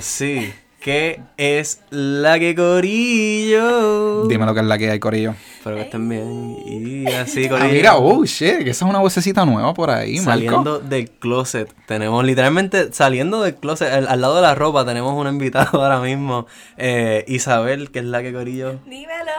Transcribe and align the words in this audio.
sí. 0.00 0.52
¿Qué 0.80 1.20
es 1.36 1.80
la 1.90 2.38
que 2.38 2.54
corillo? 2.54 4.26
Dime 4.28 4.46
lo 4.46 4.54
que 4.54 4.60
es 4.60 4.66
la 4.66 4.78
que 4.78 4.90
hay, 4.90 5.00
Corillo. 5.00 5.34
Espero 5.58 5.74
que 5.76 5.82
estén 5.82 6.08
bien. 6.08 6.56
Y 6.66 7.06
así, 7.08 7.46
Ah, 7.46 7.48
corillo. 7.50 7.72
mira, 7.72 7.96
oh 7.96 8.24
shit, 8.24 8.58
que 8.58 8.70
esa 8.70 8.84
es 8.84 8.88
una 8.90 9.00
vocecita 9.00 9.44
nueva 9.44 9.74
por 9.74 9.90
ahí, 9.90 10.14
Marco. 10.20 10.30
Saliendo 10.30 10.78
del 10.78 11.10
closet. 11.10 11.74
Tenemos 11.86 12.24
literalmente 12.24 12.92
saliendo 12.92 13.42
del 13.42 13.56
closet. 13.56 13.92
Al, 13.92 14.06
al 14.06 14.20
lado 14.20 14.36
de 14.36 14.42
la 14.42 14.54
ropa 14.54 14.84
tenemos 14.86 15.14
una 15.14 15.30
invitada 15.30 15.68
ahora 15.72 16.00
mismo. 16.00 16.46
eh, 16.76 17.24
Isabel, 17.26 17.90
que 17.90 17.98
es 17.98 18.04
la 18.04 18.22
que 18.22 18.32
corillo. 18.32 18.78
Dímelo, 18.86 19.32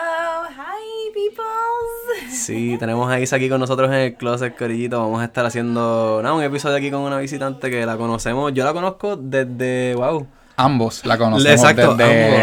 hi 0.50 1.14
peoples. 1.14 2.38
Sí, 2.38 2.76
tenemos 2.80 3.10
a 3.10 3.20
Isa 3.20 3.38
aquí 3.38 3.48
con 3.50 3.62
nosotros 3.62 3.88
en 3.90 3.96
el 3.96 4.16
closet, 4.16 4.58
Corillito. 4.58 5.00
Vamos 5.00 5.22
a 5.22 5.26
estar 5.26 5.46
haciendo 5.46 6.20
nada, 6.22 6.36
un 6.36 6.44
episodio 6.44 6.76
aquí 6.76 6.92
con 6.92 7.00
una 7.02 7.18
visitante 7.18 7.70
que 7.72 7.86
la 7.86 7.96
conocemos. 7.98 8.54
Yo 8.54 8.66
la 8.66 8.74
conozco 8.74 9.16
desde. 9.16 9.96
¡Wow! 9.96 10.28
Ambos 10.62 11.06
la 11.06 11.18
conocemos 11.18 11.62
Exacto, 11.62 11.96
desde 11.96 12.26
ambos. 12.26 12.40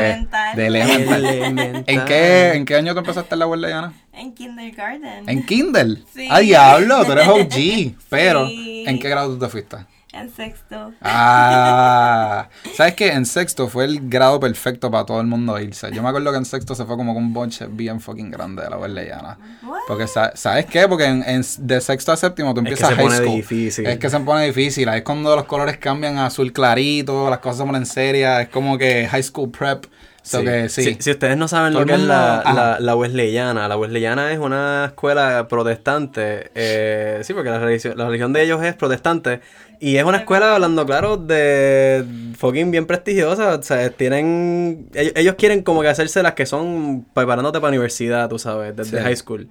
de 0.57 0.67
Elemental. 0.67 1.25
Elemental. 1.27 1.85
¿En 1.87 2.05
qué, 2.07 2.53
¿En 2.55 2.65
qué 2.65 2.75
año 2.77 2.95
tú 2.95 3.01
empezaste 3.01 3.35
en 3.35 3.39
la 3.41 3.47
web 3.47 3.61
Yana? 3.69 3.93
En 4.15 4.33
kindergarten. 4.35 5.29
En 5.29 5.45
Kindle. 5.45 6.03
Sí. 6.15 6.27
¡Ah, 6.31 6.39
diablo! 6.41 7.05
Tú 7.05 7.13
eres 7.13 7.29
OG. 7.29 7.95
Pero, 8.09 8.47
Sí. 8.49 8.85
¿en 8.87 8.99
qué 8.99 9.09
grado 9.11 9.35
tú 9.35 9.39
te 9.39 9.49
fuiste? 9.51 9.77
En 10.13 10.31
sexto. 10.31 10.93
Ah, 11.03 12.49
¿sabes 12.77 12.95
qué? 12.95 13.09
En 13.13 13.27
sexto 13.27 13.69
fue 13.69 13.85
el 13.85 14.09
grado 14.09 14.41
perfecto 14.41 14.91
para 14.91 15.05
todo 15.05 15.21
el 15.21 15.27
mundo 15.27 15.59
irse. 15.61 15.91
Yo 15.93 16.03
me 16.03 16.09
acuerdo 16.09 16.31
que 16.31 16.39
en 16.39 16.45
sexto 16.45 16.75
se 16.75 16.85
fue 16.87 16.97
como 16.97 17.13
con 17.13 17.23
un 17.25 17.33
bonche 17.35 17.67
bien 17.69 18.01
fucking 18.01 18.31
grande 18.31 18.63
de 18.63 18.71
la 18.71 18.77
Berleyana. 18.77 19.37
What? 19.63 19.81
Porque, 19.89 20.07
sa- 20.07 20.33
¿sabes 20.35 20.67
qué? 20.67 20.89
Porque 20.89 21.05
en, 21.05 21.23
en- 21.27 21.43
de 21.59 21.81
sexto 21.81 22.13
a 22.13 22.17
séptimo 22.17 22.55
tú 22.55 22.61
Es 22.61 22.65
que 22.65 22.71
empiezas 22.71 22.89
se 22.91 22.95
high 22.97 23.05
pone 23.05 23.17
school. 23.19 23.37
difícil. 23.37 23.87
Es 23.87 23.99
que 23.99 24.09
se 24.09 24.21
pone 24.21 24.47
difícil. 24.47 24.89
Ahí 24.89 24.99
es 24.99 25.05
cuando 25.05 25.35
los 25.37 25.45
colores 25.45 25.77
cambian 25.77 26.17
a 26.19 26.27
azul 26.27 26.53
clarito, 26.53 27.29
las 27.29 27.41
cosas 27.41 27.59
se 27.59 27.65
ponen 27.65 27.85
serias. 27.85 28.43
Es 28.43 28.49
como 28.49 28.79
que 28.79 29.07
high 29.09 29.23
school 29.23 29.51
prep. 29.51 29.85
So 30.29 30.43
que 30.43 30.69
sí. 30.69 30.83
Si, 30.83 30.97
si 30.99 31.11
ustedes 31.13 31.37
no 31.37 31.47
saben 31.47 31.73
lo 31.73 31.87
que 31.87 31.95
es 31.95 32.01
la, 32.01 32.43
la, 32.45 32.79
la 32.81 32.97
Wesleyana, 32.97 33.69
la 33.69 33.77
Wesleyana 33.77 34.33
es 34.33 34.39
una 34.39 34.87
escuela 34.87 35.47
protestante. 35.49 36.51
eh, 36.55 37.21
sí, 37.23 37.33
porque 37.33 37.51
la 37.51 37.61
religión, 37.61 37.97
la 37.97 38.07
religión 38.07 38.33
de 38.33 38.43
ellos 38.43 38.63
es 38.65 38.75
protestante. 38.75 39.41
Y 39.79 39.97
es 39.99 40.05
una 40.05 40.17
escuela, 40.19 40.55
hablando 40.55 40.85
claro, 40.87 41.17
de 41.17 42.05
fucking 42.39 42.71
bien 42.71 42.87
prestigiosa. 42.87 43.55
O 43.57 43.63
sea, 43.63 43.91
tienen. 43.91 44.89
Ellos, 44.95 45.13
ellos 45.17 45.35
quieren 45.37 45.63
como 45.63 45.83
que 45.83 45.89
hacerse 45.89 46.23
las 46.23 46.33
que 46.35 46.47
son 46.47 47.07
preparándote 47.15 47.61
para 47.61 47.69
universidad, 47.69 48.29
tú 48.29 48.39
sabes, 48.39 48.75
desde 48.75 48.99
Sí. 48.99 49.05
high 49.05 49.17
school. 49.17 49.49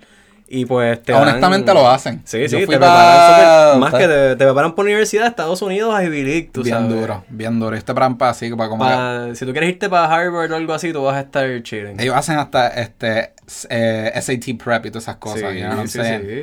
Y 0.47 0.65
pues 0.65 1.01
te 1.01 1.11
Honestamente 1.13 1.67
dan- 1.73 1.75
lo 1.77 1.89
hacen. 1.89 2.21
Sí, 2.25 2.39
Yo 2.41 2.47
sí, 2.49 2.55
te 2.57 2.61
pa- 2.65 2.69
preparan 2.69 3.79
Más 3.79 3.93
que 3.93 4.07
te, 4.07 4.35
te 4.35 4.45
preparan 4.45 4.75
por 4.75 4.85
universidad 4.85 5.23
de 5.23 5.29
Estados 5.29 5.61
Unidos 5.63 5.93
a 5.95 6.03
Ivy 6.03 6.23
League, 6.23 6.49
tú 6.53 6.61
bien 6.61 6.75
sabes. 6.75 6.89
duro, 6.91 7.23
bien 7.29 7.59
duro. 7.59 7.75
Este 7.75 7.93
plan 7.95 8.15
para 8.17 8.31
así, 8.31 8.49
para 8.51 8.69
como 8.69 8.85
que- 8.85 9.35
si 9.35 9.45
tú 9.45 9.51
quieres 9.53 9.71
irte 9.71 9.89
para 9.89 10.05
Harvard 10.05 10.51
o 10.51 10.55
algo 10.55 10.73
así, 10.73 10.93
tú 10.93 11.01
vas 11.03 11.15
a 11.15 11.21
estar 11.21 11.47
chilling. 11.63 11.99
Ellos 11.99 12.15
hacen 12.15 12.37
hasta 12.37 12.67
este 12.67 13.33
eh, 13.69 14.11
SAT 14.15 14.57
prep 14.63 14.85
y 14.87 14.89
todas 14.89 15.03
esas 15.03 15.17
cosas. 15.17 15.51
Sí, 15.51 15.59
I'm 15.59 15.87
sí, 15.87 15.99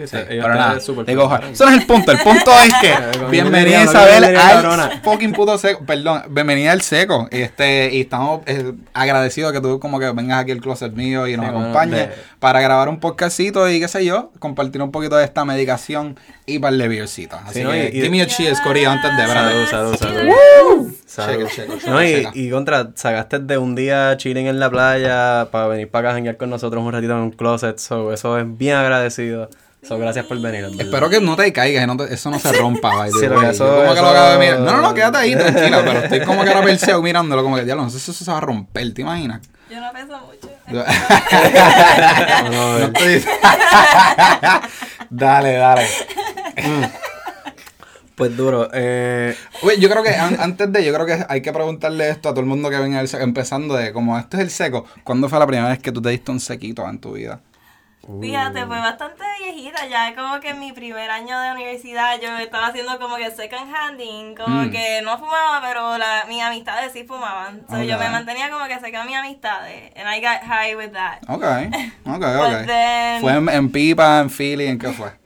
sí, 0.07 0.17
Pero 0.29 0.55
nada, 0.55 0.79
digo, 1.05 1.37
eso 1.53 1.65
no 1.65 1.71
es 1.73 1.81
el 1.81 1.87
punto. 1.87 2.13
El 2.13 2.19
punto 2.19 2.53
es 2.65 2.75
que 2.81 2.95
bienvenida 3.31 3.83
Isabel 3.83 4.37
al 4.37 5.01
fucking 5.03 5.33
puto 5.33 5.59
seco. 5.59 5.85
Perdón, 5.85 6.23
bienvenida 6.31 6.71
al 6.73 6.81
seco. 6.83 7.27
Este, 7.33 7.93
y 7.93 8.03
estamos 8.03 8.43
eh, 8.47 8.73
agradecidos 8.93 9.53
que 9.53 9.61
tú 9.61 9.81
como 9.81 9.99
que 9.99 10.11
vengas 10.13 10.43
aquí 10.43 10.53
al 10.53 10.61
closet 10.61 10.93
mío 10.93 11.27
y 11.27 11.37
nos 11.37 11.47
bueno, 11.47 11.61
acompañes 11.61 12.09
de- 12.09 12.15
para 12.39 12.61
grabar 12.61 12.89
un 12.89 13.01
podcastito 13.01 13.69
y 13.69 13.81
qué 13.81 13.89
sé 13.93 14.05
yo, 14.05 14.33
compartir 14.39 14.83
un 14.83 14.91
poquito 14.91 15.17
de 15.17 15.25
esta 15.25 15.45
medicación 15.45 16.19
y 16.47 16.59
para 16.59 16.75
el 16.75 16.89
beercito. 16.89 17.37
Así 17.45 17.61
Sí, 17.61 17.65
¿no? 17.65 17.71
que 17.71 17.89
Y- 17.89 17.93
give 17.93 18.11
me 18.11 18.23
a 18.23 18.27
cheers, 18.27 18.61
Corillo, 18.61 18.91
antes 18.91 19.17
de 19.17 19.27
Salud, 19.27 19.35
verdad. 19.35 19.71
salud, 19.71 19.97
salud. 19.97 20.19
Cheers. 20.19 20.97
Salud. 21.07 21.39
Checa, 21.49 21.51
checa, 21.55 21.79
checa, 21.79 21.91
No, 21.91 22.03
y, 22.05 22.29
y 22.35 22.51
contra, 22.51 22.91
sacaste 22.95 23.39
de 23.41 23.59
un 23.59 23.75
día 23.75 24.17
chilling 24.17 24.47
en 24.47 24.59
la 24.59 24.71
playa 24.71 25.49
para 25.51 25.67
venir 25.69 25.91
para 25.91 26.09
acá 26.09 26.11
a 26.11 26.15
janguear 26.15 26.37
con 26.37 26.51
nosotros 26.51 26.83
un 26.83 26.91
ratito 26.93 27.13
en 27.13 27.19
un 27.19 27.31
closet. 27.31 27.79
So, 27.79 28.13
eso 28.13 28.39
es 28.39 28.45
bien 28.59 28.77
agradecido. 28.77 29.49
So, 29.83 29.99
gracias 29.99 30.27
por 30.27 30.41
venir. 30.41 30.65
Espero 30.79 31.11
que 31.11 31.21
no 31.21 31.35
te 31.35 31.53
caigas, 31.53 31.87
no 31.89 31.97
te- 31.97 32.15
eso 32.15 32.31
no 32.31 32.39
se 32.39 32.53
rompa, 32.53 32.93
Sí, 33.11 33.19
eso- 33.19 33.29
como 33.29 33.41
que 33.41 33.47
lo 33.47 33.51
eso- 33.53 33.91
acabo 33.91 34.31
de 34.33 34.39
mirar. 34.39 34.61
No, 34.61 34.73
no, 34.77 34.81
no, 34.81 34.95
quédate 34.95 35.19
ahí, 35.19 35.35
tranquila, 35.37 35.83
pero 35.85 35.99
estoy 35.99 36.21
como 36.21 36.45
que 36.45 36.51
ahora 36.51 36.63
perseo 36.63 37.03
mirándolo, 37.03 37.43
como 37.43 37.57
que, 37.57 37.65
diablo, 37.65 37.83
no 37.83 37.91
sé 37.91 37.99
si 37.99 38.13
eso 38.13 38.25
se 38.25 38.31
va 38.31 38.39
a 38.39 38.41
romper, 38.41 38.95
¿te 38.95 39.03
imaginas? 39.03 39.41
Yo 39.69 39.81
no 39.81 39.91
peso 39.93 40.21
mucho. 40.21 40.52
No, 40.73 42.51
no, 42.51 42.79
estoy- 42.87 43.25
dale, 45.11 45.53
dale. 45.55 45.87
Pues 48.15 48.37
duro. 48.37 48.69
Eh, 48.73 49.35
Oye, 49.63 49.81
yo 49.81 49.89
creo 49.89 50.03
que 50.03 50.11
an- 50.11 50.37
antes 50.39 50.71
de, 50.73 50.85
yo 50.85 50.93
creo 50.93 51.07
que 51.07 51.25
hay 51.29 51.41
que 51.41 51.53
preguntarle 51.53 52.11
esto 52.11 52.29
a 52.29 52.33
todo 52.33 52.41
el 52.41 52.47
mundo 52.47 52.69
que 52.71 52.77
venga 52.79 53.01
al 53.01 53.09
seco, 53.09 53.25
empezando 53.25 53.75
de, 53.75 53.93
como 53.93 54.19
este 54.19 54.37
es 54.37 54.43
el 54.43 54.51
seco, 54.51 54.85
¿cuándo 55.03 55.29
fue 55.29 55.39
la 55.39 55.47
primera 55.47 55.69
vez 55.71 55.79
que 55.79 55.93
tú 55.93 56.03
te 56.03 56.11
diste 56.11 56.31
un 56.31 56.41
sequito 56.41 56.87
en 56.89 56.99
tu 56.99 57.13
vida? 57.13 57.41
Fíjate, 58.21 58.67
fue 58.67 58.79
bastante 58.79 59.23
viejita. 59.41 59.87
Ya 59.87 60.15
como 60.17 60.41
que 60.41 60.51
en 60.51 60.59
mi 60.61 60.73
primer 60.73 61.11
año 61.11 61.39
de 61.41 61.53
universidad 61.53 62.21
yo 62.21 62.37
estaba 62.39 62.67
haciendo 62.69 62.99
como 62.99 63.17
que 63.17 63.31
second 63.31 63.73
handing. 63.75 64.35
Como 64.35 64.63
Mm. 64.65 64.71
que 64.71 65.01
no 65.03 65.19
fumaba, 65.19 65.61
pero 65.63 65.97
la, 65.99 66.25
mis 66.29 66.43
amistades 66.43 66.93
sí 66.93 67.05
fumaban. 67.05 67.63
So, 67.71 67.83
Yo 67.83 67.99
me 67.99 68.09
mantenía 68.11 68.51
como 68.51 68.65
que 68.67 68.79
cerca 68.81 69.01
de 69.03 69.07
mis 69.07 69.17
amistades. 69.17 69.93
And 69.97 70.09
I 70.09 70.21
got 70.21 70.43
high 70.43 70.75
with 70.75 70.93
that. 70.93 71.19
Ok, 71.29 71.45
ok, 72.07 72.25
ok. 72.25 72.67
then- 72.67 73.21
¿Fue 73.21 73.33
en, 73.35 73.49
en 73.49 73.71
pipa, 73.71 74.19
en 74.21 74.31
Philly, 74.31 74.67
en 74.67 74.79
qué 74.79 74.93
fue? 74.93 75.13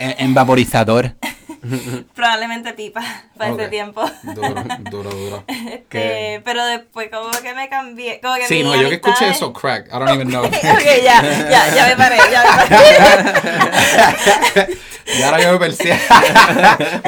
En, 0.00 0.14
en 0.18 0.34
vaporizador. 0.34 1.16
Probablemente 2.14 2.72
pipa 2.74 3.02
para 3.38 3.52
Ok. 3.52 3.60
ese 3.60 3.68
tiempo. 3.68 4.02
Duro, 4.22 4.54
duro, 4.90 5.10
duro. 5.16 5.44
Este, 5.46 6.40
pero 6.44 6.64
después 6.66 7.08
como 7.10 7.30
que 7.30 7.54
me 7.54 7.68
cambié. 7.68 8.20
Como 8.20 8.34
que 8.36 8.46
Sí, 8.46 8.62
no, 8.62 8.74
yo 8.76 8.88
que 8.88 8.94
escuché 8.96 9.28
eso, 9.30 9.52
crack. 9.52 9.86
I 9.88 9.98
don't 9.98 10.10
even 10.10 10.28
know. 10.28 10.44
ok, 10.44 10.52
ya, 11.04 11.22
ya, 11.50 11.74
ya 11.74 11.86
me 11.88 11.96
paré, 11.96 12.16
ya 12.30 12.42
me 12.42 12.48
paré. 12.76 12.96
y 15.18 15.22
ahora 15.22 15.40
yo 15.40 15.52
me 15.52 15.58
persigo. 15.58 15.94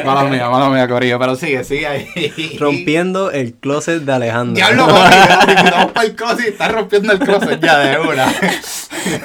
mala 0.05 0.25
mía, 0.25 0.49
mala 0.49 0.69
mía, 0.71 0.89
Corillo. 0.89 1.19
Pero 1.19 1.37
sigue, 1.37 1.63
sigue 1.65 1.87
ahí. 1.87 2.57
rompiendo 2.59 3.31
el 3.31 3.53
closet 3.55 4.03
de 4.03 4.13
Alejandro. 4.13 4.55
Diablo, 4.57 4.87
Corillo. 4.87 5.71
Vamos 5.71 5.93
para 5.93 6.07
el 6.07 6.15
closet 6.17 6.47
y 6.47 6.49
estás 6.49 6.73
rompiendo 6.73 7.13
el 7.13 7.19
closet 7.19 7.61
ya 7.61 7.79
de 7.79 7.99
una. 7.99 8.27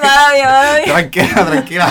Mala 0.01 0.29
mía. 0.33 0.81
tranquila, 0.85 1.45
tranquila. 1.45 1.85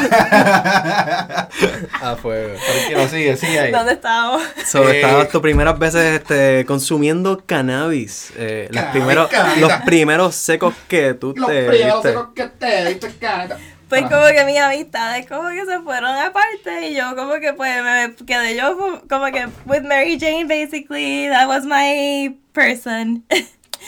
A 2.02 2.16
fuego. 2.16 2.54
tranquilo, 2.58 3.08
sigue, 3.24 3.36
sigue 3.36 3.58
ahí. 3.60 3.72
¿Dónde 3.72 3.92
estábamos? 3.94 4.42
So, 4.66 4.88
Eh, 4.88 5.00
estabas 5.00 5.28
tus 5.28 5.40
primeras 5.40 5.78
veces 5.78 6.20
este, 6.20 6.64
consumiendo 6.66 7.42
cannabis. 7.46 8.32
Eh, 8.36 8.68
los, 8.70 8.76
Cannabis, 8.82 8.92
primeros, 9.02 9.28
cannabis. 9.28 9.60
los 9.60 9.72
primeros 9.84 10.34
secos 10.34 10.74
que 10.88 11.14
tú 11.14 11.34
Los 11.36 11.48
te 11.48 11.66
primeros 11.68 12.02
diste. 12.02 12.08
secos 12.08 12.28
que 12.34 12.46
te 12.46 12.84
diste, 12.88 13.08
caneta. 13.18 13.58
Pues 13.88 14.02
Ah. 14.04 14.08
como 14.10 14.26
que 14.26 14.44
mis 14.46 14.58
amistades 14.58 15.26
como 15.28 15.48
que 15.50 15.64
se 15.66 15.78
fueron 15.80 16.16
aparte 16.16 16.88
y 16.88 16.94
yo 16.96 17.14
como 17.14 17.34
que 17.38 17.52
pues 17.52 17.82
me 17.82 18.14
quedé 18.26 18.56
yo 18.56 18.76
como 19.08 19.26
que 19.26 19.46
with 19.66 19.82
Mary 19.82 20.18
Jane 20.18 20.44
basically, 20.46 21.28
that 21.28 21.46
was 21.46 21.64
my 21.64 22.34
person. 22.52 23.24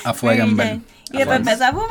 A 0.05 0.13
fuego. 0.13 0.45
Y 0.47 1.17
después 1.19 1.39
empecé 1.39 1.65
a 1.65 1.71
fumar, 1.71 1.89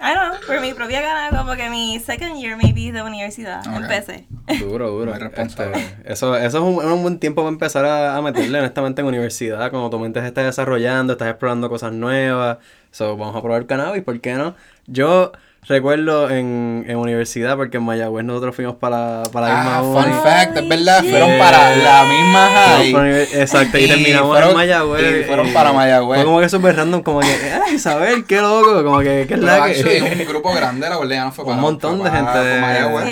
I 0.00 0.14
don't 0.14 0.30
know, 0.30 0.46
por 0.46 0.60
mi 0.60 0.72
propia 0.74 1.00
gana, 1.00 1.36
como 1.36 1.56
que 1.56 1.68
mi 1.70 1.98
second 1.98 2.36
year 2.40 2.56
maybe 2.56 2.92
de 2.92 3.02
universidad, 3.02 3.66
Ok. 3.66 3.82
empecé. 3.82 4.26
Duro, 4.60 4.90
duro. 4.96 5.10
Muy 5.10 5.20
responsable. 5.20 5.76
Este, 5.78 6.12
eso, 6.12 6.36
eso 6.36 6.58
es 6.58 6.64
un, 6.64 6.84
un 6.92 7.02
buen 7.02 7.18
tiempo 7.18 7.42
para 7.42 7.48
empezar 7.52 7.84
a, 7.84 8.16
a 8.16 8.22
meterle 8.22 8.60
honestamente 8.60 9.00
en 9.00 9.08
universidad. 9.08 9.70
Cuando 9.70 9.90
tu 9.90 9.98
mente 9.98 10.20
se 10.20 10.28
está 10.28 10.42
desarrollando, 10.44 11.14
estás 11.14 11.28
explorando 11.28 11.68
cosas 11.68 11.92
nuevas. 11.92 12.58
So, 12.92 13.16
vamos 13.16 13.34
a 13.34 13.42
probar 13.42 13.66
cannabis, 13.66 14.02
¿por 14.04 14.20
qué 14.20 14.34
no? 14.34 14.54
Yo 14.86 15.32
recuerdo 15.66 16.30
en, 16.30 16.84
en 16.88 16.96
universidad, 16.96 17.56
porque 17.56 17.76
en 17.76 17.82
Mayagüez 17.82 18.24
nosotros 18.24 18.56
fuimos 18.56 18.76
para, 18.76 19.22
para 19.32 19.48
la 19.48 19.54
misma 19.56 19.78
Ah, 19.78 19.82
fun 19.82 20.22
fact, 20.22 20.56
es 20.56 20.68
verdad, 20.68 21.04
fueron 21.04 21.38
para 21.38 21.76
la 21.76 22.04
misma 22.04 22.48
high. 22.54 23.22
Exacto, 23.34 23.76
y, 23.78 23.84
Y 23.84 23.88
terminamos 23.88 24.28
fueron- 24.30 24.50
en 24.50 24.56
Mayagüez. 24.56 25.20
y 25.20 25.24
fueron 25.24 25.52
para 25.52 25.72
Mayagüez. 25.72 26.18
Fue 26.20 26.24
como 26.24 26.40
que 26.40 26.48
súper 26.48 26.76
random, 26.76 27.02
como 27.02 27.20
que, 27.20 27.26
¡ay, 27.66 27.74
Isabel, 27.74 28.24
qué 28.24 28.40
loco! 28.40 28.82
Como 28.82 29.00
que, 29.00 29.26
¿qué 29.28 29.34
es 29.34 29.40
la 29.40 29.64
actually, 29.64 30.00
que...? 30.00 30.22
un 30.22 30.28
grupo 30.28 30.52
grande, 30.54 30.88
la 30.88 30.98
verdad, 30.98 31.24
no 31.26 31.32
fue 31.32 31.44
Un 31.44 31.50
para 31.50 31.60
montón 31.60 31.98
fue 32.00 32.10
de 32.10 32.16
gente 32.16 32.32
para- 32.32 32.60
Mayagüez. 32.60 33.04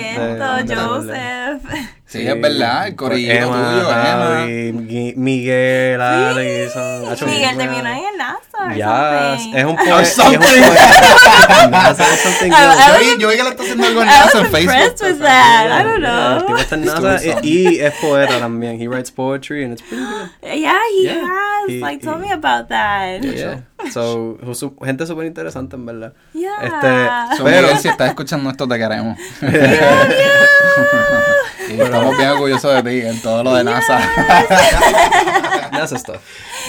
Siento, 0.67 0.75
Joseph. 0.89 1.63
Sí, 2.09 2.25
es 2.27 2.41
verdad, 2.41 2.87
el 2.87 2.95
corillito 2.95 3.33
Emma, 3.35 3.73
tuyo, 3.73 3.91
Emma. 3.91 5.13
Miguel, 5.17 6.01
Alison. 6.01 7.09
Hacho, 7.13 7.27
Miguel 7.27 7.41
Miguel. 7.53 7.59
terminó 7.59 7.89
ahí 7.89 8.03
en 8.13 8.16
or 8.75 9.37
something. 9.37 9.55
es 9.57 9.65
un 9.65 9.77
poema. 9.77 10.05
Something. 10.05 10.41
Yo 12.87 12.99
vi, 12.99 13.17
yo 13.23 13.29
vi 13.29 13.37
que 13.37 13.43
le 13.43 13.49
está 13.51 13.63
haciendo 13.63 13.87
algo 13.87 14.01
en 14.03 14.07
NASA 14.09 14.39
en 14.41 14.47
Facebook. 14.51 14.75
impressed 14.75 15.01
with 15.03 15.19
that. 15.21 15.67
I 15.71 15.83
don't 15.85 16.01
Yeah, 16.03 16.35
el 16.35 16.39
tipo 16.41 16.49
know. 16.49 16.59
está 16.59 16.75
en 16.77 16.85
Estuvo 16.85 17.09
NASA 17.09 17.41
y, 17.43 17.79
es 17.81 17.95
poeta 18.01 18.39
también. 18.39 18.81
He 18.81 18.89
writes 18.89 19.11
poetry 19.11 19.65
and 19.65 19.73
it's 19.73 19.83
pretty 19.83 20.03
good. 20.05 20.29
Yeah, 20.43 20.79
he 20.91 21.03
Yeah. 21.05 21.23
has. 21.25 21.69
He- 21.69 21.81
like, 21.81 22.01
tell 22.05 22.19
me 22.19 22.31
about 22.33 22.69
that. 22.69 23.21
Yeah. 23.23 23.61
So, 23.93 24.39
su- 24.55 24.77
gente 24.85 25.07
súper 25.07 25.27
interesante 25.27 25.77
en 25.77 25.87
verdad. 25.87 26.13
Yeah. 26.33 26.57
Este, 26.63 27.37
So, 27.37 27.45
Pero- 27.45 27.77
si 27.79 27.89
estás 27.89 28.09
escuchando 28.09 28.51
esto, 28.51 28.67
te 28.67 28.79
queremos. 28.79 29.19
Y 31.69 31.81
estamos 31.81 32.17
bien 32.17 32.29
orgullosos 32.31 32.85
de 32.85 32.91
ti 32.91 33.07
en 33.07 33.21
todo 33.21 33.43
lo 33.43 33.55
de 33.55 33.65
NASA. 33.65 33.99
NASA 35.73 35.99
stuff. 35.99 36.19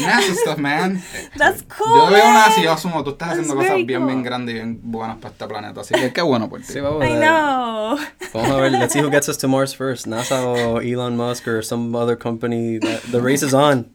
NASA 0.01 0.33
stuff, 0.35 0.57
man. 0.57 1.01
That's 1.38 1.63
cool. 1.63 1.88
Yo 1.97 2.07
veo. 2.11 2.23
NASA 2.33 2.59
y 2.59 2.63
yo 2.63 2.71
asumo, 2.73 3.03
tú 3.03 3.11
estás 3.11 3.29
haciendo 3.29 3.53
That's 3.53 3.57
cosas 3.65 3.71
very 3.71 3.83
bien, 3.85 3.99
cool. 4.01 4.07
bien 4.09 4.23
grandes 4.23 4.55
y 4.55 4.57
bien 4.59 4.79
buenas 4.83 5.17
para 5.17 5.31
este 5.33 5.47
planeta. 5.47 5.81
Así 5.81 5.94
que 5.95 6.11
qué 6.13 6.21
bueno 6.21 6.49
por 6.49 6.59
ti. 6.61 6.65
Sí, 6.67 6.79
vamos 6.79 7.01
a 7.03 7.07
I 7.07 7.13
ver. 7.13 7.19
know. 7.21 7.97
Vamos 8.33 8.51
a 8.51 8.55
ver, 8.61 8.71
let's 8.73 8.94
see 8.94 9.01
who 9.01 9.09
gets 9.09 9.27
us 9.29 9.38
to 9.38 9.47
Mars 9.47 9.73
first. 9.75 10.05
NASA 10.07 10.45
o 10.47 10.79
Elon 10.79 11.15
Musk 11.17 11.47
or 11.47 11.61
some 11.63 11.95
other 11.95 12.15
company. 12.17 12.79
That, 12.79 13.01
the 13.11 13.21
race 13.21 13.44
is 13.45 13.53
on. 13.53 13.89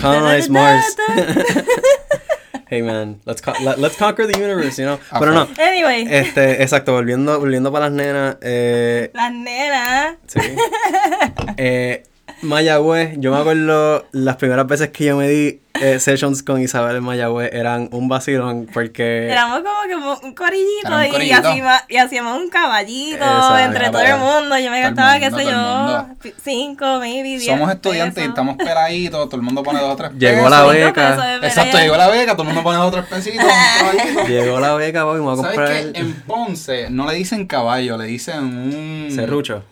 Colonize 0.00 0.48
Mars. 0.48 0.96
hey 2.68 2.82
man, 2.82 3.20
let's 3.26 3.40
co- 3.40 3.54
let, 3.62 3.78
let's 3.78 3.96
conquer 3.96 4.26
the 4.26 4.38
universe, 4.38 4.78
you 4.78 4.84
know. 4.86 4.98
Ah, 5.12 5.18
Pero 5.20 5.32
no, 5.32 5.46
Anyway, 5.58 6.06
este, 6.10 6.62
exacto, 6.62 6.92
volviendo, 6.92 7.38
volviendo 7.38 7.70
para 7.70 7.86
las 7.88 7.92
nenas, 7.92 8.36
eh, 8.42 9.10
las 9.14 9.32
nenas. 9.32 10.16
sí. 10.26 10.40
Eh, 11.58 12.02
Mayagüez, 12.46 13.14
yo 13.18 13.32
me 13.32 13.38
acuerdo 13.38 14.06
las 14.12 14.36
primeras 14.36 14.66
veces 14.66 14.90
que 14.90 15.04
yo 15.06 15.16
me 15.16 15.28
di 15.28 15.60
eh, 15.80 15.98
sessions 16.00 16.42
con 16.42 16.60
Isabel 16.62 16.96
en 16.96 17.04
Mayagüez 17.04 17.50
eran 17.52 17.88
un 17.92 18.08
vacilón 18.08 18.66
porque 18.72 19.28
Éramos 19.30 19.60
como 19.60 19.82
que 19.86 20.26
un 20.26 20.34
corillito, 20.34 21.22
y, 21.22 21.30
hacíamos, 21.32 21.72
y 21.88 21.96
hacíamos 21.98 22.38
un 22.38 22.48
caballito 22.48 23.16
Exacto. 23.24 23.58
entre 23.58 23.90
todo 23.90 24.00
el 24.00 24.16
mundo. 24.16 24.58
Yo 24.58 24.70
me 24.70 24.80
gastaba, 24.80 25.18
qué 25.18 25.30
sé 25.30 25.44
yo, 25.44 26.06
cinco, 26.42 26.98
maybe, 26.98 27.28
diez 27.38 27.44
Somos 27.46 27.70
estudiantes 27.70 28.24
y 28.24 28.28
estamos 28.28 28.56
peladitos, 28.56 29.28
todo 29.28 29.36
el 29.36 29.42
mundo 29.42 29.62
pone 29.62 29.80
dos 29.80 29.92
o 29.92 29.96
tres 29.96 30.12
Llegó 30.18 30.44
pesos. 30.44 30.50
la 30.50 30.58
Cinco 30.60 30.70
beca. 30.86 31.36
Exacto, 31.46 31.78
llegó 31.78 31.96
la 31.96 32.08
beca, 32.08 32.32
todo 32.32 32.42
el 32.42 32.48
mundo 32.48 32.62
pone 32.62 32.78
dos 32.78 32.86
o 32.88 32.90
tres 32.92 33.04
pesitos. 33.06 33.46
llegó 34.28 34.60
la 34.60 34.74
beca, 34.74 35.04
papi, 35.04 35.18
me 35.18 35.24
voy 35.24 35.32
a 35.34 35.36
¿Sabes 35.36 35.50
comprar 35.56 35.68
qué? 35.72 35.80
el 35.80 35.96
En 35.96 36.14
Ponce 36.22 36.90
no 36.90 37.06
le 37.06 37.14
dicen 37.16 37.46
caballo, 37.46 37.98
le 37.98 38.06
dicen 38.06 38.38
un... 38.44 39.08
serrucho. 39.14 39.62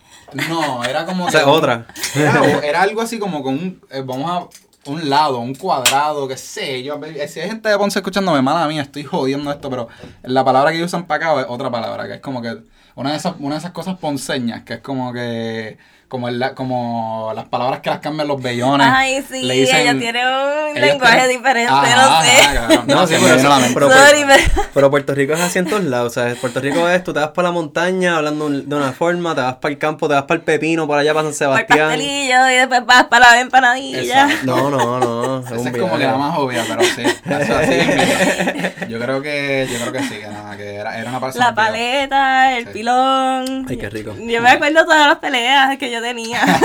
No, 0.49 0.83
era 0.83 1.05
como... 1.05 1.25
O 1.25 1.31
sea, 1.31 1.43
que 1.43 1.49
otra. 1.49 1.87
Era, 2.15 2.59
era 2.63 2.81
algo 2.81 3.01
así 3.01 3.19
como 3.19 3.41
con 3.43 3.53
un... 3.55 3.81
eh, 3.91 4.03
vamos 4.05 4.29
a... 4.31 4.47
Un 4.87 5.09
lado, 5.09 5.39
un 5.39 5.55
cuadrado, 5.55 6.27
qué 6.27 6.37
sé 6.37 6.83
yo. 6.83 6.99
eh, 7.03 7.27
Si 7.27 7.39
hay 7.39 7.47
gente 7.49 7.69
de 7.69 7.75
Ponce 7.75 7.97
escuchándome, 7.97 8.43
mala 8.43 8.67
mía, 8.67 8.83
estoy 8.83 9.03
jodiendo 9.03 9.49
esto, 9.49 9.67
pero 9.67 9.87
la 10.21 10.45
palabra 10.45 10.71
que 10.71 10.83
usan 10.83 11.07
para 11.07 11.31
acá 11.31 11.41
es 11.41 11.47
otra 11.49 11.71
palabra, 11.71 12.05
que 12.05 12.13
es 12.13 12.19
como 12.21 12.39
que 12.39 12.55
una 12.93 13.09
de 13.09 13.17
esas, 13.17 13.33
una 13.39 13.55
de 13.55 13.59
esas 13.61 13.71
cosas 13.71 13.97
ponceñas, 13.97 14.61
que 14.61 14.75
es 14.75 14.79
como 14.81 15.11
que 15.11 15.79
como, 16.07 16.27
el, 16.29 16.43
como 16.55 17.31
las 17.35 17.45
palabras 17.45 17.79
que 17.81 17.89
las 17.89 17.99
cambian 17.99 18.27
los 18.27 18.41
bellones. 18.41 18.87
Ay, 18.89 19.23
sí, 19.29 19.41
le 19.41 19.53
dicen- 19.55 19.75
ella 19.81 19.97
tiene 19.99 20.21
un 20.25 20.79
lenguaje 20.79 21.15
tienen- 21.17 21.37
diferente, 21.37 21.71
Ajá, 21.71 21.95
no 21.95 22.23
sé. 22.23 22.57
ajá. 22.57 22.83
No, 22.87 22.95
No, 22.95 23.07
sí, 23.07 23.15
pero 23.21 23.35
pero- 23.73 23.91
Sorry, 23.91 24.23
pero- 24.27 24.63
Pero 24.73 24.89
Puerto 24.91 25.15
Rico 25.15 25.33
es 25.33 25.41
así 25.41 25.59
en 25.59 25.65
todos 25.69 25.83
lados, 25.83 26.13
¿sabes? 26.13 26.37
Puerto 26.37 26.59
Rico 26.59 26.87
es, 26.89 27.03
tú 27.03 27.13
te 27.13 27.19
vas 27.19 27.29
para 27.29 27.47
la 27.49 27.51
montaña 27.53 28.17
hablando 28.17 28.45
un- 28.45 28.67
de 28.69 28.75
una 28.75 28.91
forma, 28.91 29.33
te 29.35 29.41
vas 29.41 29.55
para 29.55 29.71
el 29.71 29.77
campo, 29.79 30.07
te 30.07 30.13
vas 30.13 30.23
para 30.23 30.37
el 30.37 30.43
pepino, 30.43 30.85
por 30.87 30.97
allá 30.99 31.13
para 31.13 31.23
San 31.23 31.29
el 31.31 31.35
Sebastián. 31.35 31.79
pastelillo 31.89 32.49
y 32.49 32.55
después 32.55 32.85
vas 32.85 33.03
para 33.05 33.31
la 33.31 33.39
empanadilla. 33.41 34.01
Exacto. 34.29 34.45
No, 34.45 34.69
no, 34.69 34.99
no. 34.99 35.39
es 35.45 35.51
Esa 35.51 35.59
un 35.61 35.67
es 35.67 35.77
como 35.77 35.97
que 35.97 36.03
la 36.05 36.15
más 36.17 36.37
obvia, 36.37 36.63
pero 36.67 36.83
sí. 36.83 37.01
Eso 37.03 37.57
así 37.57 37.73
es 37.73 37.87
mía. 37.87 38.73
yo 38.89 38.99
creo 38.99 39.21
que, 39.21 39.67
yo 39.71 39.79
creo 39.79 39.91
que 39.93 39.99
sí, 40.03 40.15
que 40.19 40.27
nada, 40.27 40.55
que 40.57 40.75
era, 40.75 40.97
era 40.99 41.09
una 41.09 41.19
persona. 41.19 41.47
La 41.47 41.55
paleta, 41.55 42.57
el 42.57 42.65
Sí. 42.65 42.69
pilón. 42.73 43.65
Ay, 43.67 43.77
qué 43.77 43.89
rico. 43.89 44.13
Yo 44.19 44.41
me 44.41 44.49
acuerdo 44.49 44.83
todas 44.85 45.07
las 45.07 45.17
peleas 45.19 45.77
que 45.77 45.89
yo 45.91 45.94
tenía. 46.01 46.41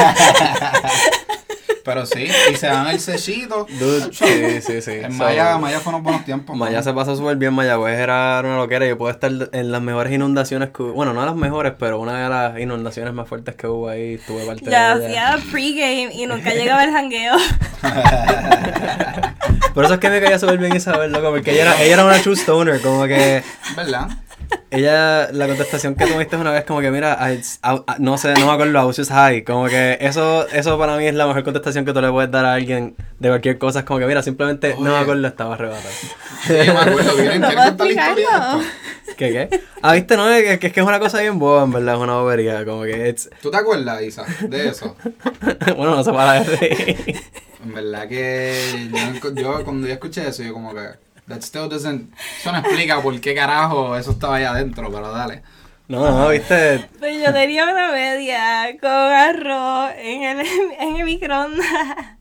Pero 1.84 2.06
sí, 2.06 2.28
y 2.52 2.56
se 2.56 2.66
dan 2.66 2.86
el 2.88 3.00
sellito. 3.00 3.66
Dude, 3.78 4.12
sí, 4.12 4.60
sí, 4.60 4.82
sí. 4.82 4.90
En 4.92 5.12
So, 5.12 5.24
Maya, 5.24 5.56
Maya 5.58 5.80
fueron 5.80 6.02
buenos 6.02 6.24
tiempos. 6.24 6.56
Maya 6.56 6.82
se 6.82 6.92
pasó 6.92 7.16
súper 7.16 7.36
bien, 7.36 7.54
Mayagüez 7.54 7.98
era 7.98 8.40
una 8.44 8.56
loquera. 8.58 8.86
Yo 8.86 8.98
puedo 8.98 9.10
estar 9.10 9.30
en 9.52 9.72
las 9.72 9.82
mejores 9.82 10.12
inundaciones 10.12 10.70
que 10.70 10.82
hubo. 10.82 10.92
Bueno, 10.92 11.14
no 11.14 11.24
las 11.24 11.34
mejores, 11.34 11.72
pero 11.78 11.98
una 11.98 12.22
de 12.22 12.28
las 12.28 12.60
inundaciones 12.60 13.14
más 13.14 13.28
fuertes 13.28 13.54
que 13.54 13.66
hubo 13.66 13.88
ahí. 13.88 14.14
Estuve 14.14 14.44
parte 14.44 14.70
Ya 14.70 14.96
de 14.96 15.06
hacía 15.06 15.38
pregame 15.50 16.10
y 16.12 16.26
nunca 16.26 16.50
llegaba 16.50 16.84
el 16.84 16.92
jangueo. 16.92 17.36
Por 19.74 19.84
eso 19.84 19.94
es 19.94 20.00
que 20.00 20.10
me 20.10 20.20
caía 20.20 20.38
súper 20.38 20.58
bien 20.58 20.76
Isabel, 20.76 21.12
loco, 21.12 21.30
porque 21.30 21.52
ella 21.52 21.62
era, 21.62 21.82
ella 21.82 21.94
era 21.94 22.04
una 22.04 22.18
true 22.18 22.34
stoner, 22.34 22.80
como 22.82 23.04
que 23.06 23.42
¿Verdad? 23.76 24.08
Ella, 24.70 25.30
la 25.32 25.46
contestación 25.48 25.94
que 25.96 26.06
tuviste 26.06 26.36
una 26.36 26.52
vez 26.52 26.64
como 26.64 26.80
que, 26.80 26.90
mira, 26.90 27.18
I- 27.32 27.40
I- 27.64 27.82
no 27.98 28.16
sé, 28.18 28.34
no 28.34 28.46
me 28.46 28.52
acuerdo, 28.52 28.80
I 28.80 28.84
was 28.84 28.96
just 28.96 29.10
high, 29.10 29.42
como 29.42 29.66
que 29.66 29.98
eso, 30.00 30.46
eso 30.48 30.78
para 30.78 30.96
mí 30.96 31.06
es 31.06 31.14
la 31.14 31.26
mejor 31.26 31.42
contestación 31.44 31.84
que 31.84 31.92
tú 31.92 32.00
le 32.00 32.10
puedes 32.10 32.30
dar 32.30 32.44
a 32.44 32.54
alguien 32.54 32.94
de 33.18 33.28
cualquier 33.28 33.58
cosa, 33.58 33.80
es 33.80 33.84
como 33.84 33.98
que, 33.98 34.06
mira, 34.06 34.22
simplemente 34.22 34.74
no 34.74 34.82
me 34.82 34.90
Oye. 34.90 34.98
acuerdo, 35.00 35.26
estaba 35.28 35.54
arrebatado. 35.54 35.90
Sí, 36.46 36.54
yo 36.66 36.72
me 36.74 36.80
acuerdo. 36.80 37.12
¿Quieren, 37.16 37.40
No 37.40 37.46
quieren 37.48 37.64
contar 37.66 37.86
la 37.86 37.92
historia? 37.92 38.58
¿Qué, 39.16 39.30
qué? 39.50 39.60
Ah, 39.82 39.94
viste, 39.94 40.16
no, 40.16 40.28
es 40.30 40.58
que, 40.58 40.66
es 40.68 40.72
que 40.72 40.80
es 40.80 40.86
una 40.86 41.00
cosa 41.00 41.20
bien 41.20 41.38
boba, 41.38 41.64
en 41.64 41.72
verdad, 41.72 41.96
es 41.96 42.00
una 42.00 42.14
bobería, 42.14 42.64
como 42.64 42.82
que, 42.84 43.08
it's, 43.08 43.28
¿Tú 43.42 43.50
te 43.50 43.56
acuerdas, 43.56 44.00
Isa, 44.02 44.24
de 44.48 44.68
eso? 44.68 44.96
bueno, 45.76 45.96
no 45.96 46.04
se 46.04 46.12
para 46.12 46.42
de 46.42 46.56
reír. 46.56 47.16
En 47.62 47.74
verdad 47.74 48.08
que 48.08 48.88
yo, 49.22 49.34
yo 49.34 49.64
cuando 49.64 49.86
yo 49.86 49.92
escuché 49.92 50.26
eso, 50.28 50.42
yo 50.42 50.54
como 50.54 50.72
que... 50.74 50.80
That 51.30 51.40
still 51.42 51.68
doesn't... 51.68 52.12
Eso 52.40 52.52
no 52.52 52.58
explica 52.58 53.00
por 53.00 53.18
qué 53.20 53.34
carajo 53.34 53.96
eso 53.96 54.10
estaba 54.10 54.36
ahí 54.36 54.44
adentro, 54.44 54.90
pero 54.92 55.10
dale. 55.10 55.42
No, 55.88 56.08
no, 56.10 56.28
viste, 56.28 56.88
Pues 57.00 57.20
yo 57.24 57.32
tenía 57.32 57.64
una 57.64 57.90
media 57.90 58.76
con 58.80 58.90
arroz 58.90 59.90
en 59.98 60.22
el, 60.22 60.46
en 60.78 60.96
el 60.96 61.04
microondas. 61.04 61.66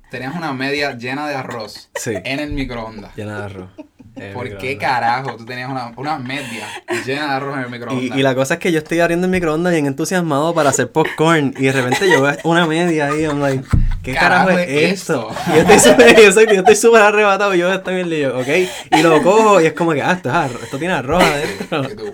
Tenías 0.09 0.35
una 0.35 0.53
media 0.53 0.94
llena 0.97 1.27
de 1.27 1.35
arroz 1.35 1.89
Sí. 1.95 2.13
en 2.15 2.39
el 2.39 2.51
microondas. 2.51 3.15
llena 3.15 3.39
de 3.39 3.45
arroz. 3.45 3.69
¿Por 4.33 4.57
qué 4.57 4.77
carajo 4.77 5.35
tú 5.38 5.45
tenías 5.45 5.69
una, 5.69 5.94
una 5.95 6.19
media 6.19 6.67
llena 7.06 7.27
de 7.27 7.31
arroz 7.31 7.57
en 7.57 7.63
el 7.63 7.69
microondas? 7.69 8.03
Y, 8.03 8.19
y 8.19 8.23
la 8.23 8.35
cosa 8.35 8.56
es 8.56 8.59
que 8.59 8.71
yo 8.71 8.79
estoy 8.79 9.00
abriendo 9.00 9.25
el 9.25 9.31
microondas 9.31 9.71
bien 9.71 9.85
entusiasmado 9.85 10.53
para 10.53 10.71
hacer 10.71 10.91
popcorn 10.91 11.53
y 11.57 11.63
de 11.63 11.71
repente 11.71 12.09
yo 12.09 12.21
veo 12.21 12.38
una 12.44 12.65
media 12.65 13.07
ahí, 13.07 13.23
I'm 13.23 13.39
like, 13.39 13.63
¿qué 14.03 14.13
carajo, 14.13 14.47
Carajo 14.47 14.59
es 14.59 14.69
es 14.69 15.01
esto? 15.01 15.29
esto. 15.31 15.51
Y 15.51 15.56
yo 15.56 15.61
estoy 15.61 15.79
súper, 15.79 16.15
yo, 16.53 16.59
estoy 16.59 16.75
súper 16.75 17.01
arrebatado 17.01 17.56
y 17.56 17.59
yo 17.59 17.71
estoy 17.71 17.95
bien 17.95 18.09
lío, 18.09 18.38
¿ok? 18.38 18.47
Y 18.97 19.01
lo 19.01 19.21
cojo 19.21 19.61
y 19.61 19.67
es 19.67 19.73
como 19.73 19.94
que, 19.94 20.01
ah, 20.01 20.13
esto, 20.13 20.29
es 20.29 20.35
arroz, 20.35 20.63
esto 20.63 20.77
tiene 20.77 20.94
arroz 20.95 21.23
adentro. 21.71 22.13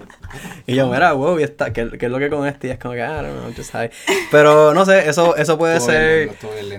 Y 0.68 0.76
yo, 0.76 0.88
mira, 0.88 1.14
wow, 1.14 1.40
y 1.40 1.44
está, 1.44 1.72
¿qué, 1.74 1.90
qué 1.98 2.06
es 2.06 2.12
lo 2.12 2.20
que 2.20 2.30
con 2.30 2.48
este? 2.48 2.68
Y 2.68 2.72
es 2.72 2.80
como 2.80 2.94
que, 2.94 3.02
ah, 3.02 3.22
no, 3.22 3.54
just 3.56 3.72
high. 3.72 3.90
Pero 4.32 4.74
no 4.74 4.86
sé, 4.86 5.10
eso, 5.10 5.36
eso 5.36 5.58
puede 5.58 5.80
ser... 5.80 6.32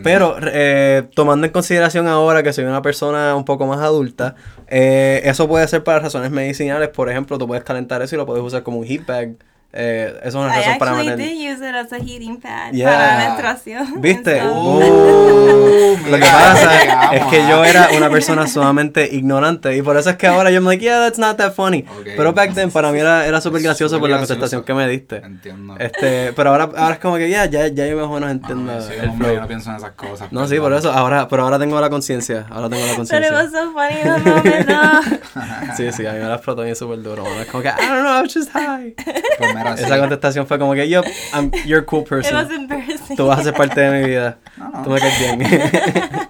Pero 0.03 0.37
eh, 0.43 1.05
tomando 1.15 1.47
en 1.47 1.53
consideración 1.53 2.07
ahora 2.07 2.43
que 2.43 2.53
soy 2.53 2.65
una 2.65 2.83
persona 2.83 3.35
un 3.35 3.45
poco 3.45 3.67
más 3.67 3.81
adulta, 3.81 4.35
eh, 4.69 5.23
eso 5.25 5.49
puede 5.49 5.67
ser 5.69 5.85
para 5.85 6.01
razones 6.01 6.31
medicinales. 6.31 6.89
Por 6.89 7.11
ejemplo, 7.11 7.39
tú 7.39 7.47
puedes 7.47 7.65
calentar 7.65 8.03
eso 8.03 8.15
y 8.15 8.19
lo 8.19 8.27
puedes 8.27 8.43
usar 8.43 8.63
como 8.63 8.79
un 8.79 8.87
heat 8.87 9.07
bag. 9.07 9.37
Eh, 9.73 10.15
eso 10.21 10.29
es 10.29 10.35
una 10.47 10.57
I 10.59 10.63
razón 10.63 10.79
para 10.79 10.93
mantener. 10.93 11.19
did 11.19 11.53
use 11.53 11.69
it 11.69 11.75
as 11.75 11.93
a 11.93 11.97
heating 11.99 12.41
pad 12.41 12.73
Yeah. 12.73 12.91
para 12.91 13.19
menstruación. 13.19 13.95
¿Viste? 14.01 14.41
So- 14.41 14.47
Uh, 14.67 15.97
lo 16.11 16.17
que 16.17 16.23
pasa 16.23 17.15
es 17.15 17.25
que 17.27 17.47
yo 17.49 17.65
era 17.65 17.89
una 17.97 18.09
persona 18.11 18.47
sumamente 18.47 19.09
ignorante 19.13 19.77
y 19.77 19.83
por 19.83 19.97
eso 19.97 20.11
es 20.11 20.17
que 20.17 20.27
ahora 20.27 20.51
yo 20.51 20.61
me 20.61 20.69
like, 20.69 20.83
yeah, 20.83 20.99
that's 21.01 21.19
not 21.19 21.37
that 21.37 21.53
funny. 21.55 21.85
Ok. 21.99 22.09
Pero 22.17 22.33
back 22.33 22.55
then 22.55 22.71
para 22.71 22.91
mí 22.93 22.99
era, 23.01 23.27
era 23.27 23.41
súper 23.41 23.61
gracioso 23.63 23.99
por 24.01 24.09
la 24.09 24.19
contestación 24.19 24.63
que 24.65 24.73
me 24.75 24.89
diste. 24.89 25.17
Entiendo. 25.17 25.77
Este, 25.79 26.33
pero 26.33 26.51
ahora, 26.51 26.71
ahora 26.77 26.95
es 26.95 27.01
como 27.01 27.17
que 27.17 27.29
ya, 27.29 27.45
ya, 27.47 27.67
ya 27.69 27.87
yo 27.87 27.97
más 27.97 28.07
o 28.07 28.13
menos 28.15 28.31
entiendo 28.31 28.73
Ah, 28.73 28.81
soy 28.81 28.97
un 28.97 29.03
el 29.05 29.11
hombre, 29.11 29.25
flow. 29.27 29.35
yo 29.37 29.41
no 29.43 29.49
pienso 29.49 29.71
en 29.71 29.77
esas 29.77 29.91
cosas. 29.93 30.33
No, 30.33 30.47
sí, 30.49 30.59
por 30.59 30.73
eso, 30.73 30.91
ahora, 30.93 31.29
pero 31.29 31.43
ahora 31.45 31.59
tengo 31.59 31.79
la 31.81 31.91
conciencia, 31.91 32.47
ahora 32.51 32.69
tengo 32.71 32.85
la 32.87 32.93
But 32.95 33.05
it 33.05 33.11
conciencia. 33.11 33.33
was 33.33 33.51
so 33.53 33.73
funny 33.73 34.01
in 34.01 34.25
the 34.25 34.31
moment, 34.31 34.67
though. 34.69 35.75
Sí, 35.77 35.93
sí, 35.93 36.07
a 36.07 36.13
mí 36.13 36.19
me 36.19 36.25
la 36.29 36.35
explotó 36.37 36.63
bien 36.63 36.77
súper 36.77 37.03
duro. 37.03 37.25
Es 37.41 37.47
como 37.49 37.63
que, 37.63 37.69
I 37.69 37.73
don't 37.89 38.01
know, 38.03 38.19
I 38.19 38.23
was 38.23 38.33
just 38.35 38.51
high. 38.53 38.95
Esa 39.79 39.99
contestación 39.99 40.47
fue 40.47 40.59
como 40.59 40.75
que, 40.75 40.89
yo, 40.89 41.03
I'm, 41.33 41.51
you're 41.65 41.83
a 41.83 41.87
cool 41.87 42.03
It 42.03 42.11
was 42.11 42.27
person. 42.27 42.53
embarrassing. 42.53 43.17
Tú 43.17 43.27
vas 43.27 43.41
a 43.41 43.43
ser 43.45 43.55
parte 43.55 43.81
de 43.81 44.01
mi 44.01 44.09
vida. 44.09 44.39
No, 44.57 44.71
no. 44.71 44.83
Tú 44.83 44.91
me 44.91 45.01
caes 45.01 45.37
bien. 45.37 45.49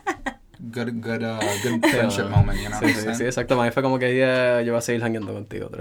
Good, 0.59 1.01
good, 1.01 1.23
uh, 1.23 1.39
good 1.63 1.81
friendship 1.91 2.25
Sí, 2.25 2.29
moment, 2.29 2.61
you 2.61 2.69
know 2.69 2.79
Sí, 2.81 2.93
sí, 2.93 3.15
sí, 3.15 3.25
exacto. 3.25 3.61
Mí 3.63 3.71
fue 3.71 3.83
como 3.83 3.99
que 3.99 4.15
ya, 4.15 4.61
yo 4.61 4.73
voy 4.73 4.79
a 4.79 4.83
seguir 4.83 5.01
jangueando 5.01 5.33
contigo, 5.33 5.71
tú 5.71 5.79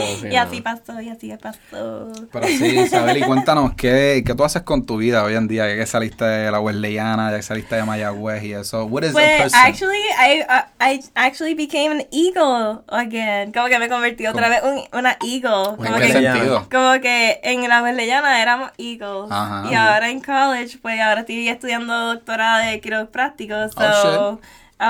sí, 0.20 0.28
Y 0.30 0.36
así 0.36 0.56
no. 0.58 0.62
pasó, 0.64 1.00
y 1.00 1.08
así 1.08 1.32
pasó. 1.40 2.12
Pero 2.32 2.46
sí, 2.46 2.78
Isabel, 2.80 3.18
y 3.18 3.22
cuéntanos, 3.26 3.74
¿qué, 3.74 4.22
¿qué 4.26 4.34
tú 4.34 4.44
haces 4.44 4.62
con 4.62 4.84
tu 4.86 4.96
vida 4.98 5.22
hoy 5.24 5.34
en 5.34 5.48
día? 5.48 5.68
Ya 5.68 5.76
que 5.76 5.86
saliste 5.86 6.24
de 6.24 6.50
la 6.50 6.60
Wesleyana, 6.60 7.30
ya 7.30 7.36
que 7.36 7.42
saliste 7.42 7.76
de 7.76 7.84
Mayagüez 7.84 8.42
y 8.44 8.52
eso. 8.54 8.84
What 8.86 9.02
is 9.04 9.10
a 9.10 9.12
Pues, 9.12 9.42
person? 9.42 9.60
actually, 9.60 9.98
I, 10.18 10.42
uh, 10.42 10.62
I 10.80 11.00
actually 11.14 11.54
became 11.54 11.92
an 11.92 12.06
eagle 12.10 12.82
again. 12.88 13.52
Como 13.52 13.68
que 13.68 13.78
me 13.78 13.88
convertí 13.88 14.26
otra 14.26 14.48
vez 14.48 14.60
en 14.64 14.98
una 14.98 15.16
eagle. 15.24 15.70
¿En 15.70 15.76
Como 15.76 15.96
qué 15.98 16.06
que, 16.06 16.12
sentido? 16.12 16.68
como 16.70 17.00
que 17.00 17.40
en 17.42 17.68
la 17.68 17.82
Berlellana 17.82 18.40
éramos 18.42 18.70
eagles. 18.78 19.30
Ajá. 19.30 19.68
y 19.70 19.74
ahora 19.74 20.10
en 20.10 20.20
college, 20.20 20.78
pues 20.82 21.00
ahora 21.00 21.20
estoy 21.20 21.48
estudiando 21.48 21.94
doctorado 22.14 22.64
de 22.66 22.80
quiropráctico. 22.80 23.54
So, 23.70 23.80
Oh, 23.84 24.40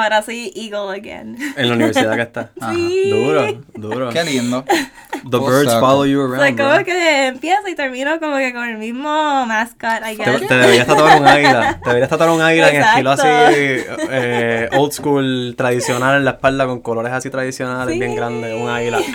ahora 0.03 0.23
soy 0.23 0.53
eagle 0.55 0.91
again. 0.99 1.37
En 1.57 1.69
la 1.69 1.75
universidad 1.75 2.15
que 2.17 2.23
está. 2.23 2.51
Sí. 2.73 3.11
Duro, 3.11 3.63
duro. 3.75 4.11
Qué 4.11 4.25
lindo. 4.25 4.65
The 5.31 5.39
birds 5.39 5.73
follow 5.81 6.05
you 6.05 6.21
O 6.21 6.29
sea, 6.29 6.39
around, 6.45 6.57
bro. 6.57 6.67
como 6.73 6.85
que 6.85 7.27
empiezo 7.29 7.69
y 7.69 7.75
termino 7.75 8.19
como 8.21 8.37
que 8.37 8.53
con 8.53 8.65
el 8.69 8.77
mismo 8.79 9.47
mascot, 9.47 10.01
I 10.11 10.17
Te, 10.17 10.25
guess. 10.31 10.47
te 10.49 10.55
deberías 10.57 10.87
tatuar 10.87 11.21
un 11.21 11.27
águila. 11.27 11.79
Te 11.83 11.89
deberías 11.91 12.11
tatuar 12.11 12.31
un 12.31 12.43
águila 12.43 12.69
en 12.71 12.83
estilo 12.83 13.11
así, 13.13 13.27
eh, 13.27 14.69
old 14.73 14.93
school, 14.93 15.55
tradicional 15.57 16.17
en 16.19 16.25
la 16.25 16.33
espalda, 16.33 16.67
con 16.67 16.81
colores 16.81 17.13
así 17.13 17.31
tradicionales, 17.31 17.93
Sí. 17.95 17.99
bien 18.01 18.15
grandes. 18.17 18.55
Un 18.61 18.69
águila. 18.69 18.99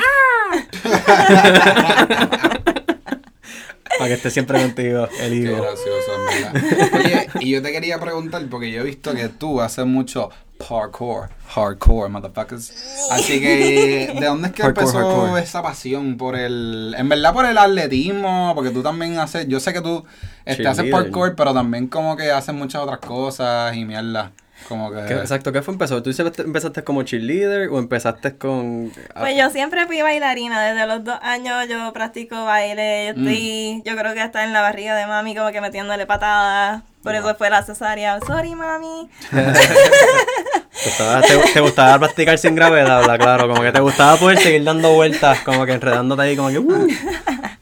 Para 3.98 4.08
que 4.08 4.14
esté 4.14 4.30
siempre 4.30 4.62
contigo, 4.62 5.08
el 5.20 5.30
Qué 5.32 5.36
higo. 5.36 5.58
gracioso. 5.62 6.98
Oye, 6.98 7.28
y 7.42 7.52
yo 7.52 7.62
te 7.62 7.72
quería 7.74 8.00
preguntar, 8.00 8.42
porque 8.50 8.72
yo 8.72 8.82
he 8.82 8.84
visto 8.86 9.14
que 9.14 9.28
tú 9.28 9.60
haces 9.62 9.86
mucho 9.86 10.30
parkour, 10.68 11.30
hardcore, 11.48 12.10
motherfuckers. 12.10 12.72
Así 13.12 13.40
que, 13.42 14.14
¿de 14.20 14.26
dónde 14.26 14.50
es 14.50 14.54
que 14.54 14.62
Hardcore, 14.64 14.86
empezó 14.86 15.00
hardcore. 15.20 15.42
esa 15.42 15.64
pasión 15.64 16.18
por 16.18 16.36
el, 16.36 16.94
en 16.98 17.08
verdad 17.10 17.34
por 17.34 17.46
el 17.46 17.58
atletismo? 17.58 18.52
Porque 18.56 18.70
tú 18.72 18.84
también 18.84 19.18
haces, 19.20 19.48
yo 19.48 19.60
sé 19.60 19.74
que 19.74 19.82
tú 19.82 20.06
este, 20.46 20.68
haces 20.68 20.92
parkour, 20.92 21.36
pero 21.36 21.54
también 21.54 21.88
como 21.88 22.16
que 22.18 22.32
haces 22.32 22.54
muchas 22.54 22.82
otras 22.82 23.00
cosas 23.00 23.76
y 23.76 23.86
mierda. 23.86 24.32
Como 24.68 24.92
que... 24.92 25.06
¿Qué- 25.08 25.14
exacto, 25.14 25.54
¿qué 25.54 25.62
fue 25.62 25.74
empezó? 25.74 26.04
¿Tú 26.04 26.10
empezaste- 26.10 26.44
empezaste 26.44 26.84
como 26.84 27.02
cheerleader 27.04 27.70
o 27.70 27.80
empezaste 27.80 28.36
con... 28.38 28.92
Pues 29.18 29.38
yo 29.38 29.50
siempre 29.52 29.88
fui 29.88 30.02
bailarina, 30.02 30.62
desde 30.62 30.86
los 30.86 31.06
dos 31.06 31.18
años 31.22 31.70
yo 31.70 31.94
practico 31.94 32.44
baile, 32.44 33.06
yo 33.06 33.10
estoy, 33.22 33.82
yo 33.86 33.96
creo 33.96 34.14
que 34.14 34.20
hasta 34.20 34.44
en 34.44 34.52
la 34.52 34.62
barriga 34.62 34.96
de 34.98 35.08
mami 35.08 35.34
como 35.34 35.50
que 35.54 35.62
metiéndole 35.62 36.06
patadas, 36.06 36.84
por 37.04 37.16
eso 37.16 37.34
fue 37.36 37.50
la 37.50 37.64
cesárea, 37.64 38.20
sorry 38.26 38.56
mami. 38.56 39.10
Te, 39.32 40.90
estaba- 40.90 41.22
te, 41.22 41.38
te 41.54 41.60
gustaba 41.60 42.00
practicar 42.00 42.38
sin 42.38 42.56
gravedad, 42.56 43.00
habla 43.00 43.18
claro, 43.18 43.48
como 43.50 43.62
que 43.62 43.72
te 43.72 43.80
gustaba 43.82 44.16
poder 44.18 44.38
seguir 44.40 44.64
dando 44.64 44.94
vueltas, 44.94 45.40
como 45.40 45.66
que 45.66 45.74
enredándote 45.74 46.22
ahí, 46.22 46.36
como 46.38 46.50
que, 46.50 46.60
"Woo, 46.60 46.88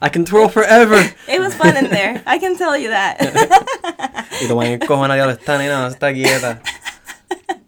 I 0.00 0.10
can 0.10 0.24
twirl 0.24 0.48
forever. 0.48 0.98
It 1.26 1.40
was 1.40 1.54
fun 1.54 1.76
in 1.76 1.88
there, 1.90 2.22
I 2.26 2.38
can 2.38 2.56
tell 2.56 2.76
you 2.80 2.90
that. 2.90 3.16
Y 4.40 4.46
tu 4.46 4.54
madre 4.54 4.74
encojona, 4.74 5.16
ya 5.16 5.26
lo 5.26 5.32
está, 5.32 5.58
nena, 5.58 5.80
no 5.80 5.88
se 5.88 5.94
está 5.94 6.12
quieta. 6.12 6.60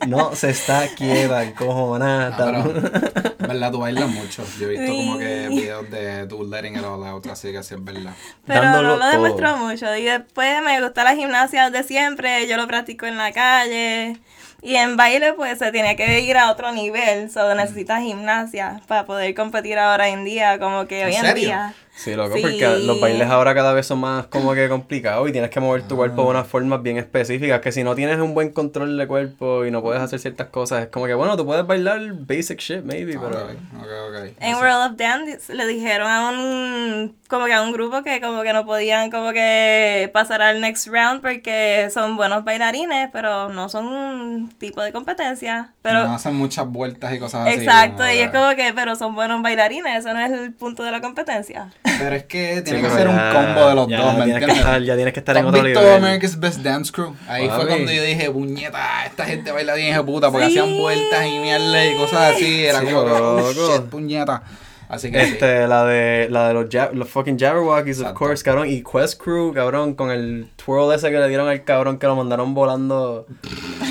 No 0.06 0.34
se 0.34 0.50
está 0.50 0.88
quieta, 0.94 1.42
encojonada. 1.44 2.36
Ah, 2.38 2.64
en 3.38 3.46
verdad, 3.48 3.70
tú 3.70 3.78
bailas 3.80 4.08
mucho. 4.08 4.44
Yo 4.58 4.66
he 4.70 4.78
visto 4.78 4.94
como 4.94 5.18
que 5.18 5.48
videos 5.48 5.90
de 5.90 6.26
tú 6.26 6.44
letting 6.44 6.76
it 6.76 6.84
all 6.84 7.04
out, 7.06 7.26
así 7.26 7.52
que 7.52 7.62
sí 7.62 7.74
es 7.74 7.84
verdad. 7.84 8.12
Pero 8.46 8.62
Dándolo 8.62 8.88
no 8.88 8.94
lo 8.96 9.00
todo. 9.00 9.10
demuestro 9.10 9.56
mucho. 9.58 9.94
Y 9.96 10.04
después 10.04 10.62
me 10.62 10.80
gusta 10.80 11.04
la 11.04 11.14
gimnasia 11.14 11.70
de 11.70 11.82
siempre, 11.82 12.46
yo 12.48 12.56
lo 12.56 12.66
practico 12.66 13.06
en 13.06 13.16
la 13.18 13.32
calle. 13.32 14.16
Y 14.62 14.76
en 14.76 14.96
baile 14.96 15.32
pues 15.34 15.58
se 15.58 15.72
tiene 15.72 15.96
que 15.96 16.20
ir 16.20 16.36
a 16.36 16.50
otro 16.50 16.70
nivel, 16.72 17.30
solo 17.30 17.54
necesitas 17.54 18.02
gimnasia 18.02 18.82
para 18.86 19.06
poder 19.06 19.34
competir 19.34 19.78
ahora 19.78 20.08
en 20.08 20.24
día, 20.24 20.58
como 20.58 20.86
que 20.86 21.04
¿En 21.04 21.06
hoy 21.06 21.14
en 21.14 21.20
serio? 21.22 21.34
día. 21.34 21.74
Sí, 22.00 22.14
loco, 22.14 22.34
Sí. 22.34 22.40
porque 22.40 22.78
los 22.86 22.98
bailes 22.98 23.28
ahora 23.28 23.54
cada 23.54 23.74
vez 23.74 23.86
son 23.86 23.98
más 24.00 24.24
como 24.28 24.54
que 24.54 24.70
complicados 24.70 25.28
y 25.28 25.32
tienes 25.32 25.50
que 25.50 25.60
mover 25.60 25.82
tu 25.82 25.96
cuerpo 25.96 26.22
de 26.22 26.28
unas 26.30 26.46
formas 26.46 26.82
bien 26.82 26.96
específicas, 26.96 27.60
que 27.60 27.72
si 27.72 27.84
no 27.84 27.94
tienes 27.94 28.18
un 28.20 28.32
buen 28.32 28.50
control 28.52 28.96
de 28.96 29.06
cuerpo 29.06 29.66
y 29.66 29.70
no 29.70 29.82
puedes 29.82 30.00
hacer 30.00 30.18
ciertas 30.18 30.46
cosas, 30.48 30.82
es 30.84 30.88
como 30.88 31.04
que, 31.04 31.12
bueno, 31.12 31.36
tú 31.36 31.44
puedes 31.44 31.66
bailar 31.66 32.00
basic 32.14 32.58
shit, 32.58 32.84
maybe, 32.84 33.18
pero... 33.18 33.36
Ok, 33.36 33.50
ok, 33.80 33.88
ok. 34.08 34.32
En 34.40 34.54
World 34.54 34.92
of 34.92 34.96
Dance 34.96 35.54
le 35.54 35.66
dijeron 35.66 36.08
a 36.10 36.30
un 36.30 37.16
como 37.28 37.46
que 37.46 37.52
a 37.54 37.62
un 37.62 37.70
grupo 37.72 38.02
que 38.02 38.20
como 38.20 38.42
que 38.42 38.52
no 38.52 38.64
podían 38.66 39.10
como 39.10 39.32
que 39.32 40.10
pasar 40.12 40.42
al 40.42 40.60
next 40.60 40.88
round 40.88 41.20
porque 41.20 41.88
son 41.94 42.16
buenos 42.16 42.42
bailarines, 42.44 43.08
pero 43.12 43.50
no 43.50 43.68
son 43.68 43.86
un 43.86 44.48
tipo 44.58 44.82
de 44.82 44.90
competencia. 44.92 45.72
Pero 45.82 46.04
No 46.08 46.14
hacen 46.14 46.34
muchas 46.34 46.66
vueltas 46.66 47.12
y 47.14 47.18
cosas 47.20 47.46
así. 47.46 47.58
exacto, 47.60 48.02
y 48.10 48.18
es 48.18 48.30
como 48.30 48.48
que 48.56 48.72
pero 48.74 48.96
son 48.96 49.14
buenos 49.14 49.42
bailarines, 49.42 49.98
eso 49.98 50.12
no 50.14 50.20
es 50.20 50.32
el 50.32 50.52
punto 50.54 50.82
de 50.82 50.90
la 50.90 51.00
competencia. 51.00 51.68
Pero 51.98 52.16
es 52.16 52.24
que 52.24 52.56
Sí, 52.58 52.62
tiene 52.64 52.80
que 52.82 52.86
pero 52.88 52.98
ser 52.98 53.08
un 53.08 53.16
ya- 53.16 53.32
combo 53.32 53.68
de 53.68 53.74
los 53.74 53.88
ya 53.88 53.96
dos, 53.98 54.14
¿me 54.16 54.24
tienes 54.24 54.26
que 54.26 54.44
entiendes? 54.44 54.56
estar- 54.58 54.82
ya 54.82 54.94
tienes 54.96 55.14
que 55.14 55.20
estar 55.20 55.34
¿Tú 55.34 55.40
en 55.40 55.46
otro 55.46 55.62
visto 55.62 55.80
nivel. 55.80 55.94
America's 55.96 56.40
Best 56.40 56.58
Dance 56.60 56.92
Crew? 56.92 57.14
Ahí 57.28 57.48
fue 57.48 57.66
cuando 57.66 57.92
yo 57.92 58.02
dije, 58.02 58.30
puñeta, 58.30 59.04
esta 59.06 59.24
gente 59.24 59.52
baila 59.52 59.74
bien 59.74 59.88
hija 59.88 60.04
puta, 60.04 60.30
porque 60.30 60.46
Sí. 60.46 60.58
hacían 60.58 60.76
vueltas 60.78 61.26
y 61.26 61.38
mierda 61.38 61.86
y 61.86 61.96
cosas 61.96 62.34
así. 62.34 62.64
Era 62.66 62.80
Sí, 62.80 62.86
como, 62.86 63.04
que, 63.04 63.10
oh, 63.12 63.36
loco. 63.52 63.72
shit, 63.76 63.82
puñeta. 63.90 64.42
Así 64.90 65.10
que 65.12 65.24
sí. 65.24 65.32
Este, 65.34 65.68
la 65.68 65.84
de, 65.84 66.26
la 66.30 66.48
de 66.48 66.54
los, 66.54 66.66
ja- 66.68 66.90
los 66.92 67.08
fucking 67.08 67.38
Jabberwockies, 67.38 67.98
of 67.98 68.02
Exacto. 68.02 68.18
course, 68.18 68.42
cabrón. 68.44 68.68
Y 68.68 68.82
Quest 68.82 69.22
Crew, 69.22 69.52
cabrón, 69.54 69.94
con 69.94 70.10
el 70.10 70.48
twirl 70.56 70.92
ese 70.92 71.10
que 71.12 71.18
le 71.18 71.28
dieron 71.28 71.46
al 71.48 71.62
cabrón 71.62 71.96
que 71.98 72.08
lo 72.08 72.16
mandaron 72.16 72.54
volando. 72.54 73.24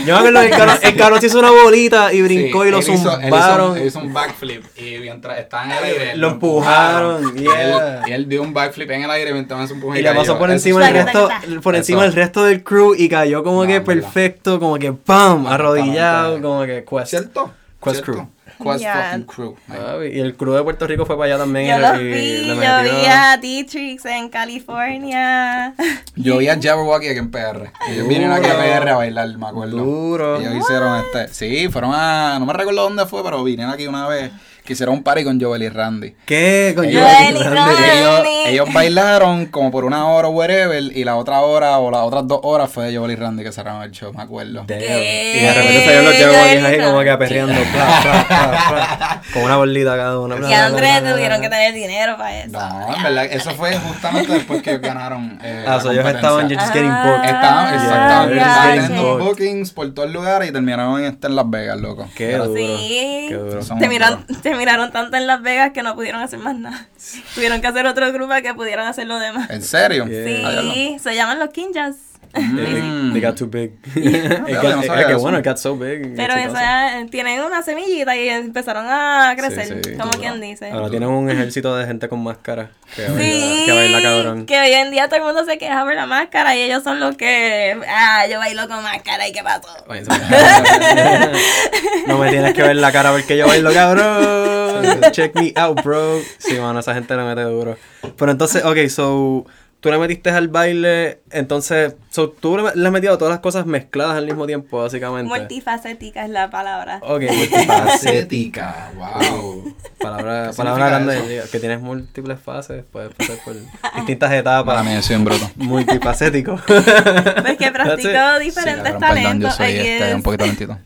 Yo 0.05 0.13
me 0.13 0.19
acuerdo 0.19 0.41
que 0.41 0.45
el 0.47 0.51
cabrón, 0.57 0.75
el 0.83 0.95
cabrón 0.97 1.21
se 1.21 1.27
hizo 1.27 1.39
una 1.39 1.51
bolita 1.51 2.11
y 2.11 2.21
brincó 2.21 2.63
Sí, 2.63 2.67
y 2.67 2.71
lo 2.71 2.77
él 2.79 2.83
hizo- 2.83 2.91
él 2.91 2.99
hizo- 2.99 3.21
zumbaron. 3.21 3.77
Él 3.77 3.87
hizo, 3.87 3.99
un 3.99 4.13
backflip 4.13 4.63
y 4.77 4.97
mientras 4.99 5.39
estaba 5.39 5.63
en 5.65 5.71
el 5.71 5.83
aire. 5.85 6.17
Lo 6.17 6.29
empujaron, 6.31 7.37
Y 7.37 7.41
yeah. 7.43 8.01
él, 8.03 8.09
y 8.09 8.11
él 8.11 8.27
dio 8.29 8.41
un 8.41 8.53
backflip 8.53 8.91
en 8.91 9.03
el 9.03 9.11
aire 9.11 9.31
mientras 9.31 9.67
se 9.69 9.75
empujó 9.75 9.95
Y 9.95 10.01
le 10.01 10.13
pasó 10.13 10.37
por 10.37 10.51
encima 10.51 10.85
el 10.85 10.93
Taca, 11.05 11.05
resto, 11.39 11.61
por 11.61 11.75
encima 11.75 12.03
del 12.03 12.13
resto 12.13 12.43
del 12.43 12.61
crew 12.63 12.93
y 12.97 13.07
cayó 13.07 13.41
como 13.43 13.63
No, 13.63 13.69
que 13.69 13.79
perfecto, 13.79 14.59
como 14.59 14.77
que 14.77 14.91
¡pam! 14.91 15.47
Arrodillado, 15.47 16.41
como 16.41 16.65
que 16.65 16.83
Quest. 16.83 17.07
¿Cierto? 17.07 17.51
Quest 17.81 18.03
¿Cierto? 18.03 18.11
Crew. 18.11 18.27
Quest 18.63 18.79
Yeah. 18.81 19.11
fucking 19.11 19.25
Crew. 19.25 19.55
Papi, 19.67 20.05
Y 20.13 20.19
el 20.19 20.35
crew 20.35 20.53
de 20.53 20.63
Puerto 20.63 20.85
Rico 20.87 21.05
fue 21.05 21.17
para 21.17 21.33
allá 21.33 21.37
también 21.43 21.67
Yo 21.67 21.77
y, 21.77 21.81
los 21.81 21.99
y 21.99 22.03
vi, 22.03 22.37
le 22.43 22.55
yo 22.55 22.83
vi 22.83 23.05
a 23.07 23.37
Dietrich 23.37 24.05
en 24.05 24.29
California. 24.29 25.73
Yo 26.15 26.37
vi 26.37 26.49
a 26.49 26.59
Jabberwocky 26.61 27.07
aquí 27.07 27.19
en 27.19 27.31
PR. 27.31 27.71
Ellos 27.89 28.07
vinieron 28.07 28.35
aquí 28.35 28.49
a. 28.49 28.57
PR 28.57 28.89
a 28.89 28.95
bailar, 28.97 29.37
me 29.37 29.47
acuerdo. 29.47 29.77
Duro. 29.77 30.39
Ellos 30.39 30.55
hicieron 30.55 30.99
este. 31.05 31.33
Sí, 31.33 31.69
fueron 31.69 31.91
a. 31.93 32.37
No 32.39 32.45
me 32.45 32.53
recuerdo 32.53 32.83
dónde 32.83 33.05
fue, 33.05 33.23
pero 33.23 33.43
vinieron 33.43 33.73
aquí 33.73 33.87
una 33.87 34.07
vez. 34.07 34.31
Que 34.69 34.73
hicieron 34.73 34.93
un 34.97 35.03
party 35.03 35.23
con 35.23 35.41
Joel 35.41 35.63
y 35.63 35.69
Randy. 35.69 36.13
¿Qué? 36.27 36.73
Con 36.75 36.85
Ellos, 36.85 37.01
Joel 37.01 37.33
Joel 37.33 37.37
y 37.37 37.43
Randy. 37.43 37.55
Randy. 37.73 37.83
ellos, 37.97 38.45
ellos 38.45 38.71
bailaron 38.73 39.45
como 39.47 39.71
por 39.71 39.83
una 39.83 40.05
hora 40.09 40.27
o 40.27 40.31
whatever. 40.31 40.83
Y 40.95 41.03
la 41.05 41.15
otra 41.15 41.41
hora 41.41 41.79
o 41.79 41.89
las 41.89 42.01
otras 42.01 42.27
dos 42.27 42.39
horas 42.43 42.71
fue 42.71 42.85
de 42.91 42.95
Joel 42.95 43.09
y 43.13 43.15
Randy 43.15 43.43
que 43.43 43.51
cerraron 43.51 43.81
el 43.81 43.89
show, 43.89 44.13
me 44.13 44.21
acuerdo. 44.21 44.65
Damn. 44.67 44.77
¿Qué? 44.77 45.33
Y 45.37 45.39
de 45.39 45.53
repente 45.55 45.85
salieron 45.85 46.05
los 46.05 46.13
Jabberwockies 46.13 46.63
ahí 46.63 46.75
Joel 46.77 46.83
como 46.85 46.99
que 46.99 47.05
Randy. 47.05 47.09
aperreando, 47.09 47.53
con 49.33 49.41
una 49.43 49.57
bolita 49.57 49.95
cada 49.97 50.19
uno. 50.19 50.35
bla, 50.37 50.49
Y 50.49 50.53
Andrés 50.53 50.99
tuvieron 51.11 51.41
que 51.41 51.49
tener 51.49 51.73
dinero 51.73 52.15
para 52.17 52.37
eso. 52.43 52.51
No, 52.59 52.95
en 52.95 53.03
verdad, 53.03 53.25
eso 53.25 53.49
fue 53.55 53.75
justamente 53.75 54.33
después 54.33 54.61
que 54.61 54.69
ellos 54.71 54.81
ganaron. 54.83 55.39
Eh, 55.43 55.63
Ah, 55.67 55.75
la 55.77 55.81
so 55.81 55.91
ellos 55.91 56.05
estaban 56.05 56.47
just 56.47 56.71
getting 56.73 56.91
Ah. 56.91 57.03
booked. 57.05 57.25
Estaban, 57.25 57.73
exactamente, 57.73 58.37
estaban 58.37 58.75
ya. 58.75 58.81
teniendo 58.83 59.03
Booked. 59.17 59.25
bookings 59.25 59.71
por 59.71 59.93
todos 59.93 60.09
lugares 60.11 60.49
y 60.49 60.51
terminaron 60.51 60.99
en, 60.99 61.05
este 61.13 61.27
en 61.27 61.35
Las 61.35 61.49
Vegas, 61.49 61.79
loco. 61.79 62.07
Qué 62.15 62.27
Pero- 62.27 62.45
duro. 62.47 62.59
Sí. 62.59 63.25
Qué 63.29 63.35
duro. 63.35 63.63
Son 63.63 63.79
Te, 63.79 63.87
miran, 63.87 64.25
miraron 64.59 64.91
tanto 64.91 65.17
en 65.17 65.25
Las 65.25 65.41
Vegas 65.41 65.71
que 65.73 65.81
no 65.81 65.95
pudieron 65.95 66.21
hacer 66.21 66.39
más 66.39 66.55
nada. 66.55 66.87
Tuvieron 67.33 67.61
que 67.61 67.67
hacer 67.67 67.87
otro 67.87 68.11
grupo 68.11 68.33
que 68.43 68.53
pudieran 68.53 68.87
hacer 68.87 69.07
lo 69.07 69.17
demás. 69.17 69.49
¿En 69.49 69.63
serio? 69.63 70.05
Yeah. 70.05 70.47
Ah. 70.47 70.71
Sí, 70.73 70.97
se 71.01 71.15
llaman 71.15 71.39
los 71.39 71.49
Kinjas. 71.49 71.95
They, 72.33 72.81
Mm. 72.81 73.13
they 73.13 73.21
got 73.21 73.35
too 73.35 73.47
big. 73.47 73.71
it 73.95 74.61
got, 74.61 74.75
no 74.75 74.81
que 74.81 75.11
eso. 75.13 75.19
bueno, 75.19 75.39
it 75.39 75.45
got 75.45 75.57
so 75.57 75.75
big. 75.75 76.15
Pero 76.15 76.33
esa, 76.35 77.05
tienen 77.09 77.41
una 77.41 77.63
semillita 77.63 78.15
y 78.15 78.29
empezaron 78.29 78.85
a 78.87 79.33
crecer, 79.37 79.81
Sí, 79.83 79.91
sí, 79.91 79.97
como 79.97 80.11
quien 80.11 80.39
dice. 80.39 80.69
Ahora 80.69 80.89
tienen 80.89 81.09
un 81.09 81.29
ejército 81.29 81.75
de 81.75 81.85
gente 81.87 82.07
con 82.07 82.21
máscara 82.23 82.71
que 82.95 83.03
baila, 83.07 83.19
Sí, 83.19 83.63
que 83.65 83.71
baila 83.71 84.01
cabrón. 84.01 84.45
que 84.45 84.59
hoy 84.59 84.71
en 84.73 84.91
día 84.91 85.07
todo 85.07 85.17
el 85.17 85.23
mundo 85.23 85.43
se 85.45 85.57
queja 85.57 85.83
por 85.83 85.95
la 85.95 86.05
máscara 86.05 86.55
y 86.55 86.61
ellos 86.61 86.83
son 86.83 86.99
los 86.99 87.17
que, 87.17 87.75
ah, 87.87 88.27
yo 88.29 88.37
bailo 88.37 88.67
con 88.67 88.83
máscara 88.83 89.27
y 89.27 89.31
qué 89.31 89.41
pasó. 89.43 89.67
No 92.07 92.17
me 92.17 92.29
tienes 92.29 92.53
que 92.53 92.61
ver 92.61 92.75
la 92.75 92.91
cara 92.91 93.11
porque 93.11 93.37
yo 93.37 93.47
bailo 93.47 93.71
cabrón. 93.73 95.01
Check 95.11 95.35
me 95.35 95.53
out, 95.55 95.81
bro. 95.83 96.19
Sí, 96.37 96.55
mano, 96.59 96.79
esa 96.79 96.93
gente 96.93 97.15
le 97.15 97.23
mete 97.23 97.41
duro. 97.41 97.77
Pero 98.17 98.31
entonces, 98.31 98.63
ok, 98.65 98.77
so 98.89 99.45
tú 99.79 99.89
le 99.91 99.97
metiste 99.97 100.29
al 100.29 100.47
baile, 100.49 101.19
entonces, 101.31 101.95
so, 102.09 102.29
tú 102.29 102.57
le, 102.57 102.63
le 102.75 102.87
has 102.87 102.91
metido 102.93 103.17
todas 103.17 103.31
las 103.31 103.39
cosas 103.39 103.65
mezcladas 103.65 104.17
al 104.17 104.25
mismo 104.25 104.45
tiempo, 104.47 104.81
básicamente. 104.81 105.29
Multifacética 105.33 106.23
es 106.23 106.29
la 106.29 106.49
palabra. 106.49 106.99
Ok, 107.03 107.21
multifacética. 107.31 107.87
Facética, 107.87 108.91
wow. 108.95 109.75
Palabra, 109.99 110.47
¿Qué 110.51 110.55
palabra 110.55 110.87
grande, 110.87 111.43
que 111.51 111.59
tienes 111.59 111.81
múltiples 111.81 112.39
fases, 112.39 112.85
puedes 112.89 113.13
pasar 113.13 113.35
por 113.43 113.53
distintas 113.97 114.31
etapas. 114.31 114.75
Para 114.75 114.83
mí, 114.83 115.01
soy 115.03 115.17
un 115.17 115.25
bruto. 115.25 115.51
Multifacético. 115.57 116.55
Practico 116.65 117.73
That's 117.73 118.05
it. 118.05 118.11
Sí, 118.11 118.45
diferentes 118.45 118.93
cabrón, 118.93 118.99
perdón, 118.99 119.41
yo 119.41 119.49
talentos. 119.49 119.55
soy 119.55 119.75
este, 119.75 120.15
un 120.15 120.23
poquito 120.23 120.45
lentito. 120.45 120.77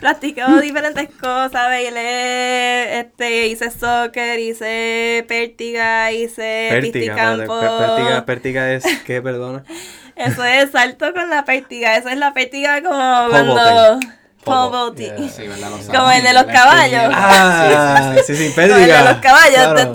Practico 0.00 0.60
diferentes 0.60 1.08
cosas, 1.20 1.52
bailé, 1.52 3.00
este, 3.00 3.48
hice 3.48 3.70
soccer, 3.70 4.38
hice 4.38 5.24
pértiga, 5.28 6.12
hice 6.12 6.68
Pértiga, 6.70 6.92
pisticampo. 6.92 7.60
pértiga, 7.60 8.24
pértiga 8.26 8.72
es 8.72 8.84
¿qué, 9.04 9.20
perdona? 9.22 9.64
Eso 10.16 10.44
es 10.44 10.70
salto 10.70 11.12
con 11.12 11.30
la 11.30 11.44
pértiga, 11.44 11.96
esa 11.96 12.12
es 12.12 12.18
la 12.18 12.32
pértiga 12.34 12.82
como 12.82 13.28
cuando... 13.30 14.00
Pole 14.44 14.70
vaulting. 14.70 15.14
vault, 15.16 15.30
Sí, 15.32 15.42
Como 15.86 16.10
el 16.10 16.22
de 16.24 16.32
los 16.32 16.46
La 16.46 16.52
caballos. 16.52 17.12
Ah, 17.14 18.12
sí, 18.26 18.34
sí, 18.36 18.52
Como 18.52 18.66
el 18.66 18.70
pértiga. 18.70 18.98
de 18.98 19.04
los 19.12 19.18
caballos. 19.22 19.62
Claro. 19.62 19.92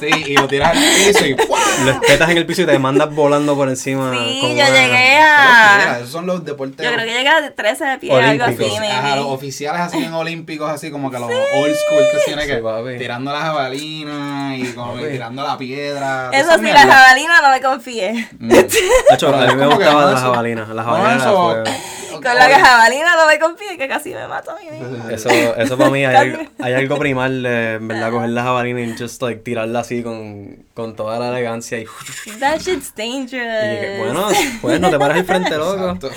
Sí, 0.00 0.08
y 0.26 0.34
lo 0.34 0.46
tiras 0.48 0.76
al 0.76 0.82
piso 0.82 1.26
y 1.26 1.34
¡fua! 1.34 1.58
Lo 1.84 1.90
espetas 1.92 2.30
en 2.30 2.38
el 2.38 2.46
piso 2.46 2.62
y 2.62 2.66
te 2.66 2.78
mandas 2.78 3.14
volando 3.14 3.54
por 3.56 3.68
encima. 3.68 4.12
Sí, 4.12 4.38
como 4.40 4.54
yo 4.54 4.64
una- 4.64 4.70
llegué 4.70 5.16
a... 5.18 5.96
esos 5.98 6.10
son 6.10 6.26
los 6.26 6.44
deportes. 6.44 6.84
Yo 6.86 6.92
creo 6.92 7.04
que 7.06 7.12
llegué 7.12 7.28
a 7.28 7.50
13 7.54 7.84
de 7.84 7.98
pie, 7.98 8.12
algo 8.12 8.44
así. 8.44 8.64
Ajá, 8.90 9.16
los 9.16 9.26
oficiales 9.26 9.80
así 9.80 9.98
en 10.04 10.12
olímpicos, 10.14 10.70
así 10.70 10.90
como 10.90 11.10
que 11.10 11.18
los 11.18 11.30
old 11.30 11.74
school 11.74 12.04
que 12.12 12.18
tiene 12.24 12.42
Sí, 12.42 12.48
que 12.48 12.56
papi. 12.58 12.98
tirando 12.98 13.32
la 13.32 13.40
jabalina 13.40 14.54
y 14.56 14.64
como 14.72 14.96
que 14.96 15.06
tirando 15.08 15.42
la 15.42 15.56
piedra. 15.58 16.30
Eso 16.32 16.44
sí, 16.44 16.56
la 16.56 16.58
mierdas. 16.58 16.86
jabalina 16.86 17.40
no 17.42 17.50
me 17.50 17.60
confié. 17.60 18.28
Mm. 18.38 18.48
De 18.48 18.60
hecho, 19.12 19.28
a 19.34 19.46
mí 19.46 19.54
me 19.54 19.64
no 19.66 19.78
las 19.78 20.18
eso- 20.18 20.32
jabalinas. 20.32 20.68
Las 20.68 20.86
no 20.86 20.92
jabalinas 20.92 21.22
eso- 21.26 21.64
Con 22.30 22.38
la 22.38 22.46
que 22.48 22.54
jabalina 22.54 23.16
no 23.16 23.26
me 23.26 23.38
confíe 23.38 23.76
que 23.78 23.88
casi 23.88 24.12
me 24.14 24.26
mato 24.26 24.50
a 24.52 24.56
mí 24.60 24.70
misma. 24.70 25.12
Eso, 25.12 25.28
eso 25.30 25.78
para 25.78 25.90
mí 25.90 26.04
hay, 26.04 26.14
algo- 26.16 26.42
hay 26.60 26.72
algo 26.74 26.98
primal 26.98 27.42
de, 27.42 27.74
en 27.74 27.88
verdad, 27.88 28.10
coger 28.10 28.30
la 28.30 28.42
jabalina 28.42 28.80
y 28.80 28.96
just, 28.98 29.22
like, 29.22 29.40
tirarla 29.42 29.80
así 29.80 30.02
con, 30.02 30.64
con 30.74 30.96
toda 30.96 31.18
la 31.18 31.28
elegancia 31.28 31.78
y... 31.78 31.86
That 32.40 32.58
shit's 32.60 32.92
y 32.96 33.02
dangerous. 33.02 33.80
que, 33.80 33.96
bueno, 33.98 34.28
pues 34.60 34.80
no 34.80 34.90
te 34.90 34.98
paras 34.98 35.18
al 35.18 35.24
frente, 35.24 35.56
loco. 35.56 35.98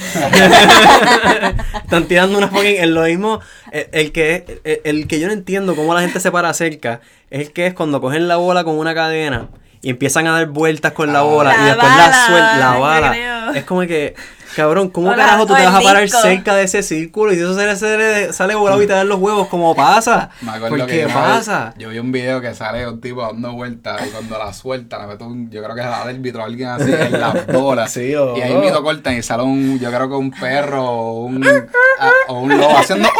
Están 1.84 2.06
tirando 2.08 2.38
una 2.38 2.48
fucking... 2.48 2.78
Es 2.78 2.88
lo 2.88 3.04
mismo... 3.04 3.40
El, 3.72 3.88
el 3.92 4.12
que 4.12 4.60
el, 4.64 4.82
el 4.84 5.08
que 5.08 5.20
yo 5.20 5.28
no 5.28 5.34
entiendo 5.34 5.76
cómo 5.76 5.94
la 5.94 6.02
gente 6.02 6.20
se 6.20 6.32
para 6.32 6.54
cerca 6.54 7.02
es 7.30 7.42
el 7.48 7.54
que 7.54 7.68
es 7.68 7.74
cuando 7.76 8.02
cogen 8.02 8.28
la 8.28 8.38
bola 8.38 8.64
con 8.64 8.78
una 8.80 8.96
cadena 8.96 9.50
y 9.82 9.92
empiezan 9.92 10.26
a 10.28 10.32
dar 10.34 10.48
vueltas 10.48 10.92
con 10.94 11.14
la 11.14 11.20
Ah. 11.20 11.24
bola 11.24 11.56
La 11.56 11.62
y 11.62 11.66
después 11.68 11.90
bala, 11.90 12.08
la 12.08 12.26
sueltan, 12.26 12.60
la 12.60 12.72
bala. 12.78 13.52
Es 13.56 13.64
como 13.66 13.82
que... 13.82 14.16
Cabrón, 14.56 14.90
¿cómo 14.90 15.10
carajo 15.12 15.46
tú 15.46 15.54
te 15.56 15.64
vas 15.64 15.76
a 15.76 15.82
parar 15.82 16.04
disco. 16.04 16.20
cerca 16.22 16.56
de 16.56 16.64
ese 16.64 16.82
círculo 16.84 17.32
y 17.32 17.36
si 17.36 17.42
eso 17.42 17.54
sale, 17.56 17.76
sale, 17.76 18.34
sale 18.34 18.56
volado 18.56 18.82
y 18.82 18.88
te 18.88 18.94
dan 18.94 19.08
los 19.08 19.20
huevos? 19.20 19.48
¿Cómo 19.48 19.76
pasa? 19.76 20.30
Me 20.42 20.52
acuerdo 20.52 20.78
¿Por 20.78 20.86
que 20.88 20.92
qué 20.94 21.02
yo, 21.04 21.08
pasa? 21.14 21.74
Yo 21.78 21.90
vi 21.90 22.00
un 22.00 22.12
video 22.12 22.42
que 22.42 22.54
sale 22.56 22.88
un 22.88 23.00
tipo 23.00 23.22
dando 23.22 23.54
vueltas 23.54 24.02
y 24.08 24.10
cuando 24.10 24.38
la 24.38 24.52
suelta 24.54 25.00
le 25.00 25.08
mete 25.08 25.24
un, 25.24 25.50
yo 25.52 25.62
creo 25.64 25.76
que 25.76 25.82
es 25.82 25.88
el 25.88 25.94
árbitro 25.94 26.42
o 26.42 26.46
alguien 26.46 26.70
así 26.70 26.92
en 26.92 27.20
las 27.20 27.48
bolas. 27.54 27.92
Sí, 27.92 28.14
o- 28.16 28.36
y 28.38 28.42
ahí 28.42 28.56
mismo 28.56 28.82
cortan 28.82 29.18
y 29.18 29.22
sale 29.24 29.44
un, 29.44 29.80
yo 29.80 29.90
creo 29.90 30.10
que 30.10 30.16
un 30.16 30.32
perro 30.32 30.84
o 30.84 31.12
un, 31.26 31.46
a- 31.46 32.12
o 32.28 32.40
un 32.40 32.58
lobo 32.58 32.78
haciendo 32.78 33.10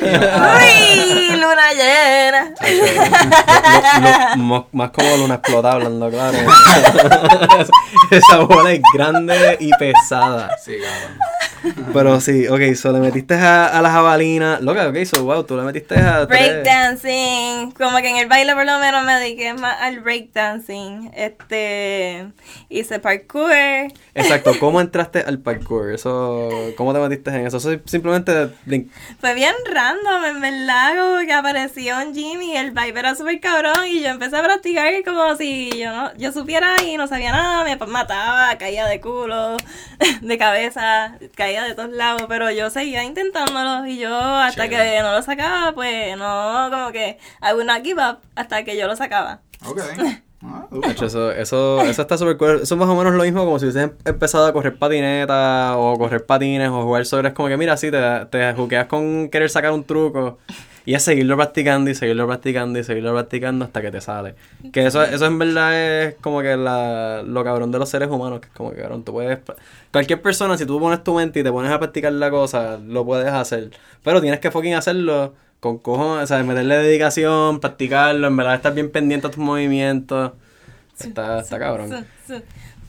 ¡Uy! 0.00 1.36
Luna 1.36 1.72
llena. 1.72 2.54
Lo- 4.00 4.36
lo- 4.36 4.36
mo- 4.36 4.68
más 4.72 4.90
como 4.90 5.16
luna 5.16 5.34
explota 5.36 5.72
hablando, 5.72 6.10
claro. 6.10 6.38
Esa 8.10 8.38
bola 8.38 8.72
es 8.72 8.80
grande 8.94 9.56
y 9.60 9.70
pesada. 9.76 10.56
Sí, 10.62 10.76
cabrón. 10.82 11.18
Pero 11.92 12.20
sí, 12.20 12.48
ok, 12.48 12.74
so 12.74 12.92
le 12.92 13.00
metiste 13.00 13.34
a, 13.34 13.66
a 13.66 13.82
la 13.82 13.90
jabalina. 13.90 14.58
Loca, 14.60 14.88
ok, 14.88 15.04
so 15.04 15.24
wow, 15.24 15.44
tú 15.44 15.56
le 15.56 15.62
metiste 15.62 15.96
a. 15.98 16.24
Breakdancing. 16.26 17.72
Como 17.72 17.98
que 17.98 18.08
en 18.08 18.16
el 18.16 18.28
baile 18.28 18.54
por 18.54 18.64
lo 18.64 18.78
menos 18.78 19.04
me 19.04 19.14
dediqué 19.14 19.54
más 19.54 19.76
al 19.80 20.00
breakdancing. 20.00 21.12
Este. 21.14 22.28
Hice 22.68 22.98
parkour. 22.98 23.52
Exacto, 24.14 24.52
¿cómo 24.60 24.80
entraste 24.80 25.20
al 25.20 25.38
parkour? 25.38 25.92
Eso, 25.92 26.48
¿Cómo 26.76 26.92
te 26.92 27.00
metiste 27.00 27.30
en 27.30 27.46
eso? 27.46 27.58
Eso 27.58 27.72
es 27.72 27.80
simplemente. 27.86 28.48
Fue 29.20 29.34
bien 29.34 29.54
random, 29.70 30.24
en 30.24 30.40
verdad, 30.40 30.92
como 30.98 31.26
que 31.26 31.32
apareció 31.32 31.96
un 31.98 32.14
gym 32.14 32.42
y 32.42 32.56
el 32.56 32.70
vibe 32.70 32.98
era 32.98 33.14
súper 33.14 33.40
cabrón 33.40 33.86
y 33.86 34.02
yo 34.02 34.08
empecé 34.08 34.36
a 34.36 34.42
practicar 34.42 34.92
como 35.04 35.36
si 35.36 35.70
yo 35.78 35.90
no, 35.90 36.14
yo 36.16 36.32
supiera 36.32 36.82
y 36.82 36.96
no 36.96 37.06
sabía 37.06 37.32
nada, 37.32 37.64
me 37.64 37.76
mataba, 37.86 38.56
caía 38.58 38.86
de 38.86 39.00
culo, 39.00 39.56
de 40.20 40.38
cabeza, 40.38 41.18
caía 41.34 41.51
de 41.60 41.74
todos 41.74 41.90
lados, 41.90 42.22
pero 42.28 42.50
yo 42.50 42.70
seguía 42.70 43.04
intentándolo 43.04 43.86
y 43.86 43.98
yo 43.98 44.14
hasta 44.16 44.68
Chévere. 44.68 44.96
que 44.96 45.02
no 45.02 45.12
lo 45.12 45.22
sacaba, 45.22 45.72
pues 45.72 46.16
no, 46.16 46.68
como 46.70 46.92
que 46.92 47.18
I 47.42 47.52
would 47.52 47.66
not 47.66 47.82
give 47.84 48.00
up 48.02 48.18
hasta 48.34 48.64
que 48.64 48.76
yo 48.76 48.86
lo 48.86 48.96
sacaba. 48.96 49.40
Ok. 49.66 49.80
Ah, 50.44 50.66
Eso, 51.00 51.30
eso, 51.30 51.80
eso 51.82 52.02
está 52.02 52.18
súper 52.18 52.36
cool. 52.36 52.60
Eso 52.64 52.74
es 52.74 52.80
más 52.80 52.88
o 52.88 52.96
menos 52.96 53.14
lo 53.14 53.22
mismo 53.22 53.44
como 53.44 53.60
si 53.60 53.66
hubieses 53.66 53.92
empezado 54.04 54.44
a 54.44 54.52
correr 54.52 54.76
patineta 54.76 55.76
o 55.76 55.96
correr 55.96 56.26
patines 56.26 56.68
o 56.68 56.82
jugar 56.82 57.06
sobre. 57.06 57.28
Es 57.28 57.34
como 57.34 57.46
que, 57.46 57.56
mira, 57.56 57.76
sí, 57.76 57.92
te, 57.92 58.26
te 58.28 58.52
juqueas 58.52 58.86
con 58.86 59.28
querer 59.28 59.48
sacar 59.50 59.70
un 59.70 59.84
truco 59.84 60.38
y 60.84 60.94
es 60.94 61.02
seguirlo 61.02 61.36
practicando 61.36 61.90
y 61.90 61.94
seguirlo 61.94 62.26
practicando 62.26 62.78
y 62.78 62.84
seguirlo 62.84 63.12
practicando 63.12 63.64
hasta 63.64 63.80
que 63.80 63.90
te 63.90 64.00
sale. 64.00 64.34
Que 64.72 64.86
eso, 64.86 65.02
eso 65.02 65.26
en 65.26 65.38
verdad 65.38 66.04
es 66.04 66.14
como 66.16 66.42
que 66.42 66.56
la, 66.56 67.22
lo 67.24 67.44
cabrón 67.44 67.70
de 67.70 67.78
los 67.78 67.88
seres 67.88 68.08
humanos. 68.08 68.40
Que 68.40 68.46
es 68.46 68.52
como 68.52 68.72
que, 68.72 68.80
cabrón, 68.80 69.04
tú 69.04 69.12
puedes. 69.12 69.38
Cualquier 69.92 70.20
persona, 70.20 70.58
si 70.58 70.66
tú 70.66 70.80
pones 70.80 71.04
tu 71.04 71.14
mente 71.14 71.40
y 71.40 71.42
te 71.42 71.52
pones 71.52 71.70
a 71.70 71.78
practicar 71.78 72.12
la 72.12 72.30
cosa, 72.30 72.78
lo 72.78 73.04
puedes 73.04 73.32
hacer. 73.32 73.70
Pero 74.02 74.20
tienes 74.20 74.40
que 74.40 74.50
fucking 74.50 74.74
hacerlo 74.74 75.34
con 75.60 75.78
cojones, 75.78 76.24
o 76.24 76.26
sea, 76.26 76.42
meterle 76.42 76.76
dedicación, 76.76 77.60
practicarlo, 77.60 78.26
en 78.26 78.36
verdad 78.36 78.56
estar 78.56 78.74
bien 78.74 78.90
pendiente 78.90 79.28
a 79.28 79.30
tus 79.30 79.38
movimientos. 79.38 80.32
Está, 80.98 81.40
está 81.40 81.58
cabrón. 81.58 82.04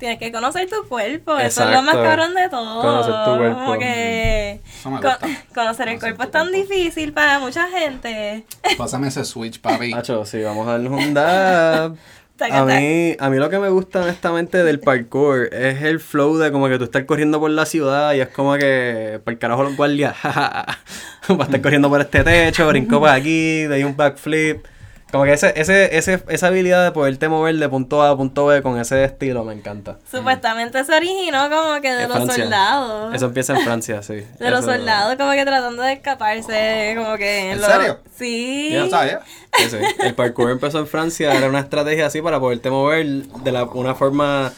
Tienes 0.03 0.19
que 0.19 0.33
conocer 0.33 0.67
tu 0.69 0.86
cuerpo, 0.89 1.38
eso 1.38 1.63
es 1.63 1.69
lo 1.74 1.81
más 1.81 1.95
cabrón 1.95 2.36
de 2.36 2.50
todo. 2.50 2.81
Conocer 2.81 3.13
tu 3.24 3.38
cuerpo. 3.38 3.57
Como 3.60 3.79
que 3.79 4.60
Eso 4.79 4.92
me 4.92 5.00
co- 5.00 5.07
gusta. 5.07 5.27
conocer 5.55 5.87
el 5.87 5.98
cuerpo 6.01 6.24
es 6.24 6.31
tan 6.31 6.50
cuerpo. 6.50 6.68
difícil 6.74 7.13
para 7.13 7.39
mucha 7.39 7.70
gente. 7.70 8.44
Pásame 8.77 9.07
ese 9.07 9.24
switch, 9.24 9.61
papi. 9.61 9.94
Hacho, 9.94 10.25
sí, 10.25 10.42
vamos 10.42 10.68
a 10.68 10.72
darnos 10.72 10.92
un 11.01 11.13
dab. 11.13 11.96
A 12.51 12.66
mí, 12.66 13.16
a 13.18 13.29
mí 13.29 13.37
lo 13.37 13.50
que 13.50 13.59
me 13.59 13.70
gusta 13.70 14.01
honestamente 14.01 14.63
del 14.66 14.81
parkour 14.81 15.48
es 15.53 15.81
el 15.83 16.01
flow 16.01 16.35
de 16.37 16.51
como 16.51 16.68
que 16.68 16.77
tú 16.77 16.83
estás 16.83 17.05
corriendo 17.05 17.39
por 17.39 17.51
la 17.51 17.66
ciudad 17.66 18.13
y 18.16 18.20
es 18.20 18.27
como 18.27 18.55
que 18.55 19.22
para 19.24 19.33
el 19.33 19.39
carajo 19.39 19.63
los 19.63 19.77
guardias, 19.77 20.16
va 20.25 20.66
a 20.68 21.44
estar 21.44 21.61
corriendo 21.61 21.89
por 21.89 22.01
este 22.01 22.24
techo, 22.25 22.68
brincó 22.68 23.00
por 23.00 23.07
aquí, 23.09 23.61
de 23.61 23.75
ahí 23.75 23.83
un 23.85 23.96
backflip. 23.96 24.66
Como 25.14 25.26
que 25.26 25.34
ese, 25.34 25.54
ese, 25.56 25.96
ese, 25.96 26.24
esa 26.28 26.48
habilidad 26.48 26.84
de 26.84 26.92
poderte 26.92 27.30
mover 27.30 27.56
de 27.56 27.70
punto 27.70 28.02
A 28.02 28.10
a 28.10 28.18
punto 28.18 28.48
B 28.48 28.64
con 28.64 28.80
ese 28.80 29.04
estilo 29.04 29.44
me 29.46 29.54
encanta. 29.54 30.00
Supuestamente 30.12 30.84
se 30.84 30.92
originó 30.96 31.52
como 31.52 31.80
que 31.82 31.92
de 31.94 32.02
En 32.04 32.10
los 32.10 32.18
Francia. 32.18 32.44
soldados. 32.46 33.14
Eso 33.14 33.26
empieza 33.28 33.54
en 33.56 33.62
Francia, 33.62 34.02
sí. 34.02 34.26
de 34.40 34.50
los 34.50 34.66
soldados 34.66 35.16
como 35.16 35.32
que 35.34 35.46
tratando 35.46 35.84
de 35.84 35.94
escaparse, 35.94 36.96
como 36.98 37.16
que... 37.18 37.52
¿En 37.52 37.62
lo- 37.62 37.68
serio? 37.68 38.00
Sí. 38.18 38.72
Yo 38.74 38.86
no 38.86 38.90
sabía. 38.90 39.20
Sí, 39.56 39.70
sí. 39.70 39.78
El 40.00 40.16
parkour 40.16 40.50
empezó 40.50 40.80
en 40.80 40.88
Francia, 40.88 41.32
era 41.32 41.48
una 41.48 41.60
estrategia 41.60 42.08
así 42.08 42.20
para 42.20 42.40
poderte 42.40 42.72
mover 42.72 43.06
de 43.06 43.52
la, 43.52 43.66
una 43.66 43.94
forma, 43.94 44.52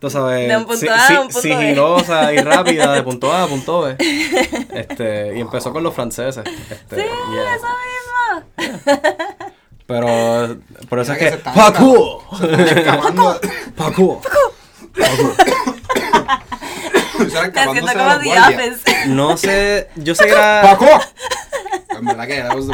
tú 0.00 0.10
sabes, 0.10 0.46
De 0.50 0.54
un 0.58 0.64
punto 0.66 0.80
si- 0.80 0.88
A 0.88 0.96
a 0.96 1.06
si- 1.08 1.14
un 1.14 1.28
punto 1.28 1.48
B. 1.48 1.54
sigilosa 1.54 2.30
y 2.34 2.36
rápida 2.42 2.92
de 2.92 3.02
punto 3.02 3.32
A 3.32 3.44
a 3.44 3.46
punto 3.46 3.80
B. 3.80 3.96
Este, 4.74 5.34
y 5.34 5.40
empezó 5.40 5.72
con 5.72 5.82
los 5.82 5.94
franceses. 5.94 6.44
Este, 6.70 6.96
Sí, 6.96 7.02
yeah. 7.32 7.54
eso 7.54 7.66
mismo. 7.66 8.84
Pero 9.86 10.56
por 10.88 10.98
eso 11.00 11.12
es 11.12 11.18
que 11.18 11.30
The 18.18 18.28
guardias. 18.28 18.54
Office. 18.84 19.06
No 19.08 19.36
sé, 19.36 19.88
yo 19.96 20.14
sé 20.14 20.24
que 20.24 20.30
era, 20.32 20.62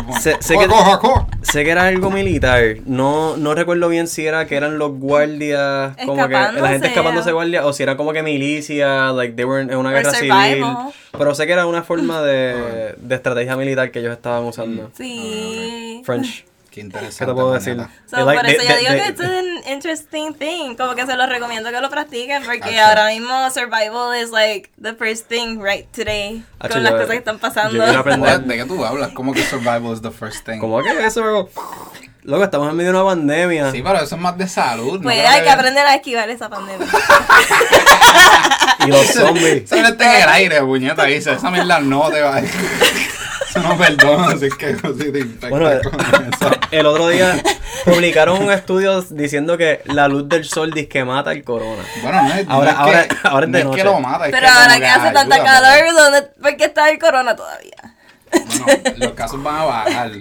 point. 0.06 0.20
Sé- 0.20 0.36
sé 0.40 0.54
que- 0.56 0.66
sé 1.42 1.64
que 1.64 1.70
era 1.70 1.86
algo 1.86 2.10
militar. 2.10 2.76
No, 2.86 3.36
no 3.36 3.54
recuerdo 3.54 3.88
bien 3.88 4.06
si 4.08 4.26
era 4.26 4.46
que 4.46 4.56
eran 4.56 4.78
los 4.78 4.92
guardias, 4.92 5.94
como 6.06 6.26
que 6.28 6.32
la 6.60 6.68
gente 6.68 6.88
Escapándose. 6.88 7.28
de 7.28 7.32
guardia, 7.32 7.66
o 7.66 7.72
si 7.72 7.82
era 7.82 7.96
como 7.96 8.12
que 8.12 8.22
milicia, 8.22 9.12
like 9.12 9.34
they 9.34 9.44
were 9.44 9.62
en 9.62 9.74
una 9.76 9.90
guerra 9.90 10.10
civil. 10.20 10.64
Pero 11.16 11.34
sé 11.34 11.46
que 11.46 11.52
era 11.52 11.66
una 11.66 11.82
forma 11.82 12.22
de, 12.22 12.94
de 12.98 13.14
estrategia 13.14 13.56
militar 13.56 13.90
que 13.90 13.98
ellos 13.98 14.12
estaban 14.12 14.44
usando. 14.44 14.90
Sí. 14.96 16.02
French. 16.04 16.44
Qué 16.70 16.80
interesante. 16.80 17.18
¿Qué 17.18 17.26
te 17.26 17.34
puedo 17.34 17.52
decir? 17.52 17.76
So, 18.08 18.24
like- 18.24 18.40
por 18.40 18.48
eso 18.50 18.58
they- 18.60 18.68
yo 18.68 18.74
they- 18.74 18.78
digo 18.80 18.90
they- 18.92 19.00
que 19.02 19.08
esto 19.08 19.22
es 19.24 19.30
un 19.30 19.72
interesting 19.72 20.34
thing. 20.34 20.76
Como 20.76 20.94
que 20.94 21.04
se 21.04 21.16
los 21.16 21.28
recomiendo 21.28 21.70
que 21.70 21.80
lo 21.80 21.90
practiquen 21.90 22.44
porque 22.44 22.78
Acho. 22.78 22.88
ahora 22.88 23.06
mismo 23.08 23.50
survival 23.50 24.16
is 24.22 24.30
like 24.30 24.70
the 24.80 24.94
first 24.94 25.26
thing 25.28 25.60
right 25.60 25.90
today. 25.90 26.44
Acho, 26.60 26.74
con 26.74 26.82
las 26.84 26.92
yo- 26.92 26.96
cosas 26.98 27.10
que 27.10 27.16
están 27.16 27.38
pasando. 27.40 27.76
yo 27.76 27.82
a 27.84 27.98
aprender-? 27.98 28.40
¿De 28.42 28.56
qué 28.56 28.64
tú 28.66 28.84
hablas? 28.84 29.10
¿Cómo 29.12 29.32
que 29.32 29.42
survival 29.44 29.92
is 29.94 30.00
the 30.02 30.10
first 30.12 30.46
thing? 30.46 30.58
¿Cómo 30.60 30.80
que 30.82 31.04
eso, 31.04 31.20
bro? 31.22 31.48
Loco, 32.22 32.44
estamos 32.44 32.68
en 32.70 32.76
medio 32.76 32.92
de 32.92 32.98
una 32.98 33.06
pandemia. 33.08 33.70
Sí, 33.72 33.82
pero 33.82 33.96
eso 33.96 34.14
es 34.14 34.20
más 34.20 34.36
de 34.36 34.46
salud. 34.46 34.98
¿no? 34.98 35.02
Pues 35.02 35.16
Creo 35.18 35.28
hay 35.30 35.42
que 35.42 35.50
aprender 35.50 35.86
a 35.86 35.94
esquivar 35.94 36.28
esa 36.30 36.48
pandemia. 36.48 36.86
Y 38.86 38.88
los 38.88 39.06
zombies. 39.08 39.64
Eso 39.64 39.76
no 39.76 39.88
está 39.88 40.16
en 40.16 40.22
el 40.22 40.28
aire, 40.30 40.60
puñeta. 40.62 41.04
Dice, 41.04 41.32
esa 41.34 41.50
mierda 41.50 41.80
no 41.80 42.08
te 42.10 42.20
va 42.22 42.36
a 42.36 42.40
Eso 43.50 43.60
no 43.68 43.76
perdona, 43.76 44.28
así 44.28 44.48
que 44.58 44.74
si 44.76 45.12
te 45.12 45.18
infectas 45.18 45.50
Bueno, 45.50 45.70
eh, 45.70 45.80
con 45.82 46.00
eso. 46.00 46.50
el 46.70 46.86
otro 46.86 47.08
día 47.08 47.42
publicaron 47.84 48.42
un 48.42 48.50
estudio 48.52 49.02
diciendo 49.02 49.58
que 49.58 49.82
la 49.86 50.06
luz 50.08 50.28
del 50.28 50.44
sol 50.44 50.70
dice 50.72 50.88
que 50.88 51.04
mata 51.04 51.32
el 51.32 51.42
corona. 51.44 51.82
Bueno, 52.02 52.22
no 52.22 52.34
es, 52.34 52.46
Ahora- 52.48 52.64
no 52.64 52.70
es 52.70 52.76
ahora- 52.78 53.08
que, 53.08 53.16
ahora 53.24 53.44
es 53.46 53.50
no 53.50 53.52
de 53.52 53.58
es 53.58 53.64
noche. 53.66 53.78
que 53.78 53.84
lo 53.84 54.00
mata, 54.00 54.26
es 54.26 54.30
Pero 54.32 54.42
que 54.42 54.48
ahora 54.52 54.78
que 54.78 54.86
hace 54.86 55.00
ayuda, 55.08 55.12
tanta 55.12 55.42
calor, 55.44 55.94
¿dónde, 55.94 56.22
¿por 56.40 56.56
qué 56.56 56.64
está 56.64 56.90
el 56.90 56.98
corona 56.98 57.34
todavía? 57.36 57.94
Bueno, 58.32 58.66
los 58.98 59.12
casos 59.12 59.42
van 59.42 59.56
a 59.56 59.64
bajar. 59.64 60.12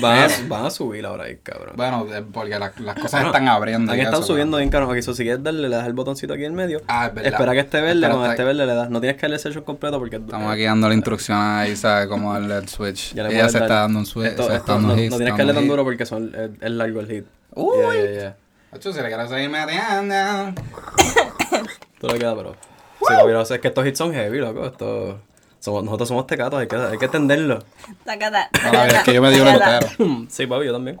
Van 0.00 0.18
a, 0.18 0.28
van 0.48 0.66
a 0.66 0.70
subir 0.70 1.06
ahora 1.06 1.24
ahí, 1.24 1.38
cabrón. 1.42 1.72
Bueno, 1.76 2.04
de- 2.04 2.20
porque 2.22 2.50
la- 2.58 2.72
las 2.78 2.94
cosas 2.94 3.12
Bueno, 3.12 3.26
están 3.28 3.48
abriendo. 3.48 3.90
Aquí 3.90 4.02
están 4.02 4.18
eso, 4.20 4.24
subiendo 4.26 4.56
pero- 4.56 4.62
bien 4.62 4.70
caro. 4.70 4.90
Aquí, 4.90 5.00
so, 5.02 5.14
si 5.14 5.22
quieres 5.22 5.42
darle, 5.42 5.68
le 5.68 5.74
das 5.76 5.86
el 5.86 5.94
botoncito 5.94 6.34
aquí 6.34 6.44
en 6.44 6.54
medio. 6.54 6.82
Ah, 6.88 7.06
es 7.06 7.14
verdad. 7.14 7.32
Espera 7.32 7.52
que 7.52 7.58
esté 7.60 7.80
verde, 7.80 8.00
cuando 8.08 8.30
esté 8.30 8.44
verde 8.44 8.66
le 8.66 8.74
das. 8.74 8.90
No 8.90 9.00
tienes 9.00 9.16
que 9.16 9.22
darle 9.22 9.36
el 9.36 9.40
session 9.40 9.64
completo 9.64 9.98
porque... 9.98 10.16
Estamos 10.16 10.52
aquí 10.52 10.64
dando 10.64 10.88
la 10.88 10.94
instrucción 10.94 11.38
ahí, 11.38 11.74
¿sabes? 11.74 12.06
Cómo 12.08 12.32
darle 12.34 12.58
el 12.58 12.68
switch. 12.68 13.14
Ya 13.14 13.26
Ella 13.28 13.48
se 13.48 13.58
está 13.58 13.74
dando 13.80 13.98
un 14.00 14.06
switch. 14.06 14.26
Esto- 14.28 14.42
se 14.48 14.48
esto 14.48 14.58
está 14.60 14.72
dando 14.74 14.88
no, 14.94 15.00
hits, 15.02 15.10
no 15.10 15.16
tienes 15.16 15.34
que 15.34 15.38
darle 15.38 15.54
tan 15.54 15.68
duro 15.68 15.84
porque 15.84 16.04
son, 16.04 16.34
es, 16.34 16.50
es 16.60 16.70
largo 16.70 17.00
el 17.00 17.06
hit. 17.08 17.24
Uy. 17.54 17.76
Yeah, 17.78 17.92
yeah, 17.92 18.12
yeah. 18.20 18.36
Ocho, 18.74 18.92
si 18.92 19.00
le 19.00 19.08
quieres 19.08 19.28
seguir 19.30 19.48
metiendo. 19.50 20.14
Todo 21.98 22.12
le 22.12 22.18
queda, 22.18 22.34
pero... 22.36 22.56
Sí, 23.00 23.14
sé, 23.46 23.54
es 23.54 23.60
que 23.60 23.68
estos 23.68 23.86
hits 23.86 23.98
son 23.98 24.12
heavy, 24.12 24.38
loco. 24.38 24.66
Esto... 24.66 25.20
Somos- 25.64 25.84
nosotros 25.84 26.08
somos 26.08 26.26
tecatos, 26.26 26.58
hay 26.60 26.66
que, 26.66 26.74
hay 26.74 26.98
que 26.98 27.04
entenderlo. 27.04 27.60
Tacata, 28.04 28.50
A 28.64 28.72
la 28.72 28.82
vez 28.82 28.92
tacata, 28.94 29.02
que 29.04 29.14
yo 29.14 29.22
me 29.22 29.30
tacata. 29.30 29.78
elotero. 29.78 30.26
Sí, 30.28 30.46
papi, 30.48 30.66
yo 30.66 30.72
también. 30.72 30.98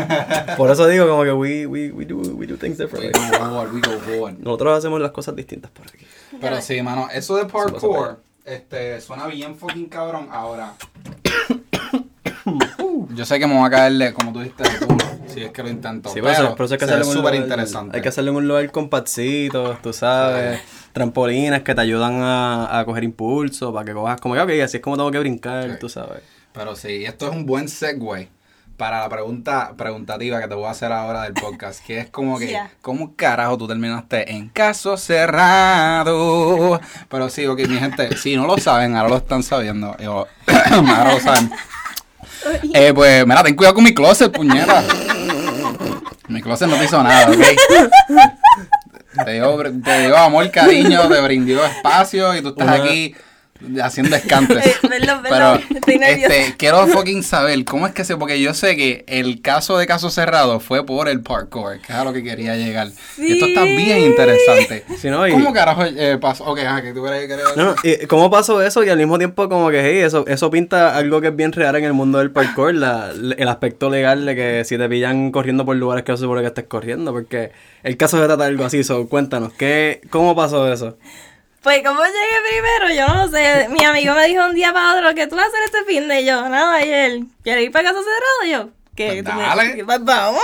Por 0.56 0.70
eso 0.70 0.86
digo 0.86 1.08
como 1.08 1.24
que 1.24 1.32
we, 1.32 1.66
we, 1.66 1.90
we, 1.90 2.04
do, 2.04 2.16
we 2.16 2.46
do 2.46 2.56
things 2.56 2.78
We 2.78 2.84
differently. 2.84 3.10
go 3.30 3.36
forward, 3.36 3.72
we 3.74 3.80
go 3.80 3.98
forward. 3.98 4.38
Nosotros 4.38 4.78
hacemos 4.78 5.00
las 5.00 5.10
cosas 5.10 5.34
distintas 5.34 5.72
por 5.72 5.86
aquí. 5.88 6.06
Pero 6.40 6.60
sí, 6.62 6.80
mano, 6.82 7.08
eso 7.12 7.34
de 7.36 7.46
parkour, 7.46 8.22
este, 8.44 9.00
suena 9.00 9.26
bien 9.26 9.56
fucking 9.56 9.86
cabrón. 9.88 10.28
Ahora, 10.30 10.74
yo 13.10 13.24
sé 13.24 13.38
que 13.38 13.46
me 13.46 13.58
va 13.58 13.66
a 13.66 13.70
caerle, 13.70 14.12
como 14.14 14.32
tú 14.32 14.40
dijiste, 14.40 14.62
de 14.62 14.86
culo, 14.86 15.04
si 15.26 15.42
es 15.42 15.50
que 15.50 15.62
lo 15.62 15.68
intento. 15.68 16.08
Sí, 16.10 16.16
pero 16.20 16.26
pero, 16.26 16.44
eso, 16.46 16.54
pero 16.54 16.64
eso 16.66 16.74
hay 16.74 16.78
que 16.78 17.04
súper 17.04 17.16
lugar- 17.16 17.34
interesante. 17.34 17.96
Hay 17.96 18.02
que 18.02 18.08
hacerlo 18.08 18.30
en 18.30 18.36
un 18.36 18.48
lugar 18.48 18.70
con 18.70 18.88
patsitos, 18.88 19.80
tú 19.82 19.92
sabes. 19.92 20.60
Trampolinas 20.96 21.60
que 21.60 21.74
te 21.74 21.80
ayudan 21.82 22.22
a, 22.22 22.78
a 22.78 22.84
coger 22.86 23.04
impulso 23.04 23.70
para 23.70 23.84
que 23.84 23.92
cojas 23.92 24.18
como 24.18 24.34
que, 24.34 24.40
ok, 24.40 24.50
así 24.64 24.78
es 24.78 24.82
como 24.82 24.96
tengo 24.96 25.10
que 25.10 25.18
brincar, 25.18 25.64
Sí. 25.72 25.76
tú 25.78 25.90
sabes. 25.90 26.22
Pero 26.54 26.74
sí, 26.74 27.04
esto 27.04 27.26
es 27.28 27.32
un 27.36 27.44
buen 27.44 27.68
segue 27.68 28.30
para 28.78 29.00
la 29.00 29.08
pregunta 29.10 29.74
preguntativa 29.76 30.40
que 30.40 30.48
te 30.48 30.54
voy 30.54 30.64
a 30.64 30.70
hacer 30.70 30.92
ahora 30.92 31.24
del 31.24 31.34
podcast, 31.34 31.84
que 31.84 31.98
es 31.98 32.08
como 32.08 32.38
que, 32.38 32.50
Ya. 32.52 32.70
¿cómo 32.80 33.14
carajo 33.14 33.58
tú 33.58 33.68
terminaste 33.68 34.32
en 34.32 34.48
caso 34.48 34.96
cerrado? 34.96 36.80
Pero 37.10 37.28
sí, 37.28 37.44
ok, 37.46 37.58
mi 37.68 37.76
gente, 37.78 38.16
si 38.16 38.34
no 38.34 38.46
lo 38.46 38.56
saben, 38.56 38.96
ahora 38.96 39.10
lo 39.10 39.16
están 39.18 39.42
sabiendo. 39.42 39.94
Yo- 39.98 40.26
ahora 40.72 41.12
lo 41.12 41.20
saben. 41.20 41.50
Eh, 42.74 42.92
pues, 42.94 43.26
mira, 43.26 43.42
ten 43.42 43.56
cuidado 43.56 43.74
con 43.74 43.82
mi 43.82 43.92
closet, 43.92 44.30
puñeta. 44.30 44.84
Mi 46.28 46.40
closet 46.40 46.68
no 46.68 46.76
te 46.76 46.84
hizo 46.84 47.02
nada, 47.02 47.28
¿ok? 47.28 47.38
Te 49.24 49.32
dio, 49.32 49.56
te 49.84 50.00
dio 50.00 50.16
amor, 50.16 50.50
cariño, 50.50 51.08
te 51.08 51.20
brindó 51.20 51.64
espacio 51.64 52.36
y 52.36 52.42
tú 52.42 52.48
estás 52.50 52.64
Una- 52.66 52.76
aquí 52.84 53.14
haciendo 53.82 54.16
escantes. 54.16 54.78
Pero, 55.28 55.54
este, 55.86 56.54
quiero 56.56 56.86
fucking 56.86 57.22
saber 57.22 57.64
cómo 57.64 57.86
es 57.86 57.92
que 57.92 58.04
se, 58.04 58.16
porque 58.16 58.40
yo 58.40 58.54
sé 58.54 58.76
que 58.76 59.04
el 59.08 59.40
caso 59.40 59.78
de 59.78 59.86
caso 59.86 60.10
cerrado 60.10 60.60
fue 60.60 60.84
por 60.84 61.08
el 61.08 61.20
parkour, 61.22 61.78
que 61.80 61.92
es 61.92 61.98
a 61.98 62.04
lo 62.04 62.12
que 62.12 62.22
quería 62.22 62.56
llegar. 62.56 62.88
Y 63.18 63.32
esto 63.32 63.46
está 63.46 63.62
bien 63.64 64.00
interesante. 64.00 64.84
Sí, 64.98 65.08
¿no? 65.08 65.26
Y- 65.26 65.32
¿Cómo 65.32 65.52
carajo 65.52 65.84
eh, 65.84 66.18
pasó? 66.20 66.44
Ok, 66.44 66.60
ajá, 66.60 66.82
que 66.82 66.92
tú 66.92 67.02
querías 67.04 67.56
no, 67.56 67.74
y 67.82 68.06
¿cómo 68.06 68.30
pasó 68.30 68.62
eso? 68.62 68.84
Y 68.84 68.88
al 68.88 68.98
mismo 68.98 69.18
tiempo 69.18 69.48
como 69.48 69.70
que, 69.70 69.80
hey, 69.80 69.98
eso, 70.02 70.24
eso 70.26 70.50
pinta 70.50 70.96
algo 70.96 71.20
que 71.20 71.28
es 71.28 71.36
bien 71.36 71.52
real 71.52 71.76
en 71.76 71.84
el 71.84 71.92
mundo 71.92 72.18
del 72.18 72.30
parkour, 72.30 72.74
la- 72.74 73.10
el 73.10 73.48
aspecto 73.48 73.90
legal 73.90 74.24
de 74.26 74.34
que 74.36 74.62
si 74.64 74.76
te 74.78 74.88
pillan 74.88 75.30
corriendo 75.32 75.64
por 75.64 75.76
lugares 75.76 76.04
que 76.04 76.12
no 76.12 76.18
se 76.18 76.22
supone 76.24 76.40
que 76.42 76.48
estés 76.48 76.64
corriendo, 76.64 77.12
porque 77.12 77.52
el 77.82 77.96
caso 77.96 78.18
se 78.18 78.24
trata 78.26 78.44
de 78.44 78.48
algo 78.50 78.64
así, 78.64 78.84
so, 78.84 79.08
cuéntanos, 79.08 79.52
¿qué, 79.52 80.00
¿cómo 80.10 80.34
pasó 80.36 80.70
eso? 80.72 80.96
Pues, 81.62 81.82
¿cómo 81.84 82.00
llegué 82.04 82.48
primero? 82.48 82.94
Yo 82.94 83.14
no 83.14 83.28
sé. 83.28 83.68
Mi 83.70 83.84
amigo 83.84 84.14
me 84.14 84.26
dijo 84.26 84.44
un 84.44 84.54
día 84.54 84.72
para 84.72 84.94
otro 84.94 85.14
que 85.14 85.26
tú 85.26 85.34
vas 85.36 85.46
a 85.46 85.48
hacer 85.48 85.60
este 85.64 85.84
fin 85.84 86.06
de 86.08 86.24
yo. 86.24 86.48
Nada, 86.48 86.84
y 86.84 86.90
él, 86.90 87.26
¿quieres 87.42 87.64
ir 87.64 87.72
para 87.72 87.88
casa 87.90 87.98
cerrado? 87.98 88.44
Y 88.44 88.50
yo, 88.50 88.68
¿qué? 88.94 89.22
Pues 89.22 89.24
¿Tú 89.24 89.32
me- 89.32 89.42
dale. 89.46 89.74
que- 89.74 89.84
pues 89.84 90.04
vamos. 90.04 90.42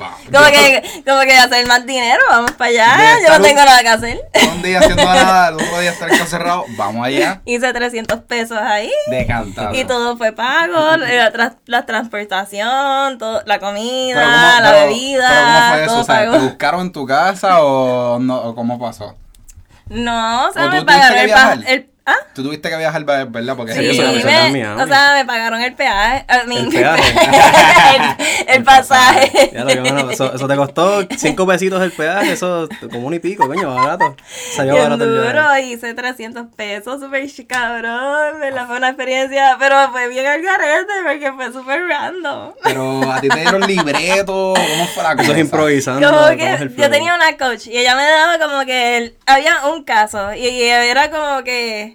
Va. 0.00 0.16
Como 0.32 0.46
que, 0.46 1.02
como 1.04 1.20
que 1.22 1.36
hacer 1.36 1.66
más 1.66 1.84
dinero, 1.86 2.22
vamos 2.30 2.52
para 2.52 2.70
allá. 2.70 3.18
Yo 3.26 3.36
no 3.36 3.42
tengo 3.44 3.64
nada 3.64 3.80
que 3.80 3.88
hacer. 3.88 4.20
Un 4.54 4.62
día 4.62 4.78
haciendo 4.78 5.02
nada, 5.04 5.48
el 5.48 5.54
otro 5.54 5.80
día 5.80 5.90
estar 5.90 6.14
cerrado, 6.26 6.64
vamos 6.76 7.04
allá 7.04 7.40
Hice 7.44 7.72
300 7.72 8.20
pesos 8.20 8.58
ahí. 8.58 8.92
de 9.08 9.26
cantar. 9.26 9.74
Y 9.74 9.84
todo 9.84 10.16
fue 10.16 10.30
pago, 10.32 10.96
la, 10.98 11.32
tra- 11.32 11.56
la 11.66 11.84
transportación, 11.84 13.18
todo, 13.18 13.42
la 13.44 13.58
comida, 13.58 14.60
la 14.60 14.70
pero- 14.72 14.86
bebida, 14.86 15.28
pero 15.28 15.46
¿cómo 15.46 15.68
fue 15.72 15.82
eso? 15.82 15.86
todo 15.92 16.00
O 16.00 16.04
sea, 16.04 16.14
pago. 16.14 16.32
¿Te 16.32 16.38
buscaron 16.38 16.80
en 16.82 16.92
tu 16.92 17.06
casa 17.06 17.64
o, 17.64 18.18
no, 18.20 18.36
o 18.40 18.54
cómo 18.54 18.78
pasó? 18.78 19.16
No, 19.90 20.48
o 20.48 20.52
sea, 20.52 20.66
¿O 20.66 20.70
me 20.70 20.84
pagaron 20.84 21.18
el, 21.18 21.66
el 21.66 21.89
¿Ah? 22.06 22.16
Tú 22.34 22.42
tuviste 22.42 22.68
que 22.70 22.76
viajar, 22.76 23.04
¿verdad? 23.04 23.56
Porque 23.56 23.74
Sí, 23.74 23.86
eso- 23.90 24.02
me, 24.02 24.24
Miami. 24.24 24.62
o 24.82 24.86
sea, 24.86 25.14
me 25.16 25.24
pagaron 25.26 25.60
el 25.60 25.74
peaje, 25.74 26.24
I 26.28 26.48
mean, 26.48 26.64
El 26.66 26.72
peaje. 26.72 27.02
el, 28.48 28.54
el 28.56 28.64
pasaje. 28.64 29.50
Ya 29.52 29.64
lo 29.64 29.70
que 29.70 29.80
bueno, 29.80 30.10
eso, 30.10 30.34
eso 30.34 30.48
te 30.48 30.56
costó 30.56 31.06
cinco 31.16 31.46
pesitos 31.46 31.82
el 31.82 31.92
peaje, 31.92 32.32
eso 32.32 32.68
como 32.90 33.06
un 33.06 33.14
y 33.14 33.18
pico, 33.18 33.46
coño, 33.46 33.74
barato. 33.74 34.16
Salió 34.54 34.72
Bien 34.74 34.84
barato 34.84 35.04
el 35.04 35.16
duro, 35.16 35.58
hice 35.58 35.94
300 35.94 36.46
pesos, 36.56 37.00
súper 37.00 37.20
cabrón, 37.46 38.40
¿verdad? 38.40 38.66
Fue 38.66 38.76
una 38.78 38.88
experiencia, 38.88 39.56
pero 39.58 39.90
fue 39.92 40.08
bien 40.08 40.26
al 40.26 40.42
garete 40.42 40.92
porque 41.06 41.32
fue 41.32 41.52
súper 41.52 41.82
random. 41.86 42.52
Pero 42.62 43.12
a 43.12 43.20
ti 43.20 43.28
te 43.28 43.40
dieron 43.40 43.60
libreto, 43.66 44.54
¿cómo 44.56 44.86
fue 44.94 45.02
la 45.02 45.10
cosa? 45.16 45.22
Eso 45.24 45.32
es 45.34 45.38
improvisando. 45.38 46.06
Como 46.08 46.18
¿cómo 46.20 46.30
es 46.30 46.36
que 46.58 46.70
yo 46.82 46.90
tenía 46.90 47.14
una 47.14 47.36
coach 47.36 47.66
y 47.66 47.76
ella 47.78 47.94
me 47.94 48.04
daba 48.04 48.38
como 48.38 48.64
que 48.64 48.96
el- 48.96 49.14
había 49.26 49.66
un 49.66 49.84
caso 49.84 50.32
y, 50.34 50.46
y 50.48 50.62
era 50.62 51.10
como 51.10 51.42
que 51.44 51.89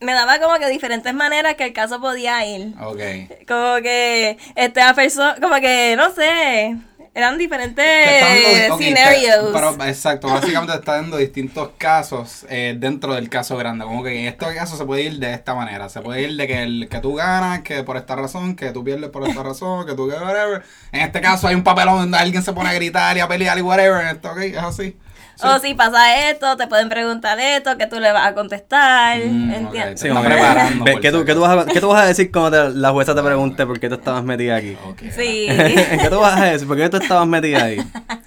me 0.00 0.12
daba 0.12 0.40
como 0.40 0.56
que 0.58 0.68
diferentes 0.68 1.14
maneras 1.14 1.54
que 1.54 1.64
el 1.64 1.72
caso 1.72 2.00
podía 2.00 2.44
ir. 2.46 2.74
Ok. 2.80 3.00
Como 3.46 3.76
que 3.82 4.36
esta 4.56 4.94
persona, 4.94 5.36
como 5.40 5.54
que 5.60 5.94
no 5.96 6.12
sé, 6.12 6.76
eran 7.14 7.34
Te 7.36 7.42
diferentes 7.42 7.84
está 7.86 8.26
dando- 8.28 8.74
ok, 8.74 8.80
te- 8.80 8.84
scenarios. 8.86 9.50
pero, 9.52 9.84
exacto, 9.84 10.28
básicamente 10.28 10.72
te 10.72 10.78
está 10.80 10.94
dando 10.96 11.18
distintos 11.18 11.70
casos 11.78 12.46
eh, 12.48 12.74
dentro 12.78 13.14
del 13.14 13.28
caso 13.28 13.56
grande. 13.56 13.84
Como 13.84 14.02
que 14.02 14.18
en 14.22 14.26
este 14.26 14.46
caso 14.54 14.76
se 14.76 14.84
puede 14.86 15.02
ir 15.02 15.18
de 15.18 15.34
esta 15.34 15.54
manera. 15.54 15.88
Se 15.88 16.00
puede 16.00 16.22
ir 16.22 16.36
de 16.36 16.46
que, 16.48 16.62
el, 16.62 16.88
que 16.88 16.98
tú 17.00 17.14
ganas, 17.14 17.60
que 17.60 17.84
por 17.84 17.96
esta 17.96 18.16
razón, 18.16 18.56
que 18.56 18.70
tú 18.72 18.82
pierdes 18.82 19.10
por 19.10 19.28
esta 19.28 19.42
razón, 19.42 19.86
que 19.86 19.92
tú 19.94 20.08
que 20.08 20.14
whatever. 20.16 20.62
En 20.90 21.02
este 21.02 21.20
caso 21.20 21.46
hay 21.46 21.54
un 21.54 21.62
papelón 21.62 21.98
donde 21.98 22.18
alguien 22.18 22.42
se 22.42 22.52
pone 22.52 22.70
a 22.70 22.72
gritar 22.72 23.16
y 23.16 23.20
a 23.20 23.28
pelear 23.28 23.56
y 23.58 23.60
whatever. 23.62 24.04
Esto, 24.06 24.32
ok, 24.32 24.38
es 24.38 24.56
así. 24.56 24.96
O 25.44 25.58
si 25.58 25.74
pasa 25.74 26.30
esto, 26.30 26.56
te 26.56 26.66
pueden 26.66 26.88
preguntar 26.88 27.38
esto, 27.40 27.76
que 27.76 27.86
tú 27.86 27.98
le 28.00 28.12
vas 28.12 28.26
a 28.26 28.34
contestar, 28.34 29.18
Mm, 29.18 29.50
¿entiendes? 29.52 30.00
Sí, 30.00 30.08
que- 30.08 30.14
preparando 30.14 30.84
¿qué, 31.00 31.10
tú, 31.12 31.24
qué, 31.24 31.34
tú 31.34 31.40
vas 31.40 31.66
a, 31.66 31.66
¿Qué 31.66 31.80
tú 31.80 31.88
vas 31.88 32.02
a 32.04 32.06
decir 32.06 32.30
cuando 32.30 32.50
te- 32.72 32.78
la 32.78 32.90
jueza 32.90 33.14
te 33.14 33.22
pregunte 33.22 33.66
por 33.66 33.78
qué 33.80 33.88
tú 33.88 33.96
estabas 33.96 34.22
metida 34.24 34.56
aquí? 34.56 34.76
Ok. 34.88 35.02
Sí. 35.14 35.46
¿Qué 36.00 36.08
tú 36.10 36.20
vas 36.20 36.40
a 36.40 36.44
decir? 36.46 36.66
¿Por 36.68 36.76
qué 36.76 36.88
tú 36.88 36.96
estabas 36.98 37.26
metida 37.26 37.64
ahí? 37.64 37.78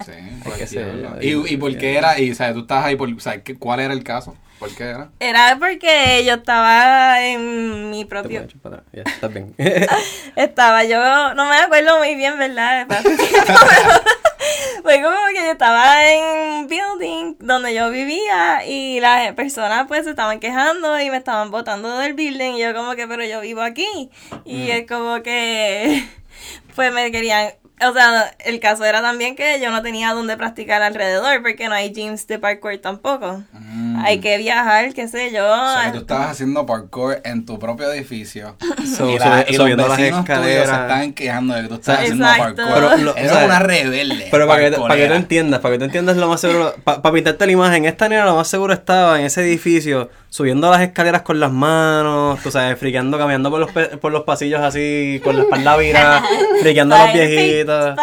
Sí, 0.04 0.12
por 0.44 0.52
que 0.54 0.58
qué, 0.60 0.66
ser, 0.66 0.86
¿verdad? 0.86 1.18
ahí, 1.20 1.28
¿Y, 1.48 1.54
y 1.54 1.56
por 1.56 1.76
qué 1.76 1.96
era? 1.96 2.18
Y, 2.18 2.34
¿sabes? 2.34 2.54
Tú 2.54 2.60
estabas 2.60 2.84
ahí 2.86 2.96
por, 2.96 3.20
¿sabes? 3.20 3.42
¿Qué- 3.42 3.56
¿Cuál 3.56 3.80
era 3.80 3.92
el 3.92 4.04
caso? 4.04 4.34
¿Por 4.58 4.74
qué 4.74 4.84
era? 4.84 5.10
Era 5.20 5.56
porque 5.58 6.24
yo 6.24 6.34
estaba 6.34 7.22
en 7.24 7.90
mi 7.90 8.04
propio... 8.04 8.46
para. 8.62 8.82
Ya, 8.92 9.04
bien. 9.28 9.54
Estaba 10.36 10.84
yo, 10.84 11.34
no 11.34 11.48
me 11.48 11.56
acuerdo 11.56 11.98
muy 11.98 12.14
bien, 12.14 12.38
¿verdad? 12.38 12.86
Fue 14.82 15.02
como 15.02 15.16
que 15.34 15.44
yo 15.44 15.50
estaba 15.50 16.08
en 16.12 16.22
un 16.22 16.68
building 16.68 17.34
donde 17.40 17.74
yo 17.74 17.90
vivía 17.90 18.64
y 18.64 19.00
las 19.00 19.32
personas 19.32 19.86
pues 19.88 20.04
se 20.04 20.10
estaban 20.10 20.38
quejando 20.38 21.00
y 21.00 21.10
me 21.10 21.16
estaban 21.16 21.50
botando 21.50 21.98
del 21.98 22.14
building 22.14 22.52
y 22.54 22.60
yo 22.60 22.74
como 22.74 22.94
que, 22.94 23.08
pero 23.08 23.24
yo 23.24 23.40
vivo 23.40 23.62
aquí. 23.62 24.10
Y 24.44 24.70
es 24.70 24.86
como 24.86 25.22
que 25.22 26.06
pues 26.76 26.92
me 26.92 27.10
querían, 27.10 27.52
o 27.80 27.92
sea, 27.92 28.34
el 28.44 28.58
caso 28.60 28.84
era 28.84 29.02
también 29.02 29.36
que 29.36 29.60
yo 29.60 29.70
no 29.70 29.82
tenía 29.82 30.12
donde 30.12 30.36
practicar 30.36 30.82
alrededor 30.82 31.42
porque 31.42 31.68
no 31.68 31.74
hay 31.74 31.92
gyms 31.92 32.26
de 32.26 32.38
parkour 32.38 32.78
tampoco. 32.78 33.42
Mm. 33.52 34.04
Hay 34.04 34.20
que 34.20 34.38
viajar, 34.38 34.92
qué 34.94 35.08
sé 35.08 35.30
yo. 35.32 35.44
O 35.46 35.72
sea, 35.74 35.86
que 35.86 35.92
tú 35.92 35.98
estabas 35.98 36.30
haciendo 36.30 36.64
parkour 36.66 37.20
en 37.24 37.44
tu 37.44 37.58
propio 37.58 37.90
edificio. 37.92 38.56
So- 38.86 39.10
y, 39.10 39.18
so- 39.18 39.24
la- 39.28 39.42
y 39.48 39.52
los 39.52 39.56
subiendo 39.62 39.88
las 39.88 39.96
vecinos 39.98 40.24
tuyos 40.24 40.42
se 40.42 40.60
estaban 40.62 41.12
quejando 41.12 41.54
de 41.54 41.62
que 41.62 41.68
tú 41.68 41.74
estabas 41.74 42.00
haciendo 42.02 42.24
parkour. 42.24 42.54
Pero 42.74 42.96
lo- 42.98 43.16
Eres 43.16 43.32
o 43.32 43.34
sea, 43.34 43.44
una 43.46 43.58
rebelde. 43.58 44.28
Pero 44.30 44.46
para 44.46 44.60
que, 44.60 44.64
para 44.64 44.70
que 44.70 44.76
tú 44.76 44.80
parkourera. 44.82 45.16
entiendas, 45.16 45.60
para 45.60 45.72
que 45.74 45.78
tú 45.80 45.84
entiendas 45.86 46.16
lo 46.16 46.28
más 46.28 46.40
seguro, 46.40 46.74
para 46.84 47.02
pintarte 47.12 47.44
la 47.46 47.52
imagen, 47.52 47.84
esta 47.84 48.08
nena 48.08 48.24
lo 48.24 48.36
más 48.36 48.48
seguro 48.48 48.72
estaba 48.72 49.18
en 49.18 49.26
ese 49.26 49.42
edificio, 49.42 50.08
subiendo 50.36 50.70
las 50.70 50.82
escaleras 50.82 51.22
con 51.22 51.40
las 51.40 51.50
manos, 51.50 52.38
tú 52.42 52.50
sabes, 52.50 52.78
friqueando, 52.78 53.16
caminando 53.16 53.50
por 53.50 53.58
los, 53.60 53.70
pe- 53.72 53.96
por 53.96 54.12
los 54.12 54.24
pasillos 54.24 54.60
así, 54.60 55.18
con 55.24 55.34
la 55.34 55.44
espalda 55.44 55.78
virada, 55.78 56.22
friqueando 56.60 56.94
a 56.94 57.04
los 57.06 57.14
viejitos. 57.14 57.96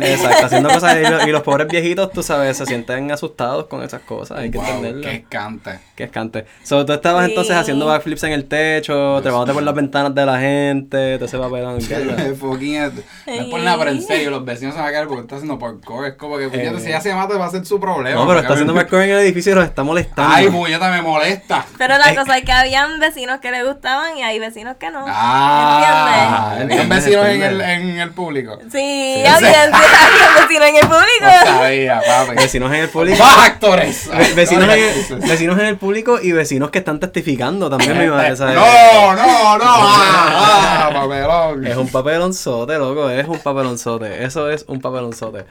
Exacto, 0.00 0.46
haciendo 0.46 0.68
cosas 0.70 0.96
y 0.96 1.08
los, 1.10 1.26
y 1.28 1.30
los 1.30 1.42
pobres 1.42 1.68
viejitos, 1.70 2.10
tú 2.10 2.24
sabes, 2.24 2.56
se 2.56 2.66
sienten 2.66 3.12
asustados 3.12 3.66
con 3.66 3.82
esas 3.84 4.00
cosas, 4.02 4.38
hay 4.40 4.50
que 4.50 4.58
Wow, 4.58 4.66
entenderlo. 4.66 5.02
qué 5.02 5.14
escante. 5.16 5.70
Qué 5.94 6.04
escante. 6.04 6.44
So, 6.64 6.84
tú 6.84 6.92
estabas 6.92 7.24
Sí. 7.26 7.30
entonces 7.30 7.54
haciendo 7.56 7.86
backflips 7.86 8.24
en 8.24 8.32
el 8.32 8.46
techo, 8.46 9.20
trepándote 9.22 9.52
por 9.52 9.62
las 9.62 9.74
ventanas 9.76 10.12
de 10.12 10.26
la 10.26 10.38
gente, 10.40 11.18
te 11.18 11.24
ese 11.24 11.38
papelón. 11.38 11.78
¿qué 11.86 11.94
es 11.94 12.04
lo- 12.04 12.34
Fucking 12.34 12.74
es- 12.74 12.92
no 12.94 13.32
es 13.32 13.44
por 13.44 13.60
nada, 13.60 13.78
pero 13.78 13.90
en 13.92 14.02
serio, 14.02 14.30
los 14.30 14.44
vecinos 14.44 14.74
se 14.74 14.80
van 14.80 14.88
a 14.88 14.92
caer 14.92 15.06
porque 15.06 15.22
está 15.22 15.36
haciendo 15.36 15.56
parkour. 15.58 16.06
Es 16.06 16.14
como 16.14 16.36
que, 16.36 16.46
Eh. 16.52 16.72
si 16.80 16.88
ya 16.88 17.00
se 17.00 17.14
mata, 17.14 17.36
va 17.38 17.46
a 17.46 17.50
ser 17.50 17.64
su 17.64 17.78
problema. 17.78 18.20
No, 18.20 18.26
pero 18.26 18.40
está 18.40 18.54
haciendo 18.54 18.74
parkour 18.74 19.02
en 19.02 19.10
el 19.10 19.18
edificio 19.20 19.52
y 19.52 19.54
los 19.54 19.64
está 19.64 19.84
molestando. 19.84 20.34
Ay, 20.34 20.48
puñeta, 20.48 20.90
me 20.90 21.00
molesta. 21.02 21.43
Pero 21.78 21.98
la 21.98 22.14
cosa 22.14 22.38
es 22.38 22.44
que 22.44 22.52
habían 22.52 22.98
vecinos 23.00 23.40
que 23.40 23.50
le 23.50 23.62
gustaban 23.64 24.16
y 24.16 24.22
hay 24.22 24.38
vecinos 24.38 24.76
que 24.78 24.90
no. 24.90 25.04
Ah, 25.06 26.56
¿Entiendes? 26.60 26.78
¿habían 26.80 26.88
vecinos 26.88 27.26
en 27.26 27.42
el, 27.42 27.60
en 27.60 28.00
el 28.00 28.10
público? 28.12 28.58
Sí, 28.72 29.14
Sí. 29.14 29.26
habían, 29.26 29.70
vecinos 29.70 30.68
en 30.68 30.76
el 30.76 30.82
No 30.82 30.88
público. 30.88 31.46
sabía, 31.46 32.00
papi. 32.06 32.36
Vecinos 32.36 32.72
en 32.72 32.80
el 32.80 32.88
público. 32.88 33.24
¡Factores! 33.24 34.08
Ve- 34.16 34.32
Vecinos 34.34 34.64
en, 34.64 34.70
el, 34.70 35.20
vecinos 35.28 35.58
en 35.58 35.66
el 35.66 35.76
público 35.76 36.18
y 36.22 36.32
vecinos 36.32 36.70
que 36.70 36.78
están 36.78 36.98
testificando 37.00 37.68
también, 37.70 37.98
mi 37.98 38.06
madre. 38.08 38.36
¿sabes? 38.36 38.54
No, 38.56 39.14
no, 39.14 39.58
no. 39.58 39.64
Ah, 39.66 40.88
ah, 40.88 40.90
papelón. 40.92 41.66
Es 41.66 41.76
un 41.76 41.88
papelonzote, 41.88 42.78
loco, 42.78 43.10
es 43.10 43.26
un 43.28 43.38
papelonzote. 43.38 44.24
Eso 44.24 44.50
es 44.50 44.64
un 44.68 44.80
papelonzote. 44.80 45.44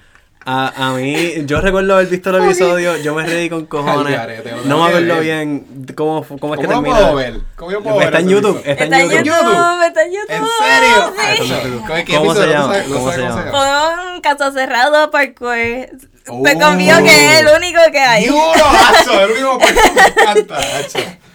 A, 0.46 0.88
a 0.88 0.92
mí, 0.92 1.46
yo 1.46 1.62
recuerdo 1.62 1.94
haber 1.94 2.08
visto 2.08 2.30
el 2.30 2.44
episodio, 2.44 2.98
yo 2.98 3.16
me 3.16 3.26
reí 3.26 3.50
con 3.50 3.66
cojones. 3.66 4.20
No 4.66 4.78
me 4.84 4.88
acuerdo 4.90 5.20
bien 5.22 5.86
cómo, 5.96 6.26
cómo 6.40 6.56
es 6.56 6.60
que 6.60 6.66
¿Cómo 6.68 6.82
lo 6.82 6.84
termina. 6.84 6.98
puedo 7.00 7.16
ver? 7.16 7.40
¿Cómo 7.56 7.72
yo 7.72 7.82
puedo 7.82 7.96
ver 7.98 8.08
Está 8.08 8.20
en 8.20 8.28
YouTube, 8.30 8.62
está 8.66 8.84
en 8.84 8.92
YouTube. 9.24 9.84
Está 9.88 10.04
en 10.04 10.12
YouTube. 10.12 10.30
¿En 10.30 10.44
serio? 10.44 11.14
Ah, 11.18 11.34
Sí. 11.38 11.44
eso 11.44 11.68
no- 11.70 11.86
¿Qué- 11.96 12.04
qué 12.06 12.18
¿Cómo 12.18 12.36
se 12.36 12.48
llama? 12.48 12.76
¿Cómo 12.92 13.12
se 13.14 13.22
llama? 13.22 13.52
Pon 13.52 14.22
caso 14.22 14.52
cerrado 14.52 15.12
parkour. 15.12 15.56
Te 15.56 15.90
Uh. 16.30 16.60
confío 16.60 16.98
que 17.04 17.26
es 17.26 17.40
el 17.42 17.48
único 17.58 17.80
que 17.92 18.00
hay. 18.00 18.26
¡Duro, 18.28 18.42
macho! 18.54 19.22
El 19.22 19.32
único 19.32 19.60
por 19.60 19.74
me 19.74 20.22
encanta. 20.22 20.60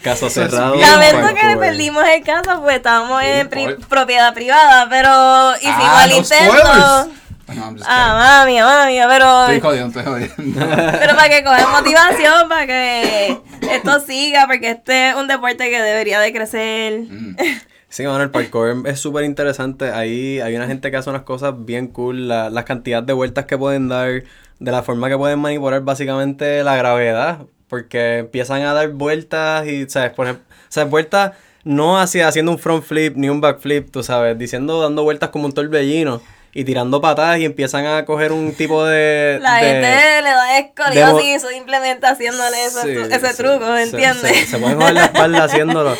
Caso 0.02 0.28
cerrado. 0.30 0.74
Lamento 0.76 1.28
que 1.28 1.34
parkour. 1.34 1.50
le 1.50 1.56
perdimos 1.56 2.04
el 2.14 2.22
caso 2.24 2.60
porque 2.60 2.76
estábamos 2.76 3.22
en 3.22 3.48
propiedad 3.88 4.32
privada, 4.34 4.86
pero 4.90 5.54
hicimos 5.56 5.76
Ah, 5.82 6.04
el 6.04 6.10
no 6.10 6.16
intento. 6.16 7.10
Spoilers. 7.48 7.58
No, 7.58 7.64
I'm 7.64 7.76
just 7.76 7.86
Ah, 7.88 8.44
mami, 8.44 8.60
mami, 8.60 8.98
pero, 9.08 9.42
Estoy 9.42 9.60
jodiendo, 9.60 10.00
estoy 10.00 10.04
jodiendo. 10.12 10.66
pero 10.98 11.16
para 11.16 11.28
que 11.28 11.44
cojan 11.44 11.72
motivación, 11.72 12.48
para 12.48 12.66
que 12.66 13.38
esto 13.72 14.00
siga, 14.00 14.46
porque 14.46 14.70
este 14.70 15.10
es 15.10 15.14
un 15.14 15.28
deporte 15.28 15.70
que 15.70 15.80
debería 15.80 16.20
de 16.20 16.32
crecer. 16.32 17.00
Mm. 17.08 17.36
Sí, 17.90 18.04
bueno, 18.04 18.22
el 18.22 18.30
parkour 18.30 18.86
es 18.86 19.00
súper 19.00 19.24
interesante. 19.24 19.90
Ahí 19.92 20.40
hay 20.40 20.54
una 20.54 20.66
gente 20.66 20.90
que 20.90 20.98
hace 20.98 21.08
unas 21.08 21.22
cosas 21.22 21.54
bien 21.56 21.86
cool. 21.86 22.28
La, 22.28 22.50
las 22.50 22.64
cantidades 22.64 23.06
de 23.06 23.14
vueltas 23.14 23.46
que 23.46 23.56
pueden 23.56 23.88
dar, 23.88 24.24
de 24.58 24.70
la 24.70 24.82
forma 24.82 25.08
que 25.08 25.16
pueden 25.16 25.38
manipular 25.38 25.80
básicamente 25.80 26.62
la 26.64 26.76
gravedad. 26.76 27.46
Porque 27.66 28.18
empiezan 28.18 28.60
a 28.60 28.74
dar 28.74 28.90
vueltas 28.90 29.66
y, 29.66 29.88
¿sabes? 29.88 30.10
Por 30.10 30.26
ejemplo, 30.26 30.44
sea, 30.68 30.84
vueltas 30.84 31.32
no 31.64 31.98
hacia 31.98 32.28
haciendo 32.28 32.52
un 32.52 32.58
front 32.58 32.84
flip 32.84 33.16
ni 33.16 33.30
un 33.30 33.40
back 33.40 33.58
flip, 33.58 33.90
tú 33.90 34.02
sabes, 34.02 34.38
diciendo, 34.38 34.82
dando 34.82 35.02
vueltas 35.02 35.30
como 35.30 35.46
un 35.46 35.52
torbellino 35.52 36.20
y 36.60 36.64
tirando 36.64 37.00
patadas 37.00 37.38
y 37.38 37.44
empiezan 37.44 37.86
a 37.86 38.04
coger 38.04 38.32
un 38.32 38.52
tipo 38.52 38.84
de... 38.84 39.38
La 39.42 39.56
de- 39.58 39.60
gente 39.60 40.22
le 40.22 40.30
da 40.30 40.44
de 40.44 40.58
escoliosis 40.58 41.42
simplemente 41.48 42.04
haciéndole 42.06 42.56
Sí, 42.68 42.88
tru- 42.88 43.14
ese 43.14 43.28
sí, 43.28 43.36
truco, 43.36 43.64
se- 43.76 43.82
¿entiendes? 43.84 44.36
Se, 44.38 44.46
se 44.46 44.58
pueden 44.58 44.76
joder 44.80 44.94
la 44.94 45.04
espalda 45.06 45.44
haciéndolo. 45.44 45.96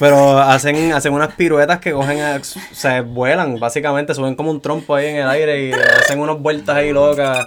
Pero 0.00 0.38
hacen, 0.38 0.92
hacen 0.94 1.12
unas 1.12 1.34
piruetas 1.34 1.78
que 1.80 1.92
cogen, 1.92 2.20
a- 2.20 2.40
se 2.42 3.00
vuelan, 3.02 3.60
básicamente, 3.60 4.14
suben 4.14 4.34
como 4.34 4.50
un 4.50 4.62
trompo 4.62 4.94
ahí 4.94 5.08
en 5.08 5.16
el 5.16 5.28
aire 5.28 5.64
y 5.66 5.72
hacen 5.72 6.20
unas 6.20 6.38
vueltas 6.38 6.76
ahí 6.76 6.90
locas 6.90 7.44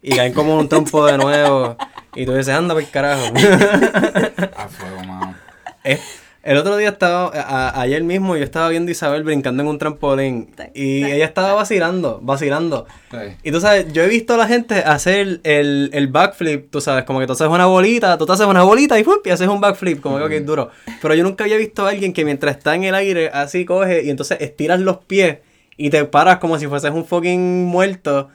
y 0.00 0.14
caen 0.14 0.32
como 0.32 0.56
un 0.56 0.68
trompo 0.68 1.04
de 1.04 1.18
nuevo. 1.18 1.76
Y 2.14 2.24
tú 2.26 2.32
dices, 2.34 2.54
anda 2.54 2.74
por 2.74 2.88
carajo. 2.90 3.24
A 4.56 4.68
fuego, 4.68 5.02
mano. 5.04 5.34
Es- 5.82 6.00
El 6.48 6.56
otro 6.56 6.78
día 6.78 6.88
estaba, 6.88 7.30
a- 7.34 7.78
ayer 7.78 8.02
mismo, 8.02 8.34
yo 8.34 8.42
estaba 8.42 8.70
viendo 8.70 8.88
a 8.88 8.92
Isabel 8.92 9.22
brincando 9.22 9.62
en 9.62 9.68
un 9.68 9.76
trampolín 9.76 10.48
y 10.74 11.04
ella 11.04 11.26
estaba 11.26 11.52
vacilando, 11.52 12.20
vacilando. 12.22 12.86
Sí. 13.10 13.18
Y 13.42 13.52
tú 13.52 13.60
sabes, 13.60 13.92
yo 13.92 14.02
he 14.02 14.08
visto 14.08 14.32
a 14.32 14.38
la 14.38 14.46
gente 14.46 14.76
hacer 14.76 15.40
el, 15.42 15.90
el 15.92 16.08
backflip, 16.08 16.70
tú 16.70 16.80
sabes, 16.80 17.04
como 17.04 17.20
que 17.20 17.26
tú 17.26 17.34
haces 17.34 17.48
una 17.48 17.66
bolita, 17.66 18.16
tú 18.16 18.24
te 18.24 18.32
haces 18.32 18.46
una 18.46 18.62
bolita 18.62 18.98
y, 18.98 19.04
¡fup! 19.04 19.26
y 19.26 19.30
haces 19.30 19.46
un 19.46 19.60
backflip, 19.60 20.00
como 20.00 20.16
que 20.16 20.24
ok, 20.38 20.42
duro. 20.44 20.70
Pero 21.02 21.14
yo 21.14 21.22
nunca 21.22 21.44
había 21.44 21.58
visto 21.58 21.84
a 21.84 21.90
alguien 21.90 22.14
que 22.14 22.24
mientras 22.24 22.56
está 22.56 22.74
en 22.74 22.84
el 22.84 22.94
aire, 22.94 23.28
así 23.30 23.66
coge 23.66 24.04
y 24.04 24.08
entonces 24.08 24.38
estiras 24.40 24.80
los 24.80 24.98
pies 25.04 25.40
y 25.76 25.90
te 25.90 26.02
paras 26.06 26.38
como 26.38 26.58
si 26.58 26.66
fueses 26.66 26.90
un 26.92 27.04
fucking 27.04 27.64
muerto 27.66 28.30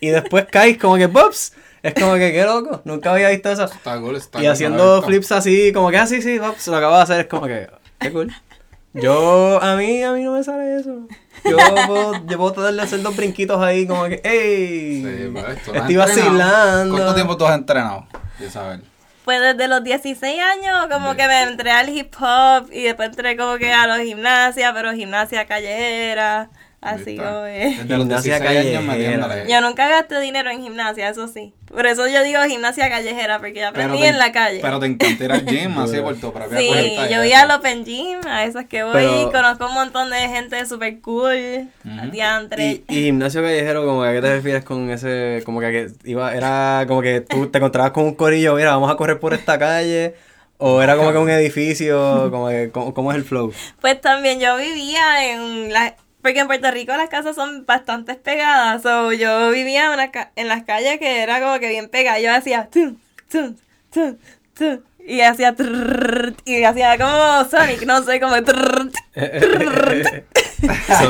y 0.00 0.10
después 0.10 0.46
caes 0.52 0.78
como 0.78 0.96
que 0.98 1.08
¡pops! 1.08 1.52
Es 1.86 1.94
como 1.94 2.14
que 2.14 2.32
qué 2.32 2.42
loco, 2.42 2.80
nunca 2.84 3.12
había 3.12 3.30
visto 3.30 3.48
eso. 3.48 3.66
Está 3.66 4.00
cool, 4.00 4.16
está 4.16 4.42
Y 4.42 4.46
haciendo 4.46 5.02
flips 5.02 5.30
así, 5.30 5.72
como 5.72 5.90
que 5.90 5.98
así, 5.98 6.20
sí, 6.20 6.36
pops, 6.40 6.66
lo 6.66 6.76
acabo 6.76 6.96
de 6.96 7.02
hacer, 7.02 7.20
es 7.20 7.26
como 7.26 7.46
que, 7.46 7.68
qué 8.00 8.12
cool. 8.12 8.34
Yo, 8.92 9.62
a 9.62 9.76
mí, 9.76 10.02
a 10.02 10.12
mí 10.12 10.24
no 10.24 10.32
me 10.32 10.42
sale 10.42 10.80
eso. 10.80 11.06
Yo 11.44 11.56
puedo, 11.86 12.26
yo 12.26 12.38
puedo 12.38 12.52
tratar 12.54 12.74
de 12.74 12.82
hacer 12.82 13.02
dos 13.02 13.14
brinquitos 13.14 13.62
ahí, 13.62 13.86
como 13.86 14.04
que, 14.06 14.20
¡ey! 14.24 15.02
Sí, 15.02 15.30
pues, 15.32 15.76
Estoy 15.76 15.96
vacilando. 15.96 16.94
¿Cuánto 16.96 17.14
tiempo 17.14 17.36
tú 17.36 17.46
has 17.46 17.54
entrenado? 17.54 18.08
Isabel. 18.44 18.82
Pues 19.24 19.40
desde 19.40 19.68
los 19.68 19.84
16 19.84 20.40
años 20.40 20.86
como 20.90 21.14
que 21.14 21.26
me 21.28 21.42
entré 21.42 21.70
al 21.70 21.88
hip 21.88 22.14
hop 22.18 22.68
y 22.72 22.82
después 22.82 23.10
entré 23.10 23.36
como 23.36 23.58
que 23.58 23.72
a 23.72 23.86
los 23.86 23.98
gimnasia, 23.98 24.72
pero 24.72 24.92
gimnasia 24.92 25.46
callejera, 25.46 26.50
así 26.80 27.16
que... 27.16 27.74
Gimnasia 27.86 28.38
16 28.38 28.42
años 28.42 28.84
callejera. 28.86 29.44
Yo 29.48 29.60
nunca 29.60 29.88
gasté 29.88 30.20
dinero 30.20 30.50
en 30.50 30.62
gimnasia, 30.62 31.08
eso 31.08 31.26
sí. 31.28 31.52
Por 31.66 31.84
eso 31.86 32.06
yo 32.06 32.22
digo 32.22 32.40
gimnasia 32.46 32.88
callejera, 32.88 33.38
porque 33.38 33.60
yo 33.60 33.68
aprendí 33.68 33.98
te- 33.98 34.08
en 34.08 34.18
la 34.18 34.30
calle. 34.32 34.60
Pero 34.62 34.78
te 34.78 34.86
encanta 34.86 35.24
ir 35.24 35.32
al 35.32 35.44
gym 35.44 35.76
así 35.80 35.98
por 36.00 36.16
tu 36.16 36.32
propia 36.32 36.58
Sí, 36.58 36.68
cuenta 36.68 37.10
yo 37.10 37.18
voy 37.18 37.32
al 37.32 37.50
Open 37.50 37.84
Gym, 37.84 38.20
a 38.26 38.44
esos 38.44 38.64
que 38.66 38.84
voy, 38.84 38.92
Pero- 38.94 39.32
conozco 39.32 39.66
un 39.66 39.74
montón 39.74 40.10
de 40.10 40.18
gente 40.28 40.64
super 40.66 41.00
cool, 41.00 41.68
Ujú. 41.84 42.10
diantre. 42.12 42.64
Y, 42.64 42.84
y 42.88 43.02
gimnasio 43.06 43.42
callejero, 43.42 43.84
como 43.84 44.02
que 44.02 44.08
a 44.08 44.12
qué 44.12 44.20
te 44.20 44.34
refieres 44.36 44.64
con 44.64 44.90
ese, 44.90 45.42
como 45.44 45.60
que, 45.60 45.70
que 45.72 46.10
iba, 46.10 46.34
era 46.34 46.84
como 46.86 47.02
que 47.02 47.20
tú 47.22 47.48
te 47.48 47.58
encontrabas 47.58 47.90
con 47.92 48.04
un 48.04 48.14
corillo, 48.14 48.54
mira, 48.54 48.70
vamos 48.70 48.90
a 48.90 48.96
correr 48.96 49.18
por 49.18 49.34
esta 49.34 49.58
calle, 49.58 50.14
o 50.58 50.80
era 50.80 50.96
como 50.96 51.10
que 51.12 51.18
un 51.18 51.28
edificio, 51.30 52.28
como 52.30 52.48
que, 52.48 52.70
¿cómo, 52.72 52.94
cómo 52.94 53.10
es 53.10 53.18
el 53.18 53.24
flow? 53.24 53.52
Pues 53.80 54.00
también 54.00 54.38
yo 54.40 54.56
vivía 54.56 55.32
en 55.32 55.72
la... 55.72 55.94
Porque 56.26 56.40
en 56.40 56.48
Puerto 56.48 56.68
Rico 56.72 56.92
las 56.96 57.08
casas 57.08 57.36
son 57.36 57.64
bastante 57.66 58.16
pegadas. 58.16 58.82
So, 58.82 59.12
yo 59.12 59.50
vivía 59.52 59.84
en, 59.84 59.90
una 59.92 60.10
ca- 60.10 60.32
en 60.34 60.48
las 60.48 60.64
calles 60.64 60.98
que 60.98 61.22
era 61.22 61.38
como 61.40 61.60
que 61.60 61.68
bien 61.68 61.88
pegada. 61.88 62.18
Yo 62.18 62.34
hacía... 62.34 62.68
tum, 62.68 62.96
tum, 63.30 63.54
tum, 63.92 64.16
tum, 64.58 64.80
y 65.06 65.20
hacía... 65.20 65.54
trrrr, 65.54 66.34
y 66.44 66.64
hacía 66.64 66.98
como 66.98 67.44
Sonic, 67.48 67.82
no 67.86 68.02
sé, 68.02 68.18
como... 68.18 68.42
trrrr, 68.42 68.90
so, 70.58 71.08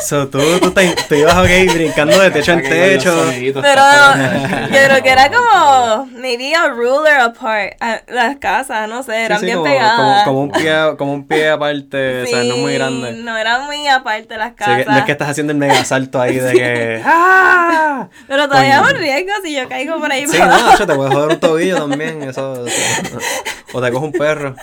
so, 0.00 0.28
tú, 0.28 0.38
tú 0.60 0.70
te, 0.70 0.94
te 1.08 1.18
ibas, 1.18 1.36
ok, 1.36 1.74
brincando 1.74 2.18
de 2.20 2.30
techo 2.30 2.52
en 2.52 2.62
techo. 2.62 3.26
Pero 3.30 3.82
yo 4.70 4.78
creo 4.86 5.02
que 5.02 5.10
era 5.10 5.30
como... 5.30 6.06
Maybe 6.18 6.54
a 6.54 6.68
ruler 6.68 7.20
apart. 7.20 7.72
Las 8.08 8.36
casas, 8.36 8.88
no 8.88 9.02
sé, 9.02 9.24
eran 9.24 9.38
Sí, 9.40 9.46
sí, 9.46 9.46
bien 9.46 9.58
como, 9.58 9.70
pegadas. 9.70 9.96
como, 9.96 10.24
como 10.24 10.40
un 10.42 10.50
pie, 10.52 10.74
como 10.98 11.12
un 11.12 11.26
pie 11.26 11.50
aparte, 11.50 12.22
o 12.22 12.26
sea, 12.26 12.42
no 12.44 12.56
muy 12.58 12.74
grande. 12.74 13.12
No 13.12 13.36
eran 13.36 13.64
muy 13.66 13.86
aparte 13.88 14.36
las 14.36 14.52
casas. 14.54 14.84
que- 14.84 14.90
no 14.90 14.98
es 14.98 15.04
que 15.04 15.12
estás 15.12 15.28
haciendo 15.30 15.52
el 15.52 15.58
mega 15.58 15.84
salto 15.84 16.20
ahí 16.20 16.36
de 16.36 16.52
que. 16.52 17.02
¡Ah! 17.06 18.08
Pero 18.26 18.48
todavía 18.48 18.80
es 18.80 18.92
un 18.92 18.98
riesgo 18.98 19.32
si 19.44 19.54
yo 19.54 19.68
caigo 19.68 19.98
por 20.00 20.10
ahí. 20.12 20.26
Sí, 20.26 20.38
para 20.38 20.56
no, 20.58 20.66
macho, 20.70 20.86
te 20.86 20.94
puedes 20.94 21.12
joder 21.12 21.28
un 21.30 21.40
tobillo 21.40 21.76
también. 21.88 22.22
Eso, 22.22 22.66
eso- 22.66 23.18
o 23.72 23.80
te 23.82 23.90
coge 23.92 24.04
un 24.04 24.12
perro. 24.12 24.54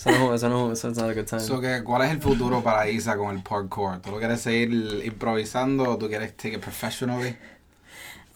Eso 0.00 0.10
no, 0.12 0.34
eso 0.34 0.48
no, 0.48 0.72
eso 0.72 0.86
no 0.88 0.92
es 0.94 0.98
a 0.98 1.12
good 1.12 1.24
time. 1.26 1.40
So, 1.42 1.60
que, 1.60 1.82
¿Cuál 1.84 2.02
es 2.06 2.10
el 2.10 2.20
futuro 2.22 2.62
para 2.62 2.88
Isa 2.88 3.18
con 3.18 3.36
el 3.36 3.42
parkour? 3.42 4.00
¿Tú 4.00 4.10
lo 4.12 4.18
quieres 4.18 4.40
seguir 4.40 5.02
improvisando 5.04 5.90
o 5.90 5.98
tú 5.98 6.08
quieres 6.08 6.34
take 6.36 6.54
it 6.54 6.60
professionally? 6.60 7.36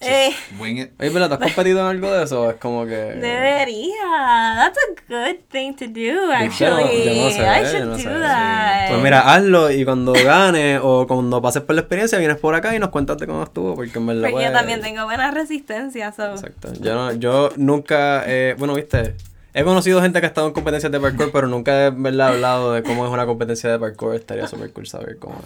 Eh, 0.00 0.34
Wing 0.58 0.76
it. 0.78 0.90
Oye, 1.00 1.10
pero 1.10 1.28
¿te 1.28 1.34
has 1.34 1.40
competido 1.54 1.80
en 1.80 1.86
algo 1.86 2.12
de 2.12 2.24
eso? 2.24 2.50
Es 2.50 2.56
como 2.56 2.84
que. 2.84 2.94
debería. 2.94 4.56
That's 4.56 4.78
a 4.78 5.02
good 5.08 5.36
thing 5.50 5.72
to 5.76 5.86
do, 5.86 5.94
Yo 6.02 6.26
no- 6.26 6.32
actually. 6.34 7.04
yo 7.04 7.14
no 7.24 7.30
sé, 7.30 7.40
I 7.40 7.62
yo 7.62 7.70
should 7.70 7.84
no 7.86 7.96
sé, 7.98 8.08
do 8.10 8.14
sí. 8.16 8.20
that. 8.20 8.88
Pues 8.90 9.02
mira, 9.02 9.20
hazlo 9.34 9.70
y 9.70 9.84
cuando 9.86 10.12
ganes 10.12 10.80
o 10.82 11.06
cuando 11.06 11.40
pases 11.40 11.62
por 11.62 11.74
la 11.76 11.80
experiencia 11.80 12.18
vienes 12.18 12.36
por 12.36 12.54
acá 12.54 12.74
y 12.76 12.78
nos 12.78 12.90
cuentas 12.90 13.16
de 13.16 13.26
cómo 13.26 13.42
estuvo, 13.42 13.74
porque 13.74 13.98
en 13.98 14.06
verdad. 14.06 14.22
Porque 14.30 14.44
yo 14.44 14.50
pues, 14.50 14.52
también 14.52 14.80
tengo 14.82 15.04
buena 15.04 15.30
resistencia, 15.30 16.12
so. 16.12 16.32
Exacto. 16.32 16.72
Yo, 16.80 16.94
no, 16.94 17.12
yo 17.14 17.50
nunca, 17.56 18.24
eh, 18.26 18.54
bueno, 18.58 18.74
viste, 18.74 19.14
he 19.54 19.64
conocido 19.64 20.02
gente 20.02 20.20
que 20.20 20.26
ha 20.26 20.28
estado 20.28 20.48
en 20.48 20.52
competencias 20.52 20.90
de 20.92 21.00
parkour, 21.00 21.30
pero 21.32 21.46
nunca 21.46 21.86
he 21.86 21.90
¿verdad? 21.90 22.28
hablado 22.28 22.72
de 22.72 22.82
cómo 22.82 23.06
es 23.06 23.12
una 23.12 23.24
competencia 23.24 23.70
de 23.70 23.78
parkour. 23.78 24.14
Estaría 24.16 24.46
súper 24.48 24.72
cool 24.72 24.86
saber 24.86 25.16
cómo, 25.18 25.36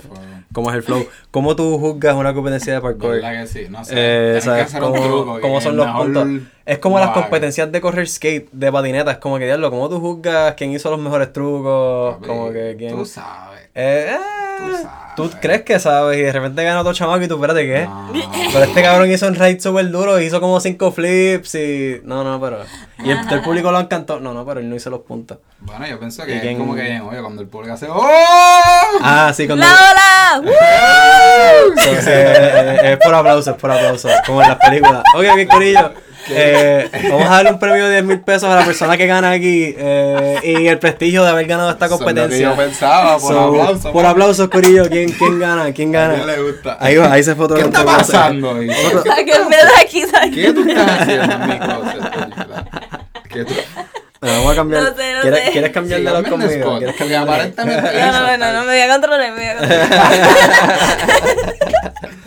cómo 0.52 0.70
es 0.70 0.76
el 0.76 0.82
flow. 0.82 1.06
¿Cómo 1.30 1.54
tú 1.54 1.78
juzgas 1.78 2.16
una 2.16 2.34
competencia 2.34 2.74
de 2.74 2.80
parkour? 2.80 3.10
¿Verdad 3.16 3.42
que 3.42 3.46
sí? 3.46 3.66
No 3.70 3.84
sé. 3.84 3.92
Eh, 3.96 4.32
que 4.36 4.40
¿sabes? 4.40 4.74
un 4.74 4.80
¿Cómo, 4.80 4.94
truco. 5.04 5.40
cómo 5.40 5.60
son 5.60 5.76
los 5.76 5.86
puntos? 5.88 6.26
Es 6.66 6.78
como 6.78 6.98
las 6.98 7.10
haga. 7.10 7.20
competencias 7.22 7.70
de 7.70 7.80
correr 7.80 8.08
skate, 8.08 8.50
de 8.50 8.72
patineta. 8.72 9.12
Es 9.12 9.18
como 9.18 9.38
que, 9.38 9.44
diablo, 9.46 9.70
¿cómo 9.70 9.88
tú 9.88 10.00
juzgas 10.00 10.54
quién 10.54 10.72
hizo 10.72 10.90
los 10.90 10.98
mejores 11.00 11.32
trucos? 11.32 12.14
Papi, 12.16 12.26
Como 12.26 12.50
que 12.52 12.74
quién... 12.78 12.94
Tú 12.96 13.04
sabes. 13.06 13.60
Eh, 13.74 14.10
eh, 14.10 14.16
Tú 14.58 14.72
sabes. 14.72 15.07
Tú 15.22 15.30
crees 15.40 15.62
que 15.62 15.78
sabes 15.78 16.18
y 16.18 16.22
de 16.22 16.32
repente 16.32 16.64
gana 16.64 16.80
otro 16.80 16.92
chamaco 16.94 17.22
y 17.22 17.28
tú, 17.28 17.34
espérate, 17.34 17.66
¿qué? 17.66 17.86
No. 17.86 18.10
Pero 18.52 18.64
este 18.64 18.82
cabrón 18.82 19.10
hizo 19.10 19.26
un 19.26 19.34
raid 19.34 19.60
súper 19.60 19.90
duro, 19.90 20.20
hizo 20.20 20.40
como 20.40 20.58
cinco 20.60 20.92
flips 20.92 21.54
y... 21.56 22.00
No, 22.04 22.24
no, 22.24 22.40
pero... 22.40 22.60
Y 23.04 23.10
el, 23.10 23.18
el 23.30 23.40
público 23.42 23.70
lo 23.70 23.78
encantó. 23.80 24.18
No, 24.20 24.32
no, 24.34 24.44
pero 24.46 24.60
él 24.60 24.68
no 24.70 24.74
hizo 24.76 24.90
los 24.90 25.00
puntos. 25.00 25.38
Bueno, 25.60 25.86
yo 25.86 25.98
pienso 25.98 26.22
¿Y 26.24 26.26
que 26.26 26.40
quién- 26.40 26.52
es 26.54 26.58
como 26.58 26.74
que 26.74 26.82
bien, 26.82 27.02
oye, 27.02 27.20
cuando 27.20 27.42
el 27.42 27.48
público 27.48 27.74
hace 27.74 27.86
¡Oh! 27.88 28.02
Ah, 29.02 29.32
sí, 29.34 29.46
cuando... 29.46 29.64
¡La 29.64 29.72
ola! 29.72 30.40
¡Woo! 30.42 31.74
So, 31.76 31.90
sí, 32.02 32.10
eh, 32.10 32.92
es 32.92 32.98
por 32.98 33.14
aplausos, 33.14 33.54
es 33.54 33.60
por 33.60 33.70
aplausos, 33.70 34.10
como 34.26 34.42
en 34.42 34.48
las 34.48 34.58
películas. 34.58 35.02
Ok, 35.14 35.24
ok, 35.32 35.50
Corillo. 35.50 35.92
Eh, 36.30 36.90
vamos 37.10 37.26
a 37.26 37.36
darle 37.36 37.52
un 37.52 37.58
premio 37.58 37.86
de 37.86 37.92
10 37.92 38.04
mil 38.04 38.20
pesos 38.20 38.50
a 38.50 38.56
la 38.56 38.64
persona 38.64 38.98
que 38.98 39.06
gana 39.06 39.30
aquí 39.30 39.74
eh, 39.78 40.38
y 40.44 40.66
el 40.66 40.78
prestigio 40.78 41.22
de 41.24 41.30
haber 41.30 41.46
ganado 41.46 41.70
esta 41.70 41.86
Eso 41.86 41.94
es 41.94 42.00
lo 42.00 42.06
que 42.06 42.14
competencia. 42.14 42.50
yo 42.50 42.56
pensaba, 42.56 43.18
por 43.18 43.32
So, 43.32 43.40
aplausos. 43.48 43.92
Por 43.92 44.04
aplausos, 44.06 44.48
Corillo. 44.48 44.88
¿Quién, 44.90 45.07
quién 45.12 45.38
gana? 45.38 45.72
¿Quién 45.72 45.94
A 45.94 46.00
gana? 46.00 46.14
quién 46.14 46.26
le 46.26 46.42
gusta. 46.42 46.76
Ahí 46.80 46.96
va, 46.96 47.12
ahí 47.12 47.22
se 47.22 47.34
fue 47.34 47.44
otro 47.46 47.56
¿Qué 47.56 47.62
está 47.64 47.84
pasando? 47.84 48.58
¿Qué. 48.58 48.66
¿Qué 50.34 50.52
tú 50.52 50.68
estás 50.68 51.00
haciendo 51.00 51.34
en 51.34 51.46
mi 51.48 51.58
closet? 51.58 52.02
¿Qué 53.30 53.44
tú? 53.44 53.54
Vamos 54.20 54.52
a 54.52 54.56
cambiar. 54.56 54.82
No 54.82 54.96
sé, 54.96 55.14
no 55.14 55.20
¿Quieres, 55.22 55.44
sé. 55.44 55.50
¿Quieres 55.52 55.70
cambiar 55.70 56.00
de 56.00 56.10
los 56.10 56.22
conmigo? 56.28 56.50
Spot, 56.50 56.78
¿Quieres 56.78 56.96
cambiar 56.96 57.22
aparentemente 57.22 58.00
No, 58.00 58.12
no, 58.12 58.36
no, 58.36 58.52
no, 58.52 58.60
me 58.64 58.72
voy 58.72 58.80
a 58.80 58.88
controlar, 58.92 59.32
me 59.32 59.36
voy 59.36 59.44
a 59.44 59.56
controlar. 59.58 59.98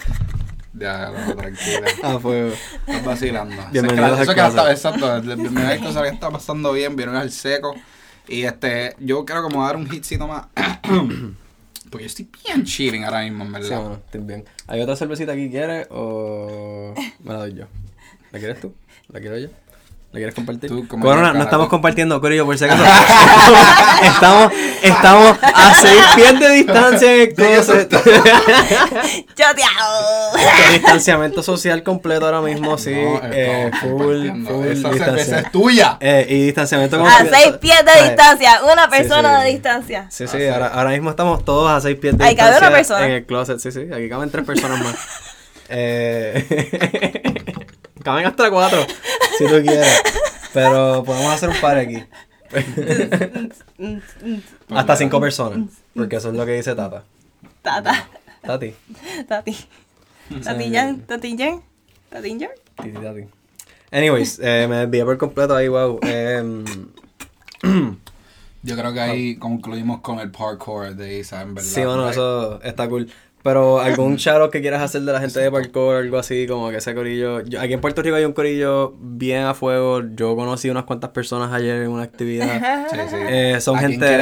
Ya, 0.74 1.12
no, 1.12 1.36
tranquila. 1.36 1.88
Ah, 2.02 2.18
fue. 2.20 2.54
Estás 2.88 3.06
vacilando. 3.06 3.56
Bienvenidos 3.72 4.20
Eso 4.20 4.32
a 4.32 4.34
que 4.34 4.42
la 4.42 4.48
casa. 4.50 4.72
está, 4.74 4.90
exacto. 4.92 5.22
Bienvenidos 5.22 5.96
a 5.96 6.02
que 6.02 6.08
está 6.10 6.32
pasando 6.32 6.74
bien, 6.74 6.96
vieron 6.96 7.16
al 7.16 7.30
seco. 7.32 7.76
Y 8.28 8.46
este, 8.46 8.96
yo 9.00 9.24
quiero 9.24 9.44
como 9.44 9.64
dar 9.64 9.76
un 9.76 9.86
hitcito 9.94 10.28
más. 10.28 10.46
Porque 11.92 12.06
yo 12.06 12.08
estoy 12.08 12.30
bien 12.46 12.64
chilling 12.64 13.04
ahora 13.04 13.22
mismo, 13.22 13.44
en 13.44 13.50
Sí, 13.50 13.54
verdad. 13.70 13.80
bueno, 13.82 13.96
estoy 14.06 14.22
bien. 14.22 14.46
¿Hay 14.68 14.82
otra 14.82 14.96
cervecita 14.96 15.34
aquí 15.34 15.50
quieres 15.50 15.88
o 15.92 16.94
me 17.20 17.34
la 17.34 17.40
doy 17.40 17.54
yo? 17.54 17.66
¿La 18.32 18.40
quieres 18.40 18.60
tú? 18.60 18.74
¿La 19.10 19.20
quiero 19.20 19.38
yo? 19.38 19.50
¿La 20.12 20.18
quieres 20.18 20.36
compartir? 20.36 20.70
Tú, 20.70 20.86
Corona, 20.90 21.32
no 21.32 21.42
estamos 21.42 21.70
compartiendo, 21.70 22.20
Corillo, 22.20 22.46
por 22.46 22.58
si 22.58 22.66
acaso. 22.66 22.84
estamos, 24.04 24.52
estamos 24.84 25.38
a 25.42 25.74
seis 25.76 26.02
pies 26.16 26.38
de 26.38 26.50
distancia 26.50 27.16
en 27.16 27.22
el 27.22 27.34
closet. 27.34 27.90
¡Choteado! 29.36 30.38
Distanciamiento 30.74 31.42
social 31.42 31.82
completo 31.84 32.26
ahora 32.26 32.42
mismo, 32.42 32.78
sí. 32.78 32.92
No, 32.94 33.22
eh, 33.24 33.72
full, 33.80 34.46
full 34.46 34.68
Esa 34.68 34.92
cerveza 34.92 35.40
es 35.40 35.52
tuya. 35.54 35.98
Eh, 36.02 36.26
y 36.28 36.46
distanciamiento 36.48 36.98
A 36.98 37.00
completo. 37.00 37.38
seis 37.40 37.58
pies 37.62 37.80
de 37.86 37.92
¿sabes? 37.92 38.10
distancia, 38.10 38.60
una 38.70 38.90
persona 38.90 39.38
sí. 39.38 39.46
de 39.46 39.52
distancia. 39.54 40.08
Sí, 40.10 40.28
sí, 40.28 40.46
ahora, 40.46 40.68
ahora 40.68 40.90
mismo 40.90 41.10
estamos 41.10 41.46
todos 41.46 41.72
a 41.72 41.80
seis 41.80 41.98
pies 41.98 42.18
de 42.18 42.26
Ahí 42.26 42.36
cabe 42.36 42.50
distancia 42.50 42.68
una 42.68 42.78
persona. 42.78 43.06
en 43.06 43.12
el 43.14 43.26
closet, 43.26 43.60
sí, 43.60 43.72
sí, 43.72 43.88
aquí 43.94 44.10
caben 44.10 44.30
tres 44.30 44.44
personas 44.44 44.78
más. 44.84 44.96
eh, 45.70 47.24
caben 48.04 48.26
hasta 48.26 48.50
cuatro, 48.50 48.86
si 49.42 49.48
tú 49.48 49.62
quieres, 49.62 50.04
pero 50.54 51.04
podemos 51.04 51.34
hacer 51.34 51.50
un 51.50 51.62
par 51.62 51.78
aquí. 51.78 52.04
hasta 54.70 54.96
cinco 54.96 55.20
personas, 55.20 55.70
porque 55.96 56.18
eso 56.18 56.30
es 56.30 56.36
lo 56.36 56.46
que 56.46 56.54
dice 56.54 56.76
Tata. 56.76 57.04
Tata. 57.62 58.08
Tati. 58.42 58.74
Tati. 59.28 59.58
Tati 60.44 60.72
Jan. 60.74 61.02
Tati 61.02 61.38
Jan. 61.38 61.62
Tati 62.10 62.40
Jan. 62.40 62.50
Titi, 62.82 62.98
tati. 63.00 63.28
Anyways, 63.92 64.40
eh, 64.42 64.68
me 64.70 64.78
desvié 64.78 65.04
por 65.06 65.18
completo 65.18 65.56
ahí, 65.56 65.68
wow. 65.68 66.00
em, 66.04 66.66
Yo 68.64 68.78
creo 68.78 68.94
que 68.94 69.00
ahí 69.00 69.36
concluimos 69.38 70.02
con 70.02 70.20
el 70.20 70.32
parkour 70.32 70.96
de 70.96 71.20
Isa, 71.20 71.42
en 71.42 71.56
verdad. 71.56 71.70
Sí, 71.70 71.84
bueno, 71.84 72.10
eso 72.10 72.62
está 72.62 72.88
cool. 72.88 73.12
Pero 73.44 73.80
algún 73.80 74.16
shout 74.18 74.52
que 74.52 74.62
quieras 74.62 74.82
hacer 74.82 75.02
de 75.02 75.12
la 75.12 75.20
gente 75.20 75.40
de 75.40 75.50
parkour, 75.52 75.96
algo 75.98 76.18
así, 76.18 76.46
como 76.48 76.70
que 76.70 76.78
ese 76.78 76.94
corillo. 76.94 77.42
yo- 77.42 77.60
aquí 77.60 77.74
en 77.74 77.82
Puerto 77.82 78.02
Rico 78.02 78.16
hay 78.16 78.26
un 78.26 78.34
corillo 78.34 78.94
bien 79.00 79.44
a 79.44 79.54
fuego. 79.54 80.02
Yo 80.16 80.36
conocí 80.36 80.70
unas 80.70 80.84
cuantas 80.84 81.10
personas 81.12 81.52
ayer 81.54 81.82
en 81.84 81.90
una 81.90 82.04
actividad. 82.04 82.62
Sí, 82.92 82.98
sí. 83.10 83.16
Eh, 83.28 83.62
son 83.62 83.78
¿A 83.78 83.80
quién 83.80 83.92
gente- 84.00 84.16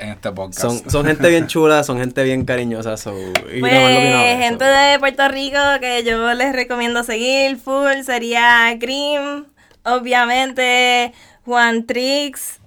en 0.00 0.08
este 0.10 0.32
podcast? 0.32 0.60
Son, 0.60 0.90
son 0.90 1.06
gente 1.06 1.28
bien 1.28 1.46
chula, 1.48 1.82
son 1.84 1.98
gente 1.98 2.22
bien 2.24 2.44
cariñosa. 2.44 2.96
So, 2.96 3.12
y 3.52 3.60
Pues, 3.60 3.72
no 3.72 4.20
gente 4.42 4.64
so. 4.64 4.70
de 4.70 4.98
Puerto 4.98 5.28
Rico 5.28 5.58
que 5.80 6.02
yo 6.04 6.32
les 6.34 6.52
recomiendo 6.52 7.04
seguir 7.04 7.56
full 7.58 8.02
sería 8.04 8.74
Grim, 8.76 9.44
obviamente 9.84 11.12
Juan 11.44 11.86
Trix, 11.86 12.60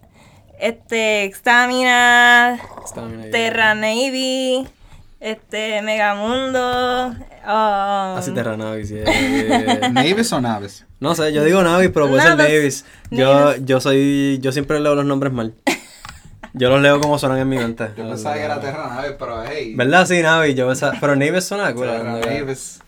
este 0.59 1.31
Stamina. 1.33 2.59
Terra 3.31 3.73
Navy, 3.75 4.67
este 5.21 5.83
Megamundo, 5.83 7.09
um, 7.09 8.17
Así 8.17 8.31
Terra 8.31 8.57
Navis, 8.57 8.89
yeah. 8.89 9.89
¿Navis 9.89 10.33
o 10.33 10.41
Naves? 10.41 10.85
No 10.99 11.13
sé, 11.13 11.31
yo 11.31 11.43
digo 11.43 11.61
Navis, 11.61 11.91
pero 11.93 12.09
puede 12.09 12.23
ser 12.23 12.35
Navis. 12.35 12.85
Yo, 13.11 13.51
Navis. 13.51 13.65
yo 13.65 13.79
soy, 13.79 14.39
yo 14.41 14.51
siempre 14.51 14.79
leo 14.79 14.95
los 14.95 15.05
nombres 15.05 15.31
mal. 15.31 15.53
Yo 16.53 16.69
los 16.69 16.81
leo 16.81 16.99
como 16.99 17.17
suenan 17.17 17.37
en 17.37 17.47
mi 17.47 17.57
mente. 17.57 17.91
Yo 17.95 18.09
pensaba 18.09 18.35
que 18.35 18.41
era 18.41 18.59
Terra 18.59 18.87
Naves, 18.93 19.15
pero 19.17 19.41
hey. 19.47 19.73
¿Verdad? 19.75 20.05
Sí, 20.05 20.21
Navis. 20.21 20.53
Yo 20.55 20.67
pensaba, 20.67 20.97
pero 20.99 21.15
Navis 21.15 21.45
suena 21.45 21.73
cool. 21.73 21.85
Terra 21.85 22.19
Navis. 22.19 22.81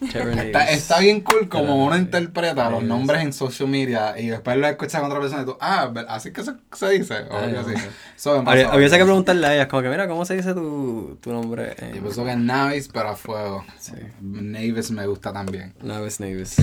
Está, 0.00 0.70
está 0.70 0.98
bien 1.00 1.20
cool 1.22 1.48
como 1.48 1.84
uno 1.84 1.96
interpreta 1.96 2.70
los 2.70 2.82
nombres 2.84 3.22
en 3.22 3.32
social 3.32 3.68
media 3.68 4.14
y 4.18 4.28
después 4.28 4.56
lo 4.56 4.66
escuchas 4.68 5.00
con 5.00 5.10
otra 5.10 5.20
persona 5.20 5.42
y 5.42 5.44
tú, 5.44 5.56
ah, 5.60 5.88
¿ver- 5.92 6.06
así 6.08 6.32
que 6.32 6.42
se, 6.44 6.52
se 6.72 6.88
dice. 6.90 7.14
O 7.30 7.36
Ay, 7.38 7.54
algo 7.54 7.60
así. 7.60 8.76
hubiese 8.76 8.96
que 8.98 9.04
preguntarle 9.04 9.46
a 9.46 9.54
ellas, 9.54 9.66
como 9.66 9.82
que, 9.82 9.88
mira, 9.88 10.06
¿cómo 10.06 10.24
se 10.24 10.36
dice 10.36 10.54
tu, 10.54 11.18
tu 11.20 11.32
nombre? 11.32 11.74
Eh, 11.78 11.92
Yo 11.96 12.02
pienso 12.02 12.24
que 12.24 12.36
Navis, 12.36 12.88
pero 12.92 13.08
a 13.10 13.16
fuego. 13.16 13.64
Sí. 13.78 13.92
Navis 14.20 14.90
me 14.92 15.06
gusta 15.06 15.32
también. 15.32 15.74
Navis, 15.82 16.20
Navis. 16.20 16.56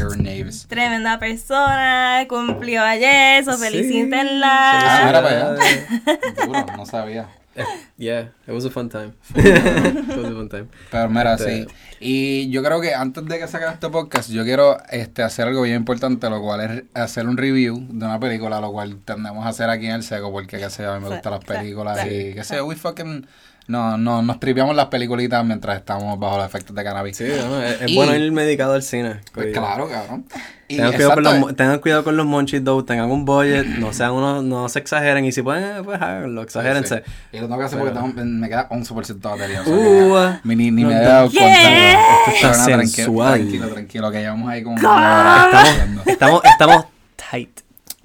Tremenda 0.69 1.19
persona, 1.19 2.25
cumplió 2.29 2.83
ayer, 2.83 3.43
so 3.43 3.53
Sí. 3.57 3.63
felicítenla. 3.65 4.47
Ah, 4.49 5.03
mira 5.07 5.21
para 5.21 5.51
allá. 5.51 5.61
Felicidades. 5.61 6.45
Duro, 6.47 6.65
no 6.77 6.85
sabía. 6.85 7.27
Yeah, 7.97 8.31
it 8.45 8.51
was 8.51 8.65
a 8.65 8.69
fun 8.69 8.89
time. 8.89 9.13
it 9.35 10.07
was 10.17 10.25
a 10.31 10.35
fun 10.35 10.49
time. 10.49 10.67
Pero 10.91 11.09
mira, 11.09 11.35
Este- 11.35 11.63
sí. 11.63 11.67
Y 11.99 12.49
yo 12.49 12.61
creo 12.61 12.81
que 12.81 12.93
antes 12.93 13.25
de 13.25 13.39
que 13.39 13.47
saque 13.47 13.65
este 13.65 13.89
podcast, 13.89 14.29
yo 14.29 14.43
quiero 14.43 14.77
este, 14.89 15.23
hacer 15.23 15.47
algo 15.47 15.61
bien 15.61 15.77
importante, 15.77 16.29
lo 16.29 16.41
cual 16.41 16.61
es 16.61 16.83
hacer 16.93 17.25
un 17.27 17.37
review 17.37 17.77
de 17.89 18.05
una 18.05 18.19
película, 18.19 18.59
lo 18.59 18.71
cual 18.71 18.97
tendemos 19.05 19.45
a 19.45 19.49
hacer 19.49 19.69
aquí 19.69 19.85
en 19.85 19.93
el 19.93 20.03
seco, 20.03 20.31
porque 20.31 20.57
qué 20.57 20.69
sé 20.69 20.83
yo, 20.83 20.91
a 20.91 20.99
mí 20.99 21.03
me 21.05 21.11
gustan 21.15 21.31
las 21.31 21.45
películas 21.45 22.05
y 22.05 22.33
qué 22.33 22.43
sé 22.43 22.57
yo, 22.57 22.65
we 22.65 22.75
fucking... 22.75 23.25
No, 23.67 23.97
no, 23.97 24.21
nos 24.21 24.39
tripeamos 24.39 24.75
las 24.75 24.85
peliculitas 24.87 25.43
mientras 25.43 25.77
estamos 25.77 26.19
bajo 26.19 26.37
los 26.37 26.45
efectos 26.45 26.75
de 26.75 26.83
cannabis. 26.83 27.17
Sí, 27.17 27.23
no, 27.43 27.61
es, 27.63 27.81
es 27.81 27.89
Y- 27.91 27.95
bueno 27.95 28.15
ir 28.15 28.31
medicado 28.31 28.73
al 28.73 28.83
cine. 28.83 29.21
Pues 29.33 29.51
claro, 29.53 29.89
cabrón. 29.89 30.25
Y 30.67 30.77
Tengan 30.77 30.93
cuidado, 30.93 31.13
con 31.15 31.23
los, 31.23 31.55
tengan 31.55 31.79
cuidado 31.79 32.03
con 32.03 32.17
los 32.17 32.25
monchis, 32.27 32.63
though. 32.63 32.83
Tengan 32.85 33.09
un 33.11 33.25
budget. 33.25 33.65
No 33.65 33.91
sean 33.93 34.11
unos, 34.11 34.43
no 34.43 34.69
se 34.69 34.79
exageren. 34.79 35.25
Y 35.25 35.31
si 35.31 35.41
pueden, 35.41 35.83
pues 35.83 35.99
háganlo. 36.01 36.41
Exagérense. 36.43 37.03
Sí. 37.05 37.11
Y 37.33 37.39
lo 37.39 37.47
tengo 37.47 37.59
que 37.59 37.65
hacer 37.65 37.79
porque 37.79 37.93
tengo- 37.93 38.13
me 38.23 38.49
queda 38.49 38.67
11% 38.69 39.29
de 39.29 39.35
batería. 39.35 39.61
o 39.61 39.65
sea, 39.65 39.73
Uh, 39.75 40.41
que 40.43 40.55
ni, 40.55 40.55
ni, 40.55 40.71
ni 40.71 40.81
no, 40.83 40.89
me 40.89 40.95
he 40.95 40.99
dado 41.03 41.29
cuenta. 41.31 41.91
Esto 42.33 42.51
está 42.51 42.65
tranquilo. 42.65 43.23
Tranquilo, 43.25 43.67
tranquilo, 43.69 44.11
que 44.11 44.19
llevamos 44.19 44.49
ahí 44.49 44.63
como 44.63 44.75
una 44.75 45.47
hora 45.47 45.63
Estamos, 45.71 46.07
estamos, 46.07 46.41
estamos 46.45 46.85
tight. 47.31 47.59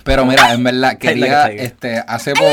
Pero 0.05 0.25
mira, 0.25 0.53
en 0.55 0.65
verdad, 0.65 0.97
quería, 0.97 1.49
este, 1.51 1.99
hace 1.99 2.33
poco, 2.33 2.49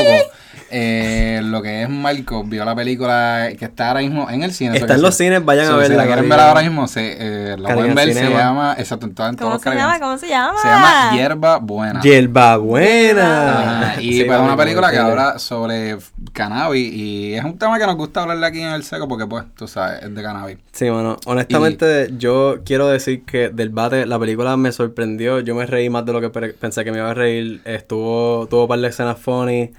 eh, 0.70 1.40
lo 1.42 1.62
que 1.62 1.82
es 1.82 1.88
Marco, 1.88 2.44
vio 2.44 2.64
la 2.64 2.74
película 2.74 3.48
que 3.58 3.64
está 3.64 3.88
ahora 3.88 4.00
mismo 4.00 4.28
en 4.30 4.42
el 4.42 4.52
cine. 4.52 4.76
Está 4.76 4.94
en 4.94 5.02
los 5.02 5.14
cines, 5.14 5.44
vayan 5.44 5.66
a 5.66 5.68
So, 5.68 5.74
Si 5.76 5.80
verla. 5.80 5.96
la 5.98 6.06
quieren 6.06 6.28
ver 6.28 6.40
ahora 6.40 6.62
mismo, 6.62 6.86
se, 6.88 7.16
eh, 7.18 7.56
la 7.58 7.74
pueden 7.74 7.94
ver, 7.94 8.12
se 8.12 8.30
llama, 8.30 8.74
exacto, 8.78 9.06
en 9.06 9.14
todos 9.14 9.36
¿Cómo 9.36 9.52
los 9.54 9.62
se 9.62 9.74
llama? 9.74 9.98
¿Cómo 10.00 10.18
se 10.18 10.28
llama? 10.28 10.52
Se 10.62 10.68
llama 10.68 11.10
Hierba 11.16 11.56
Buena. 11.58 12.00
Hierba 12.00 12.56
buena. 12.58 13.82
Ajá, 13.88 14.00
y 14.00 14.12
Sí, 14.18 14.24
pues 14.24 14.38
es 14.38 14.44
una 14.44 14.56
película 14.56 14.90
que 14.90 14.98
habla 14.98 15.38
sobre 15.38 15.96
cannabis 16.32 16.92
y 16.92 17.34
es 17.34 17.44
un 17.44 17.58
tema 17.58 17.78
que 17.78 17.86
nos 17.86 17.96
gusta 17.96 18.22
hablarle 18.22 18.46
aquí 18.46 18.60
en 18.60 18.72
el 18.72 18.84
seco 18.84 19.08
porque 19.08 19.26
pues, 19.26 19.44
tú 19.56 19.66
sabes, 19.68 20.02
es 20.02 20.14
de 20.14 20.22
cannabis. 20.22 20.58
Sí, 20.72 20.88
bueno, 20.90 21.16
honestamente 21.26 22.10
yo 22.18 22.58
quiero 22.64 22.88
decir 22.88 23.24
que 23.24 23.48
del 23.48 23.70
bate 23.70 24.06
la 24.06 24.18
película 24.18 24.56
me 24.56 24.72
sorprendió, 24.72 25.40
yo 25.40 25.54
me 25.54 25.66
reí 25.66 25.88
más 25.90 26.04
de 26.04 26.12
lo 26.12 26.20
que 26.20 26.30
pe- 26.30 26.52
pensé 26.54 26.84
que 26.84 26.92
me 26.92 26.98
iba 26.98 27.10
a 27.10 27.14
reír, 27.14 27.60
estuvo, 27.64 28.46
tuvo 28.48 28.62
un 28.62 28.68
par 28.68 28.78
de 28.80 28.88
escenas 28.88 29.18
funny. 29.18 29.70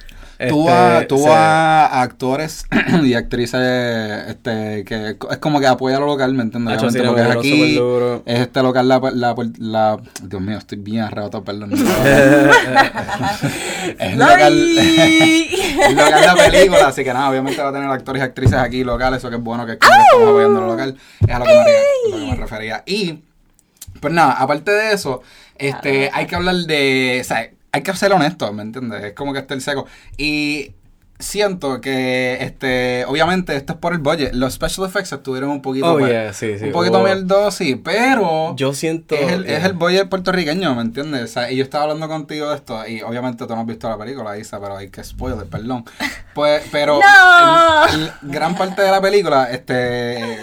Tuvo 0.47 0.69
este, 0.69 1.15
a, 1.15 1.17
se- 1.17 1.30
a 1.30 2.02
actores 2.02 2.65
y 3.04 3.13
actrices 3.13 3.60
este 4.30 4.86
que 4.86 5.17
es 5.30 5.38
como 5.39 5.60
que 5.60 5.67
apoya 5.67 5.99
lo 5.99 6.06
local, 6.06 6.34
¿me 6.34 6.43
entiendes? 6.43 6.78
Hacho, 6.78 6.89
sí, 6.89 6.99
porque 6.99 7.12
metieron 7.23 7.38
aquí 7.39 7.75
duro. 7.75 8.23
es 8.25 8.39
este 8.39 8.63
local 8.63 8.88
la, 8.88 8.99
la, 9.13 9.36
la, 9.58 9.97
Dios 10.23 10.41
mío, 10.41 10.58
estoy 10.58 10.78
bien 10.78 11.02
arrebatado, 11.02 11.43
perdón. 11.43 11.73
es 11.73 11.80
local, 14.17 14.78
es 14.80 15.95
local 15.95 16.21
la 16.25 16.36
película, 16.36 16.88
así 16.88 17.04
que 17.04 17.13
nada, 17.13 17.30
obviamente 17.30 17.62
va 17.62 17.69
a 17.69 17.73
tener 17.73 17.89
actores 17.89 18.21
y 18.21 18.23
actrices 18.23 18.58
aquí 18.60 18.84
locales, 18.84 19.19
eso 19.19 19.30
que 19.30 19.36
es 19.38 19.43
bueno 19.43 19.65
que, 19.65 19.73
es 19.73 19.78
como 19.80 19.91
que 19.93 20.02
estamos 20.04 20.30
apoyando 20.30 20.62
lo 20.62 20.67
local, 20.67 20.97
es 21.28 21.36
a 21.36 21.39
lo 21.39 21.45
que 21.45 21.52
me, 21.52 21.63
re- 21.63 22.12
lo 22.12 22.17
que 22.17 22.25
me 22.32 22.36
refería. 22.36 22.84
Y, 22.86 23.19
pues 23.99 24.13
nada, 24.13 24.34
aparte 24.34 24.71
de 24.71 24.93
eso, 24.93 25.21
este, 25.58 26.10
hay 26.13 26.25
que 26.25 26.36
hablar 26.36 26.56
de, 26.56 27.19
o 27.21 27.23
sea, 27.23 27.49
hay 27.71 27.82
que 27.84 27.93
ser 27.95 28.12
honesto, 28.13 28.51
¿me 28.53 28.63
entiendes? 28.63 29.03
Es 29.03 29.13
como 29.13 29.34
que 29.34 29.39
está 29.39 29.53
el 29.53 29.62
seco. 29.62 29.86
Y 30.17 30.73
siento 31.21 31.82
que, 31.82 32.38
este, 32.41 33.03
obviamente, 33.05 33.53
esto 33.55 33.73
es 33.73 33.79
por 33.79 33.91
el 33.91 33.99
budget. 33.99 34.34
Los 34.34 34.53
special 34.53 34.88
effects 34.88 35.12
estuvieron 35.12 35.49
un 35.49 35.62
poquito, 35.62 35.93
Oh, 35.93 35.97
pues, 35.99 36.10
yeah, 36.12 36.32
sí, 36.34 36.58
sí. 36.58 36.65
un 36.67 36.71
poquito 36.71 37.03
mierdosos, 37.03 37.55
sí, 37.55 37.75
pero 37.75 38.55
Yo 38.55 38.73
siento... 38.73 39.15
es 39.15 39.29
el, 39.34 39.41
es 39.45 39.58
yeah. 39.60 39.65
el 39.65 39.73
budget 39.73 40.08
puertorriqueño, 40.08 40.73
¿me 40.75 40.82
entiendes? 40.82 41.23
O 41.23 41.27
sea, 41.27 41.51
y 41.51 41.58
yo 41.58 41.63
estaba 41.63 41.84
hablando 41.84 42.08
contigo 42.08 42.49
de 42.49 42.55
esto, 42.55 42.88
y 42.88 43.01
obviamente 43.01 43.45
tú 43.45 43.53
no 43.53 43.60
has 43.62 43.67
visto 43.67 43.89
la 43.89 43.97
película, 43.97 44.38
Isa, 44.38 44.62
pero 44.62 44.77
hay 44.77 44.89
que 44.89 45.03
spoiler, 45.03 45.45
perdón. 45.47 45.84
Pues, 46.34 46.63
pero 46.71 46.99
No. 47.01 47.86
el- 47.93 48.01
el 48.03 48.12
gran 48.23 48.55
parte 48.55 48.82
de 48.82 48.89
la 48.91 49.01
película, 49.01 49.51
este, 49.51 50.38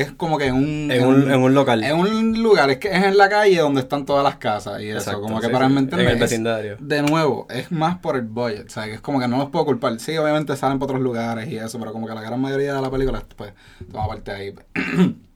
es 0.00 0.12
como 0.12 0.38
que 0.38 0.46
en 0.46 0.54
un... 0.54 0.90
En 0.90 1.06
un, 1.06 1.30
en 1.30 1.40
un 1.40 1.54
local. 1.54 1.82
en 1.84 1.96
un 1.96 2.42
lugar, 2.42 2.70
es 2.70 2.78
que 2.78 2.88
es 2.88 3.04
en 3.04 3.16
la 3.16 3.28
calle 3.28 3.58
donde 3.58 3.80
están 3.80 4.04
todas 4.06 4.22
las 4.24 4.36
casas 4.36 4.80
y 4.80 4.88
eso, 4.88 4.98
Exacto, 4.98 5.20
como 5.22 5.40
que 5.40 5.46
sí, 5.46 5.52
para 5.52 5.68
sí. 5.68 5.74
mí, 5.74 5.88
En 5.90 5.98
el 6.00 6.08
Es- 6.08 6.20
vecindario. 6.20 6.76
de 6.80 7.02
nuevo, 7.02 7.46
es 7.50 7.70
más 7.72 7.98
por 7.98 8.16
el 8.16 8.22
budget, 8.22 8.66
o 8.66 8.70
sea, 8.70 8.84
que 8.84 8.94
es 8.94 9.00
como 9.00 9.20
que 9.20 9.28
no 9.28 9.38
los 9.38 9.50
puedo 9.50 9.64
culpar. 9.64 9.98
Sí, 10.00 10.16
obviamente 10.16 10.56
salen 10.56 10.78
por 10.78 10.86
otros 10.88 11.02
lugares 11.02 11.48
y 11.48 11.56
eso, 11.56 11.78
pero 11.78 11.92
como 11.92 12.06
que 12.06 12.14
la 12.14 12.22
gran 12.22 12.40
mayoría 12.40 12.74
de 12.74 12.82
la 12.82 12.90
película, 12.90 13.22
pues, 13.36 13.52
toma 13.92 14.08
parte 14.08 14.30
de 14.32 14.36
ahí. 14.36 14.54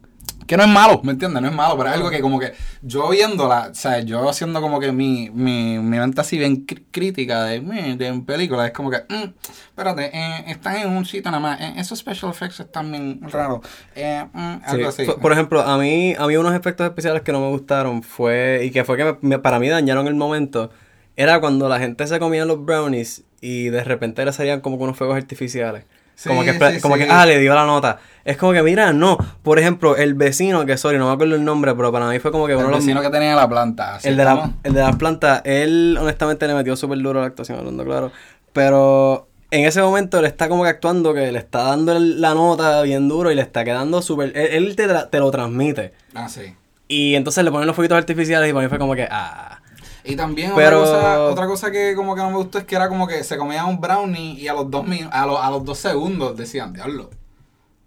Que 0.47 0.57
no 0.57 0.65
es 0.65 0.69
malo, 0.69 1.01
¿me 1.05 1.13
entiendes? 1.13 1.41
No 1.41 1.49
es 1.49 1.55
malo, 1.55 1.77
pero 1.77 1.89
es 1.91 1.95
algo 1.95 2.11
que 2.11 2.21
como 2.21 2.39
que 2.39 2.53
yo 2.83 3.09
viéndola, 3.11 3.69
o 3.71 3.75
sea, 3.75 4.01
yo 4.01 4.29
haciendo 4.29 4.61
como 4.61 4.81
que 4.81 4.91
mi, 4.93 5.31
mi, 5.31 5.79
mi 5.79 5.99
mente 5.99 6.21
así 6.21 6.37
bien 6.39 6.67
cr- 6.67 6.83
crítica 6.91 7.45
de, 7.45 7.61
mm, 7.61 7.97
de 7.97 8.13
películas, 8.27 8.67
es 8.67 8.73
como 8.73 8.91
que, 8.91 8.99
mm, 9.09 9.35
espérate, 9.71 10.11
eh, 10.13 10.45
están 10.49 10.77
en 10.77 10.89
un 10.91 11.05
sitio 11.05 11.31
nada 11.31 11.41
más, 11.41 11.61
eh, 11.61 11.75
esos 11.77 11.99
special 11.99 12.31
effects 12.33 12.61
están 12.61 12.91
bien 12.91 13.21
raros, 13.31 13.61
eh, 13.95 14.25
mm, 14.33 14.55
algo 14.65 14.91
Sí. 14.93 15.03
así. 15.03 15.05
Por, 15.07 15.21
por 15.21 15.33
ejemplo, 15.33 15.63
a 15.63 15.79
mí, 15.79 16.15
a 16.19 16.27
mí 16.27 16.37
unos 16.37 16.55
efectos 16.55 16.87
especiales 16.87 17.23
que 17.23 17.33
no 17.33 17.41
me 17.41 17.49
gustaron 17.49 18.03
fue, 18.03 18.63
y 18.65 18.71
que 18.71 18.85
fue 18.85 18.97
que 18.97 19.05
me- 19.05 19.17
me- 19.21 19.39
para 19.39 19.59
mí 19.59 19.69
dañaron 19.69 20.07
el 20.09 20.15
momento, 20.15 20.71
era 21.17 21.41
cuando 21.41 21.69
la 21.69 21.79
gente 21.79 22.07
se 22.07 22.19
comía 22.19 22.45
los 22.45 22.65
brownies 22.65 23.23
y 23.41 23.65
de 23.69 23.85
repente 23.85 24.25
le 24.25 24.33
salían 24.33 24.61
como 24.61 24.77
unos 24.77 24.97
fuegos 24.97 25.17
artificiales. 25.17 25.85
Como 26.29 26.43
que, 26.43 26.53
sí, 26.53 26.81
como 26.81 26.97
sí. 26.97 27.05
que, 27.05 27.11
ah, 27.11 27.27
le 27.27 27.39
dio 27.39 27.55
la 27.55 27.67
nota. 27.67 27.99
Es 28.25 28.37
como 28.37 28.53
que, 28.53 28.63
mira, 28.63 28.93
no. 28.93 29.19
Por 29.43 29.59
ejemplo, 29.59 29.97
el 29.97 30.15
vecino, 30.15 30.65
que 30.65 30.77
sorry, 30.77 30.99
no 30.99 31.09
me 31.09 31.13
acuerdo 31.13 31.35
el 31.35 31.45
nombre, 31.45 31.75
pero 31.75 31.91
para 31.91 32.09
mí 32.09 32.19
fue 32.19 32.31
como 32.31 32.47
que 32.47 32.53
el 32.53 32.61
los 32.61 32.71
vecino 32.71 33.03
que 33.03 33.11
tenía 33.11 33.35
la 33.35 33.49
planta, 33.49 33.99
el 34.03 34.17
de, 34.17 34.25
la, 34.25 34.53
el 34.63 34.75
de 34.75 34.81
las 34.81 34.97
plantas, 34.97 35.43
él 35.45 35.99
honestamente 36.01 36.47
le 36.47 36.55
metió 36.55 36.77
súper 36.77 36.99
duro 36.99 37.19
a 37.19 37.23
la 37.23 37.29
actuación, 37.29 37.59
hablando 37.59 37.85
claro. 37.85 38.13
Pero 38.53 39.29
en 39.51 39.65
ese 39.65 39.83
momento 39.83 40.19
él 40.19 40.27
está 40.27 40.49
como 40.49 40.63
que 40.63 40.69
actuando 40.69 41.15
que 41.15 41.33
le 41.33 41.39
está 41.39 41.65
dando 41.65 41.99
la 41.99 42.35
nota 42.35 42.83
bien 42.83 43.09
duro 43.09 43.31
y 43.31 43.35
le 43.35 43.43
está 43.43 43.65
quedando 43.65 44.03
súper... 44.03 44.37
Él, 44.37 44.67
él 44.67 44.77
te, 44.77 44.87
te 44.87 45.19
lo 45.19 45.31
transmite. 45.31 45.93
Ah, 46.15 46.29
sí. 46.29 46.55
Y 46.89 47.15
entonces 47.15 47.43
le 47.43 47.51
ponen 47.51 47.67
los 47.67 47.75
fueguitos 47.75 47.97
artificiales 47.97 48.51
y 48.51 48.53
para 48.53 48.65
mí 48.65 48.69
fue 48.69 48.79
como 48.79 48.95
que... 48.95 49.09
Ah. 49.11 49.62
Y 50.05 50.17
también 50.17 50.53
Pero- 50.57 50.83
otra, 50.83 50.99
cosa, 51.01 51.21
otra 51.23 51.47
cosa 51.47 51.71
que 51.71 51.95
como 51.95 52.15
que 52.15 52.23
no 52.23 52.31
me 52.31 52.37
gustó 52.37 52.59
es 52.59 52.65
que 52.65 52.75
era 52.75 52.89
como 52.89 53.07
que 53.07 53.23
se 53.25 53.37
comían 53.37 53.67
un 53.67 53.81
brownie 53.81 54.35
y 54.41 54.49
a 54.49 54.53
los 54.55 54.71
dos 54.71 54.85
minu- 54.85 55.09
a, 55.13 55.27
los, 55.27 55.41
a 55.41 55.51
los 55.51 55.65
dos 55.65 55.79
segundos 55.79 56.37
decían, 56.37 56.73
diablo, 56.73 57.09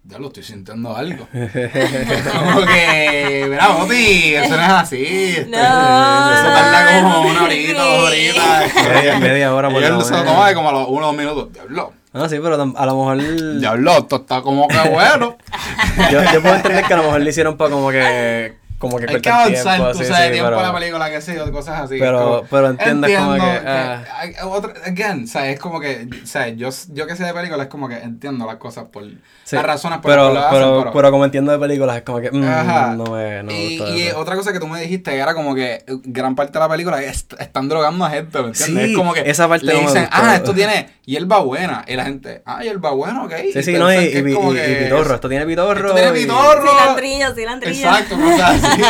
diablo, 0.02 0.28
estoy 0.28 0.42
sintiendo 0.44 0.96
algo. 0.96 1.26
como 1.32 2.66
que, 2.66 3.46
mira, 3.50 3.68
Boti, 3.68 4.34
eso 4.34 4.56
no 4.56 4.62
es 4.62 4.68
así. 4.70 5.04
este, 5.04 5.46
No, 5.50 5.58
eso 5.58 6.42
tarda 6.48 7.02
como 7.02 7.08
no, 7.14 7.22
una 7.30 7.42
horita, 7.44 7.82
dos 7.82 8.04
horitas. 8.08 8.74
Media, 8.94 9.18
media 9.18 9.54
hora 9.54 9.68
por 9.68 9.82
Y 9.82 9.86
lo 9.86 9.98
él 9.98 10.04
se 10.04 10.10
lo 10.12 10.16
menos. 10.18 10.32
toma 10.32 10.48
de 10.48 10.54
como 10.54 10.68
a 10.68 10.72
los 10.72 10.88
uno 10.88 11.02
o 11.02 11.06
dos 11.08 11.16
minutos. 11.16 11.52
Diablo, 11.52 11.92
Ah, 12.18 12.30
sí, 12.30 12.36
pero 12.42 12.54
a 12.54 12.86
lo 12.86 12.96
mejor... 12.96 13.58
diablo, 13.60 13.98
esto 13.98 14.16
está 14.16 14.40
como 14.40 14.66
que 14.68 14.88
bueno. 14.88 15.36
Yo, 16.10 16.22
yo 16.32 16.40
puedo 16.40 16.54
entender 16.54 16.84
que 16.86 16.94
a 16.94 16.96
lo 16.96 17.02
mejor 17.02 17.20
le 17.20 17.28
hicieron 17.30 17.56
para 17.58 17.70
como 17.70 17.90
que... 17.90 18.56
Como 18.78 18.98
que 18.98 19.06
Hay 19.08 19.20
que 19.22 19.30
avanzar, 19.30 19.76
tiempo, 19.76 19.92
tú 19.92 19.98
sí, 20.00 20.04
sabes, 20.04 20.26
sí, 20.26 20.32
tiempo 20.32 20.50
pero- 20.50 20.60
a 20.60 20.62
la 20.64 20.74
película, 20.74 21.10
que 21.10 21.20
sé 21.22 21.34
cosas 21.50 21.80
así. 21.80 21.98
Pero- 21.98 22.18
Como- 22.18 22.42
pero 22.50 22.68
entiendes 22.68 23.16
como 23.16 23.34
entiendo 23.34 23.60
que, 23.62 23.68
ah. 23.68 24.04
again, 24.84 25.24
o 25.24 25.26
sea, 25.26 25.50
es 25.50 25.58
como 25.58 25.80
que, 25.80 26.08
sea, 26.26 26.48
yo, 26.48 26.68
yo 26.92 27.06
que 27.06 27.16
sé 27.16 27.24
de 27.24 27.32
películas, 27.32 27.66
es 27.66 27.70
como 27.70 27.88
que 27.88 27.96
entiendo 27.96 28.44
las 28.46 28.56
cosas 28.56 28.84
por 28.92 29.04
Sí, 29.44 29.56
las 29.56 29.64
razones 29.64 30.00
por 30.00 30.10
pero, 30.10 30.24
las 30.24 30.28
que 30.30 30.34
lo 30.34 30.40
hacen, 30.46 30.58
pero, 30.60 30.78
pero- 30.80 30.92
pero 30.92 31.10
como 31.10 31.24
entiendo 31.24 31.52
de 31.52 31.58
películas 31.58 31.96
es 31.96 32.02
como 32.02 32.20
que... 32.20 32.30
mm, 32.30 32.44
Ajá. 32.44 32.94
no 32.96 33.04
me 33.04 33.44
y, 33.54 34.10
otra 34.14 34.36
cosa 34.36 34.52
que 34.52 34.60
tú 34.60 34.66
me 34.66 34.80
dijiste 34.80 35.16
era 35.16 35.32
como 35.34 35.54
que 35.54 35.82
gran 36.04 36.34
parte 36.34 36.52
de 36.52 36.58
la 36.58 36.68
película 36.68 37.02
es- 37.02 37.26
están 37.38 37.68
drogando 37.70 38.04
a 38.04 38.10
gente, 38.10 38.42
¿me 38.42 38.48
entiendes? 38.48 38.90
Es 38.90 38.96
como 38.96 39.14
que 39.14 39.22
esa 39.30 39.48
parte 39.48 39.64
le 39.66 39.72
no 39.72 39.80
me 39.80 39.86
dicen, 39.86 40.08
ah, 40.12 40.34
esto 40.34 40.52
tiene 40.52 40.95
hierba 41.06 41.38
buena. 41.38 41.84
Y 41.88 41.94
la 41.94 42.04
gente, 42.04 42.42
ah, 42.44 42.60
hierba 42.62 42.90
buena, 42.90 43.24
ok. 43.24 43.32
Sí, 43.54 43.62
sí, 43.62 43.70
Y 43.74 43.78
no, 43.78 43.90
y, 43.90 43.96
piensan 43.96 44.12
que 44.24 44.30
y, 44.30 44.32
y- 44.34 44.72
y 44.82 44.84
pitorro. 44.84 45.14
Esto 45.14 45.28
tiene 45.30 45.46
pitorro. 45.46 45.86
Esto 45.88 45.94
tiene 45.94 46.18
y- 46.18 46.22
pitorro. 46.24 46.68
Cilantrillo, 46.68 47.34
cilantrillo. 47.34 47.86
Exacto, 47.88 48.16
cosas 48.16 48.64
así. 48.64 48.82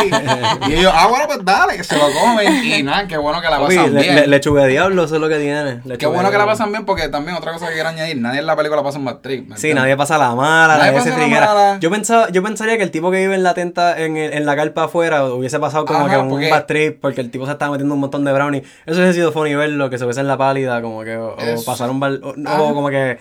y 0.67 0.73
ellos, 0.73 0.91
ah, 0.93 1.07
bueno, 1.07 1.25
pues 1.27 1.39
dale, 1.45 1.77
que 1.77 1.83
se 1.83 1.95
lo 1.95 2.11
comen. 2.11 2.65
Y 2.65 2.83
nada, 2.83 3.07
qué 3.07 3.17
bueno 3.17 3.39
que 3.41 3.47
la 3.49 3.59
pasan 3.59 3.93
bien. 3.95 4.15
le- 4.15 4.27
lechuga 4.27 4.63
de 4.63 4.69
diablo, 4.69 5.03
eso 5.05 5.15
es 5.15 5.21
lo 5.21 5.29
que 5.29 5.37
tiene. 5.39 5.79
Qué 5.83 5.89
lechuga 5.89 6.09
bueno 6.15 6.27
de 6.29 6.33
que 6.33 6.37
la 6.39 6.45
pasan 6.47 6.71
bien 6.71 6.85
porque 6.85 7.07
también 7.07 7.37
otra 7.37 7.53
cosa 7.53 7.67
que 7.67 7.73
quiero 7.75 7.89
añadir, 7.89 8.17
nadie 8.19 8.39
en 8.39 8.45
la 8.47 8.55
película 8.55 8.83
pasa 8.83 8.97
un 8.97 9.05
bad 9.05 9.17
trip. 9.17 9.47
¿me 9.47 9.57
Sí, 9.57 9.73
nadie 9.73 9.95
pasa 9.95 10.17
la 10.17 10.33
mala, 10.35 10.77
Nadie 10.79 10.91
nadie, 10.93 11.11
se 11.11 11.15
triguera. 11.15 11.77
Yo 11.79 11.91
pensaba, 11.91 12.29
yo 12.31 12.41
pensaría 12.43 12.77
que 12.77 12.83
el 12.83 12.91
tipo 12.91 13.11
que 13.11 13.19
vive 13.19 13.35
en 13.35 13.43
la 13.43 13.53
tenta, 13.53 13.97
en, 13.99 14.17
el- 14.17 14.33
en 14.33 14.45
la 14.45 14.55
carpa 14.55 14.85
afuera, 14.85 15.23
hubiese 15.25 15.59
pasado 15.59 15.85
como 15.85 16.05
Ajá, 16.07 16.15
que 16.15 16.17
un 16.21 16.49
bad 16.49 16.65
trip, 16.65 16.99
porque 16.99 17.21
el 17.21 17.29
tipo 17.31 17.45
se 17.45 17.51
estaba 17.51 17.71
metiendo 17.71 17.93
un 17.93 17.99
montón 18.01 18.25
de 18.25 18.33
brownie. 18.33 18.63
Eso 18.85 18.97
hubiese 18.97 19.13
sido 19.13 19.31
funny 19.31 19.53
verlo, 19.55 19.89
que 19.91 19.97
se 19.99 20.03
hubiese 20.03 20.21
en 20.21 20.27
la 20.27 20.37
pálida, 20.37 20.81
como 20.81 21.03
que, 21.03 21.15
o, 21.15 21.35
o 21.35 21.63
pasar 21.65 21.89
un 21.89 21.99
bal- 22.07 22.19
o, 22.23 22.29
o 22.29 22.47
Ajá. 22.47 22.73
como 22.73 22.89
que. 22.89 23.17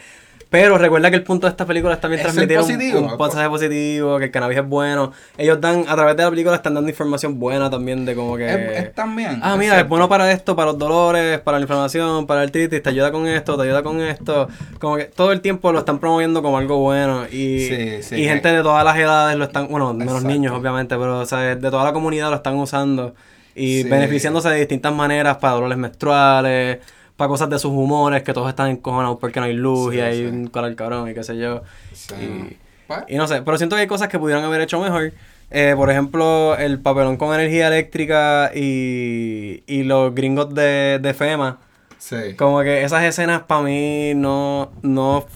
Pero 0.48 0.78
recuerda 0.78 1.10
que 1.10 1.16
el 1.16 1.24
punto 1.24 1.48
de 1.48 1.50
esta 1.50 1.66
película 1.66 1.94
es 1.94 2.00
también 2.00 2.20
Es 2.20 2.26
transmitir 2.32 2.56
un- 2.56 2.62
positivo. 2.62 2.98
un, 3.00 3.18
mensaje 3.18 3.48
positivo, 3.48 4.16
que 4.18 4.26
el 4.26 4.30
cannabis 4.30 4.58
es 4.58 4.64
bueno. 4.66 5.12
Ellos 5.36 5.60
dan, 5.60 5.84
a 5.88 5.96
través 5.96 6.16
de 6.16 6.22
la 6.22 6.30
película, 6.30 6.54
están 6.54 6.72
dando 6.74 6.88
información 6.88 7.36
buena 7.40 7.68
también 7.68 8.04
de 8.04 8.14
como 8.14 8.36
que. 8.36 8.46
Es, 8.46 8.84
es 8.84 8.94
también. 8.94 9.40
Ah, 9.42 9.54
es 9.54 9.58
mira, 9.58 9.72
es 9.72 9.78
cierto. 9.78 9.88
bueno 9.88 10.08
para 10.08 10.30
esto, 10.30 10.54
para 10.54 10.70
los 10.70 10.78
dolores, 10.78 11.40
para 11.40 11.58
la 11.58 11.62
inflamación, 11.62 12.28
para 12.28 12.42
el 12.42 12.46
artritis, 12.46 12.80
te 12.80 12.88
ayuda 12.88 13.10
con 13.10 13.26
esto, 13.26 13.56
te 13.56 13.64
ayuda 13.64 13.82
con 13.82 14.00
esto. 14.00 14.46
Como 14.78 14.96
que 14.96 15.06
todo 15.06 15.32
el 15.32 15.40
tiempo 15.40 15.72
lo 15.72 15.80
están 15.80 15.98
promoviendo 15.98 16.40
como 16.42 16.58
algo 16.58 16.78
bueno. 16.78 17.24
Y, 17.26 17.66
Sí, 17.66 18.02
sí, 18.04 18.14
y 18.14 18.24
gente 18.28 18.48
de 18.48 18.62
todas 18.62 18.84
las 18.84 18.96
edades 18.96 19.36
lo 19.36 19.44
están, 19.46 19.66
bueno, 19.68 19.92
menos 19.94 20.14
Exacto. 20.14 20.28
niños 20.32 20.52
obviamente, 20.56 20.96
pero 20.96 21.18
o 21.18 21.26
sea, 21.26 21.40
de 21.40 21.70
toda 21.70 21.82
la 21.82 21.92
comunidad 21.92 22.30
lo 22.30 22.36
están 22.36 22.54
usando. 22.54 23.14
Y 23.56 23.82
Sí. 23.82 23.88
beneficiándose 23.88 24.48
de 24.50 24.58
distintas 24.60 24.92
maneras 24.94 25.38
para 25.38 25.54
dolores 25.54 25.76
menstruales, 25.76 26.78
para 27.16 27.28
cosas 27.28 27.48
de 27.50 27.58
sus 27.58 27.70
humores, 27.72 28.22
que 28.22 28.32
todos 28.34 28.48
están 28.48 28.68
encojonados 28.70 29.18
porque 29.18 29.40
no 29.40 29.46
hay 29.46 29.52
luz 29.54 29.92
Sí, 29.92 29.98
y 29.98 30.00
hay 30.00 30.18
sí. 30.18 30.24
un 30.26 30.46
coral 30.48 30.74
cabrón 30.76 31.08
y 31.10 31.14
qué 31.14 31.24
sé 31.24 31.36
yo. 31.38 31.62
Sí. 31.92 32.14
Y, 32.20 32.56
Pues, 32.86 33.00
y 33.08 33.16
no 33.16 33.26
sé, 33.26 33.42
pero 33.42 33.56
siento 33.58 33.74
que 33.76 33.82
hay 33.82 33.88
cosas 33.88 34.08
que 34.08 34.18
pudieran 34.18 34.44
haber 34.44 34.60
hecho 34.60 34.80
mejor. 34.80 35.12
Eh, 35.50 35.74
por 35.76 35.90
ejemplo, 35.90 36.56
el 36.56 36.80
papelón 36.80 37.16
con 37.16 37.34
energía 37.34 37.68
eléctrica 37.68 38.50
y, 38.54 39.62
y 39.66 39.82
los 39.84 40.14
gringos 40.14 40.52
de, 40.54 40.98
de 41.00 41.14
FEMA. 41.14 41.58
sí. 41.98 42.34
Como 42.36 42.60
que 42.62 42.82
esas 42.84 43.02
escenas 43.04 43.42
para 43.42 43.62
mí 43.62 44.12
no, 44.14 44.70
no 44.82 45.26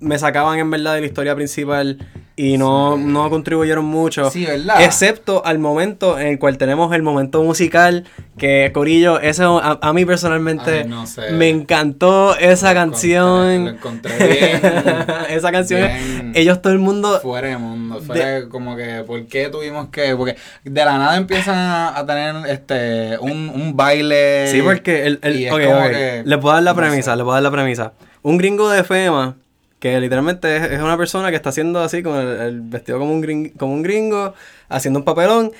me 0.00 0.18
sacaban 0.18 0.58
en 0.58 0.70
verdad 0.70 0.94
de 0.94 1.00
la 1.00 1.06
historia 1.06 1.34
principal 1.34 1.98
y 2.38 2.56
no, 2.56 2.96
Sí. 2.96 3.02
no 3.04 3.28
contribuyeron 3.28 3.84
mucho. 3.84 4.30
Sí, 4.30 4.46
¿verdad? 4.46 4.80
Excepto 4.82 5.44
al 5.44 5.58
momento 5.58 6.18
en 6.18 6.28
el 6.28 6.38
cual 6.38 6.56
tenemos 6.56 6.94
el 6.94 7.02
momento 7.02 7.42
musical, 7.42 8.04
que 8.38 8.70
Corillo, 8.72 9.18
eso 9.20 9.58
a, 9.58 9.78
a 9.82 9.92
mí 9.92 10.04
personalmente 10.06 10.82
Ay, 10.82 10.88
no 10.88 11.04
sé. 11.06 11.32
me 11.32 11.48
encantó 11.48 12.36
esa 12.38 12.72
canción. 12.74 13.64
Lo 13.64 13.70
encontré 13.72 14.16
bien. 14.16 14.60
esa 15.30 15.50
canción, 15.52 15.80
bien 15.80 16.32
ellos 16.34 16.62
todo 16.62 16.72
el 16.72 16.78
mundo... 16.78 17.18
fuera 17.20 17.48
de 17.48 17.56
mundo. 17.58 18.00
Fue 18.00 18.48
como 18.48 18.76
que, 18.76 19.02
¿por 19.06 19.26
qué 19.26 19.48
tuvimos 19.48 19.88
que.? 19.88 20.14
Porque 20.14 20.36
de 20.62 20.84
la 20.84 20.96
nada 20.98 21.16
empiezan 21.16 21.56
a, 21.58 21.98
a 21.98 22.06
tener 22.06 22.36
este 22.48 23.18
un, 23.18 23.50
un 23.52 23.76
baile. 23.76 24.46
Sí, 24.52 24.62
porque 24.62 25.06
el, 25.06 25.18
el- 25.22 25.40
y 25.40 25.46
es 25.46 25.52
ok, 25.52 25.60
como 25.64 25.78
ok. 25.78 25.90
que- 25.90 26.22
le 26.24 26.38
puedo 26.38 26.54
dar 26.54 26.62
la 26.62 26.72
no 26.72 26.76
sé. 26.80 26.86
premisa, 26.86 27.16
le 27.16 27.24
puedo 27.24 27.34
dar 27.34 27.42
la 27.42 27.50
premisa. 27.50 27.92
Un 28.22 28.38
gringo 28.38 28.68
de 28.70 28.84
FEMA, 28.84 29.36
que 29.78 30.00
literalmente 30.00 30.56
es, 30.56 30.62
es 30.72 30.80
una 30.80 30.96
persona 30.96 31.30
que 31.30 31.36
está 31.36 31.50
haciendo 31.50 31.80
así, 31.80 32.02
con 32.02 32.16
el, 32.16 32.28
el 32.40 32.60
vestido 32.62 32.98
como 32.98 33.12
un, 33.12 33.22
gring- 33.22 33.52
como 33.56 33.72
un 33.74 33.82
gringo, 33.82 34.34
haciendo 34.68 34.98
un 35.00 35.04
papelón, 35.04 35.52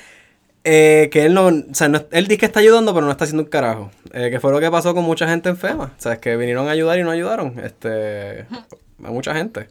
eh, 0.65 1.09
que 1.11 1.25
él 1.25 1.33
no, 1.33 1.47
o 1.47 1.73
sea, 1.73 1.87
no- 1.87 2.03
él 2.11 2.27
dice 2.27 2.37
que 2.39 2.45
está 2.47 2.59
ayudando, 2.59 2.93
pero 2.93 3.05
no 3.05 3.11
está 3.11 3.23
haciendo 3.23 3.43
un 3.43 3.49
carajo. 3.49 3.91
Eh, 4.13 4.29
que 4.31 4.39
fue 4.39 4.51
lo 4.51 4.59
que 4.59 4.69
pasó 4.69 4.93
con 4.93 5.03
mucha 5.05 5.27
gente 5.27 5.49
en 5.49 5.57
FEMA. 5.57 5.85
O 5.85 6.01
sea, 6.01 6.13
es 6.13 6.19
que 6.19 6.35
vinieron 6.35 6.67
a 6.67 6.71
ayudar 6.71 6.99
y 6.99 7.03
no 7.03 7.11
ayudaron. 7.11 7.57
Este, 7.63 8.41
a 9.03 9.09
mucha 9.11 9.33
gente. 9.33 9.67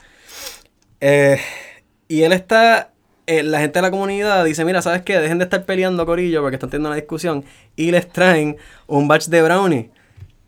Eh, 1.00 1.38
y 2.08 2.22
él 2.22 2.32
está. 2.32 2.90
eh, 3.26 3.42
la 3.42 3.60
gente 3.60 3.78
de 3.78 3.82
la 3.82 3.90
comunidad 3.90 4.44
dice: 4.44 4.64
Mira, 4.64 4.82
¿sabes 4.82 5.02
qué? 5.02 5.18
Dejen 5.18 5.38
de 5.38 5.44
estar 5.44 5.64
peleando, 5.64 6.06
Corillo, 6.06 6.40
porque 6.42 6.56
están 6.56 6.70
teniendo 6.70 6.88
una 6.90 6.96
discusión. 6.96 7.44
Y 7.76 7.90
les 7.90 8.08
traen 8.08 8.56
un 8.86 9.08
batch 9.08 9.26
de 9.26 9.42
brownie. 9.42 9.90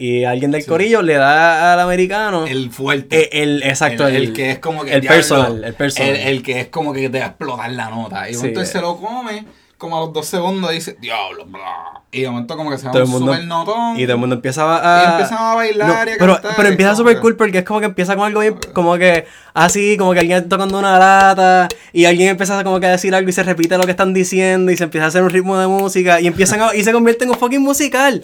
Y 0.00 0.24
alguien 0.24 0.50
del 0.50 0.62
Sí. 0.62 0.68
Corillo 0.68 1.02
le 1.02 1.14
da 1.14 1.74
al 1.74 1.80
americano. 1.80 2.46
El 2.46 2.70
fuerte. 2.70 3.24
eh, 3.38 3.42
el, 3.42 3.62
exacto, 3.62 4.08
el, 4.08 4.16
el, 4.16 4.22
el 4.24 4.32
que 4.32 4.50
es 4.52 4.58
como 4.58 4.82
que 4.82 4.94
el 4.94 5.02
personal, 5.06 5.62
el 5.62 5.74
personal. 5.74 6.16
El, 6.16 6.42
que 6.42 6.60
es 6.60 6.66
como 6.68 6.92
que 6.94 7.10
te 7.10 7.18
va 7.18 7.26
a 7.26 7.28
explotar 7.28 7.70
la 7.72 7.90
nota. 7.90 8.28
Y 8.30 8.34
Sí, 8.34 8.46
eh. 8.46 8.64
se 8.64 8.80
lo 8.80 8.96
come, 8.96 9.44
como 9.76 9.98
a 9.98 10.00
los 10.00 10.12
dos 10.14 10.26
segundos 10.26 10.70
dice, 10.72 10.96
diablo, 11.00 11.44
bla. 11.44 12.00
Y 12.12 12.22
de 12.22 12.30
momento 12.30 12.56
como 12.56 12.70
que 12.70 12.78
se 12.78 12.88
va 12.88 12.92
un 13.04 13.10
mundo, 13.10 13.32
super 13.34 13.46
notón. 13.46 13.96
y 14.00 14.02
todo 14.04 14.14
el 14.14 14.18
mundo 14.18 14.34
empieza 14.36 14.64
a, 14.64 15.02
Y 15.04 15.10
empiezan 15.12 15.38
a 15.38 15.54
bailar 15.54 16.08
y 16.08 16.12
a 16.12 16.14
pero, 16.18 16.32
cantar, 16.34 16.52
pero 16.56 16.68
empieza 16.70 16.96
súper 16.96 17.20
cool 17.20 17.36
porque 17.36 17.58
es 17.58 17.64
como 17.64 17.78
que 17.80 17.86
empieza 17.86 18.16
con 18.16 18.24
algo 18.26 18.40
bien, 18.40 18.56
como 18.72 18.96
que 18.98 19.26
así, 19.54 19.96
como 19.96 20.12
que 20.14 20.20
alguien 20.20 20.48
tocando 20.48 20.78
una 20.78 20.98
lata 20.98 21.68
y 21.92 22.06
alguien 22.06 22.30
empieza 22.30 22.64
como 22.64 22.80
que 22.80 22.86
a 22.86 22.90
decir 22.92 23.14
algo 23.14 23.28
y 23.30 23.32
se 23.32 23.42
repite 23.44 23.76
lo 23.78 23.84
que 23.84 23.92
están 23.92 24.12
diciendo 24.12 24.72
y 24.72 24.76
se 24.76 24.84
empieza 24.84 25.04
a 25.04 25.08
hacer 25.08 25.22
un 25.22 25.30
ritmo 25.30 25.56
de 25.58 25.66
música 25.68 26.20
y 26.20 26.26
empiezan 26.26 26.62
a- 26.62 26.74
y 26.74 26.82
se 26.82 26.90
convierte 26.92 27.24
en 27.24 27.30
un 27.30 27.36
fucking 27.38 27.60
musical. 27.62 28.22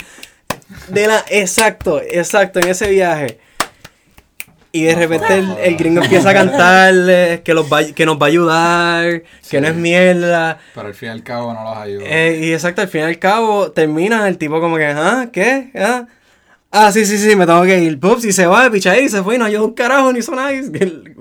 De 0.88 1.06
la, 1.06 1.24
exacto, 1.30 2.00
exacto, 2.02 2.60
en 2.60 2.68
ese 2.68 2.90
viaje. 2.90 3.38
Y 4.72 4.82
de 4.82 4.94
repente 4.94 5.38
el, 5.38 5.50
el 5.58 5.76
gringo 5.76 6.02
empieza 6.02 6.30
a 6.30 6.34
cantarle 6.34 7.40
que, 7.42 7.54
los 7.54 7.72
va, 7.72 7.82
que 7.84 8.04
nos 8.04 8.20
va 8.20 8.26
a 8.26 8.28
ayudar, 8.28 9.22
que 9.48 9.60
no 9.60 9.68
es 9.68 9.74
mierda. 9.74 10.58
Pero 10.74 10.88
al 10.88 10.94
fin 10.94 11.08
y 11.08 11.12
al 11.12 11.22
cabo 11.22 11.54
no 11.54 11.64
los 11.64 11.78
ayuda. 11.78 12.04
Eh, 12.04 12.40
y 12.42 12.52
exacto, 12.52 12.82
al 12.82 12.88
fin 12.88 13.00
y 13.00 13.04
al 13.04 13.18
cabo 13.18 13.70
termina 13.70 14.28
el 14.28 14.36
tipo 14.36 14.60
como 14.60 14.76
que, 14.76 14.84
¿ah? 14.84 15.30
¿Qué? 15.32 15.70
¿Ah? 15.74 16.06
Ah, 16.70 16.92
sí, 16.92 17.06
sí, 17.06 17.16
sí, 17.16 17.34
me 17.36 17.46
tengo 17.46 17.62
que 17.62 17.78
ir. 17.78 17.98
Pups, 17.98 18.26
y 18.26 18.32
se 18.32 18.46
va, 18.46 18.68
picha 18.70 18.98
y 18.98 19.08
se 19.08 19.22
fue, 19.22 19.36
y 19.36 19.38
no 19.38 19.46
ayudó 19.46 19.64
un 19.64 19.72
carajo, 19.72 20.12
ni 20.12 20.18
hizo 20.18 20.34
nada. 20.34 20.50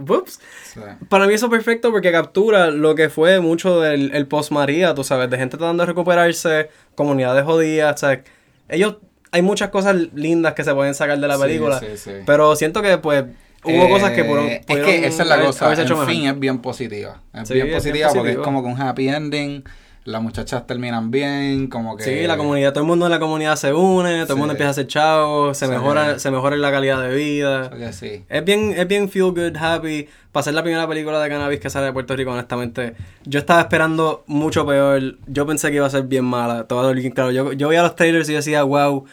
Pups. 0.05 0.41
Sí. 0.73 0.81
Para 1.07 1.27
mí 1.27 1.33
eso 1.33 1.45
es 1.45 1.51
perfecto 1.51 1.91
porque 1.91 2.11
captura 2.11 2.71
lo 2.71 2.93
que 2.93 3.07
fue 3.07 3.39
mucho 3.39 3.79
del 3.79 4.13
el 4.13 4.27
post-María, 4.27 4.93
tú 4.93 5.05
sabes, 5.05 5.29
de 5.29 5.37
gente 5.37 5.55
tratando 5.55 5.83
de 5.83 5.87
recuperarse, 5.87 6.69
comunidades 6.95 7.45
jodidas, 7.45 7.95
o 7.95 7.97
sea, 7.97 8.21
ellos, 8.67 8.97
hay 9.35 9.41
muchas 9.41 9.69
cosas 9.69 9.95
lindas 10.13 10.53
que 10.53 10.63
se 10.63 10.73
pueden 10.73 10.93
sacar 10.95 11.19
de 11.19 11.27
la 11.27 11.37
película, 11.37 11.79
sí, 11.79 11.87
sí. 11.95 12.11
pero 12.25 12.55
siento 12.55 12.81
que 12.81 12.97
pues 12.97 13.25
hubo 13.63 13.89
cosas 13.89 14.11
que 14.11 14.23
pudieron- 14.23 14.47
Eh, 14.47 14.61
Es 14.67 14.77
que 14.79 15.05
esa 15.07 15.23
es 15.23 15.29
la 15.29 15.41
cosa. 15.41 15.73
En 15.73 15.79
hecho 15.79 15.97
fin, 16.05 16.25
es 16.27 16.39
bien 16.39 16.59
positiva. 16.59 17.21
Es 17.33 17.49
bien 17.49 17.59
es 17.59 17.63
bien 17.65 17.77
positiva 17.77 18.09
porque 18.13 18.31
es 18.31 18.37
como 18.37 18.63
que 18.63 18.69
un 18.69 18.81
happy 18.81 19.09
ending. 19.09 19.63
Las 20.05 20.21
muchachas 20.21 20.67
terminan 20.67 21.09
bien, 21.09 21.65
como 21.65 21.97
que... 21.97 22.03
Sí, 22.03 22.27
la 22.27 22.37
comunidad, 22.37 22.73
todo 22.73 22.83
el 22.83 22.87
mundo 22.87 23.07
en 23.07 23.11
la 23.11 23.17
comunidad 23.19 23.55
se 23.55 23.73
une, 23.73 24.21
todo 24.25 24.33
el 24.33 24.37
mundo 24.39 24.51
empieza 24.51 24.67
a 24.67 24.71
hacer 24.71 24.85
chavos, 24.85 25.57
se 25.57 25.67
mejora, 25.67 26.19
se 26.19 26.29
mejora 26.29 26.55
la 26.57 26.69
calidad 26.71 27.01
de 27.01 27.15
vida. 27.15 27.71
Que 27.71 27.91
sí. 27.91 28.23
Es 28.29 28.45
bien, 28.45 28.75
es 28.77 28.87
bien 28.87 29.09
feel 29.09 29.31
good, 29.31 29.57
happy. 29.59 30.07
Para 30.31 30.43
ser 30.43 30.53
la 30.53 30.61
primera 30.61 30.87
película 30.87 31.19
de 31.19 31.27
cannabis 31.27 31.59
que 31.59 31.71
sale 31.71 31.87
de 31.87 31.93
Puerto 31.93 32.15
Rico, 32.15 32.29
honestamente, 32.33 32.93
yo 33.25 33.39
estaba 33.39 33.61
esperando 33.61 34.23
mucho 34.27 34.63
peor. 34.67 35.17
Yo 35.25 35.47
pensé 35.47 35.71
que 35.71 35.77
iba 35.77 35.87
a 35.87 35.89
ser 35.89 36.03
bien 36.03 36.25
mala. 36.25 36.65
Todo 36.67 36.93
bien 36.93 37.11
claro. 37.11 37.31
Yo, 37.31 37.53
yo 37.53 37.67
veía 37.69 37.81
los 37.81 37.95
trailers 37.95 38.29
y 38.29 38.33
decía, 38.33 38.61
wow, 38.61 39.05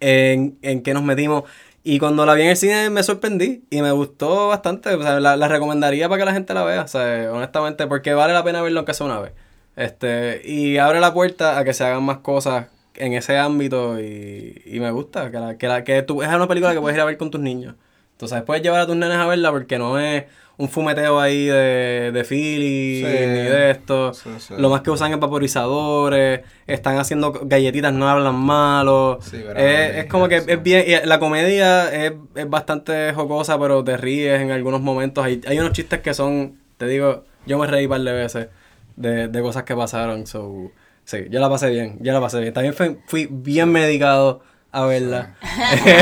en, 0.00 0.58
en 0.62 0.82
qué 0.82 0.94
nos 0.94 1.02
metimos. 1.02 1.44
Y 1.82 1.98
cuando 1.98 2.26
la 2.26 2.34
vi 2.34 2.42
en 2.42 2.48
el 2.48 2.56
cine 2.56 2.90
me 2.90 3.02
sorprendí 3.02 3.64
y 3.70 3.80
me 3.82 3.92
gustó 3.92 4.48
bastante. 4.48 4.94
O 4.94 5.02
sea, 5.02 5.20
la, 5.20 5.36
la 5.36 5.48
recomendaría 5.48 6.08
para 6.08 6.18
que 6.20 6.24
la 6.26 6.32
gente 6.32 6.52
la 6.54 6.64
vea. 6.64 6.82
O 6.82 6.88
sea, 6.88 7.32
honestamente, 7.32 7.86
porque 7.86 8.12
vale 8.14 8.32
la 8.34 8.44
pena 8.44 8.62
verlo 8.62 8.80
aunque 8.80 8.94
sea 8.94 9.06
una 9.06 9.20
vez. 9.20 9.32
Este, 9.76 10.42
y 10.44 10.78
abre 10.78 11.00
la 11.00 11.14
puerta 11.14 11.58
a 11.58 11.64
que 11.64 11.72
se 11.72 11.84
hagan 11.84 12.02
más 12.02 12.18
cosas 12.18 12.66
en 12.96 13.14
ese 13.14 13.38
ámbito 13.38 13.98
y, 14.00 14.62
y 14.66 14.80
me 14.80 14.90
gusta. 14.90 15.30
Que, 15.30 15.38
la, 15.38 15.56
que, 15.58 15.68
la, 15.68 15.84
que 15.84 16.02
tú, 16.02 16.22
es 16.22 16.28
una 16.28 16.48
película 16.48 16.74
que 16.74 16.80
puedes 16.80 16.96
ir 16.96 17.00
a 17.00 17.06
ver 17.06 17.16
con 17.16 17.30
tus 17.30 17.40
niños. 17.40 17.74
Entonces 18.12 18.42
puedes 18.42 18.62
llevar 18.62 18.80
a 18.82 18.86
tus 18.86 18.96
nenes 18.96 19.16
a 19.16 19.26
verla 19.26 19.50
porque 19.50 19.78
no 19.78 19.98
es 19.98 20.24
un 20.60 20.68
fumeteo 20.68 21.18
ahí 21.18 21.46
de, 21.46 22.10
de 22.12 22.24
Philly 22.24 23.00
Sí. 23.00 23.04
ni 23.06 23.42
de 23.48 23.70
esto. 23.70 24.12
Sí, 24.12 24.28
sí. 24.38 24.54
Lo 24.58 24.68
más 24.70 24.82
que 24.82 24.90
usan 24.90 25.12
es 25.12 25.18
vaporizadores, 25.18 26.40
están 26.66 26.98
haciendo 26.98 27.32
galletitas, 27.44 27.92
no 27.92 28.08
hablan 28.08 28.34
malo. 28.34 29.18
Pero 29.30 29.58
es, 29.58 29.96
es 29.96 30.04
como 30.06 30.28
que 30.28 30.36
eso. 30.36 30.48
es 30.48 30.62
bien, 30.62 30.84
y 30.86 31.06
la 31.06 31.18
comedia 31.18 31.92
es, 31.92 32.12
es 32.34 32.48
bastante 32.50 33.12
jocosa, 33.14 33.58
pero 33.58 33.82
te 33.82 33.96
ríes 33.96 34.40
en 34.40 34.50
algunos 34.50 34.80
momentos. 34.80 35.24
Hay, 35.24 35.40
hay 35.46 35.58
unos 35.58 35.72
chistes 35.72 36.00
que 36.00 36.14
son, 36.14 36.58
te 36.76 36.86
digo, 36.86 37.24
yo 37.46 37.58
me 37.58 37.66
reí 37.66 37.84
un 37.86 37.90
par 37.90 38.00
de 38.02 38.12
veces 38.12 38.48
de, 38.96 39.28
de 39.28 39.42
cosas 39.42 39.62
que 39.64 39.74
pasaron. 39.74 40.26
So, 40.26 40.70
sí, 41.04 41.24
yo 41.30 41.40
la 41.40 41.48
pasé 41.48 41.70
bien, 41.70 41.96
yo 42.00 42.12
la 42.12 42.20
pasé 42.20 42.40
bien. 42.40 42.52
También 42.52 42.74
fui, 42.74 42.98
fui 43.06 43.28
bien 43.30 43.70
medicado 43.72 44.42
a 44.72 44.84
verla. 44.86 45.34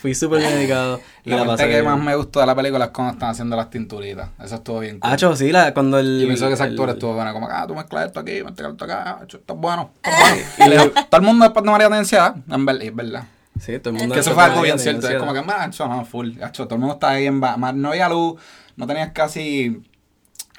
fui 0.00 0.14
súper 0.14 0.40
medicado 0.40 1.00
y 1.24 1.30
La 1.30 1.38
la, 1.38 1.46
parte 1.46 1.64
que 1.64 1.68
bien. 1.70 1.84
más 1.84 1.98
me 1.98 2.14
gustó 2.14 2.40
de 2.40 2.46
la 2.46 2.54
película 2.54 2.86
es 2.86 2.90
cuando 2.90 3.14
están 3.14 3.30
haciendo 3.30 3.56
las 3.56 3.70
tinturitas. 3.70 4.28
Eso 4.42 4.56
estuvo 4.56 4.80
bien 4.80 5.00
cool. 5.00 5.10
Hacho, 5.12 5.34
sí, 5.36 5.50
la, 5.52 5.72
cuando 5.74 5.98
el... 5.98 6.20
Yo 6.20 6.26
pienso 6.26 6.46
que 6.48 6.54
ese 6.54 6.64
el- 6.64 6.70
actor 6.70 6.90
estuvo 6.90 7.14
bueno. 7.14 7.32
Como 7.32 7.48
ah, 7.50 7.64
tú 7.66 7.74
mezclas 7.74 8.06
esto 8.06 8.20
aquí, 8.20 8.42
mezclas 8.44 8.72
esto 8.72 8.84
acá. 8.84 9.18
Hacho, 9.22 9.38
Esto 9.38 9.54
es 9.54 9.60
bueno. 9.60 9.90
Y 10.58 10.68
le 10.68 10.78
dijo, 10.78 10.90
todo 10.90 11.20
el 11.20 11.26
mundo 11.26 11.44
después 11.44 11.64
de 11.64 11.70
María 11.70 11.86
ansiedad. 11.86 12.36
En 12.50 12.66
ver- 12.66 12.82
y 12.82 12.86
es 12.88 12.94
verdad. 12.94 13.24
Sí, 13.60 13.78
todo 13.78 13.94
el 13.94 14.00
mundo... 14.00 14.14
Que 14.14 14.20
eso 14.20 14.32
fue 14.32 14.42
algo 14.44 14.62
bien 14.62 14.78
cierto. 14.78 15.08
Es 15.08 15.18
como 15.18 15.32
que, 15.32 15.42
macho, 15.42 15.86
no, 15.88 16.04
full. 16.04 16.42
Hacho, 16.42 16.64
todo 16.64 16.74
el 16.74 16.80
mundo 16.80 16.94
estaba 16.94 17.14
ahí 17.14 17.26
en... 17.26 17.40
ba- 17.40 17.56
ma- 17.56 17.72
No 17.72 17.88
había 17.90 18.08
luz. 18.08 18.40
No 18.76 18.86
tenías 18.86 19.12
casi 19.12 19.82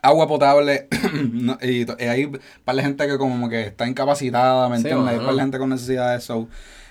agua 0.06 0.28
potable. 0.28 0.88
no- 1.32 1.58
y, 1.62 1.86
y 2.00 2.04
hay 2.06 2.26
un 2.26 2.40
par 2.64 2.76
de 2.76 2.82
gente 2.84 3.08
que 3.08 3.18
como 3.18 3.50
que 3.50 3.62
está 3.64 3.88
incapacitada, 3.88 4.70
¿me 4.70 4.78
Sí, 4.78 4.82
entiendes? 4.84 5.08
Hay 5.10 5.16
un 5.16 5.22
mano. 5.22 5.28
par 5.28 5.36
de 5.36 5.42
gente 5.42 5.58
con 5.60 5.70
necesidades. 5.70 6.24
So, 6.24 6.48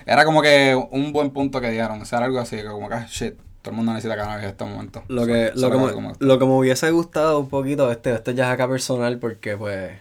era 0.06 0.24
como 0.24 0.42
que 0.42 0.74
un 0.90 1.12
buen 1.12 1.30
punto 1.30 1.60
que 1.60 1.70
dieron. 1.70 2.02
O 2.02 2.04
sea, 2.04 2.18
era 2.18 2.26
algo 2.26 2.38
así, 2.38 2.56
que 2.56 2.64
como 2.66 2.88
que, 2.88 2.94
ah, 2.94 3.06
shit, 3.08 3.34
todo 3.62 3.70
el 3.72 3.76
mundo 3.76 3.92
necesita 3.94 4.16
cannabis 4.16 4.44
en 4.44 4.50
este 4.50 4.64
momento. 4.64 5.02
Lo 5.08 5.22
So, 5.22 5.26
que, 5.28 5.44
eso 5.46 5.56
lo, 5.56 5.70
que 5.70 5.76
me, 5.86 5.92
como- 5.92 6.12
lo 6.18 6.38
que 6.38 6.44
me 6.44 6.52
hubiese 6.52 6.90
gustado 6.90 7.40
un 7.40 7.48
poquito, 7.48 7.90
este, 7.90 8.12
este 8.14 8.34
ya 8.34 8.44
es 8.48 8.50
acá 8.52 8.68
personal, 8.68 9.18
porque 9.18 9.56
pues 9.56 9.92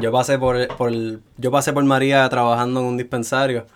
yo 0.00 0.12
pasé 0.12 0.38
por, 0.38 0.68
por 0.76 0.92
yo 0.92 1.50
pasé 1.50 1.72
por 1.72 1.82
María 1.84 2.28
trabajando 2.28 2.80
en 2.80 2.86
un 2.86 2.96
dispensario. 2.98 3.66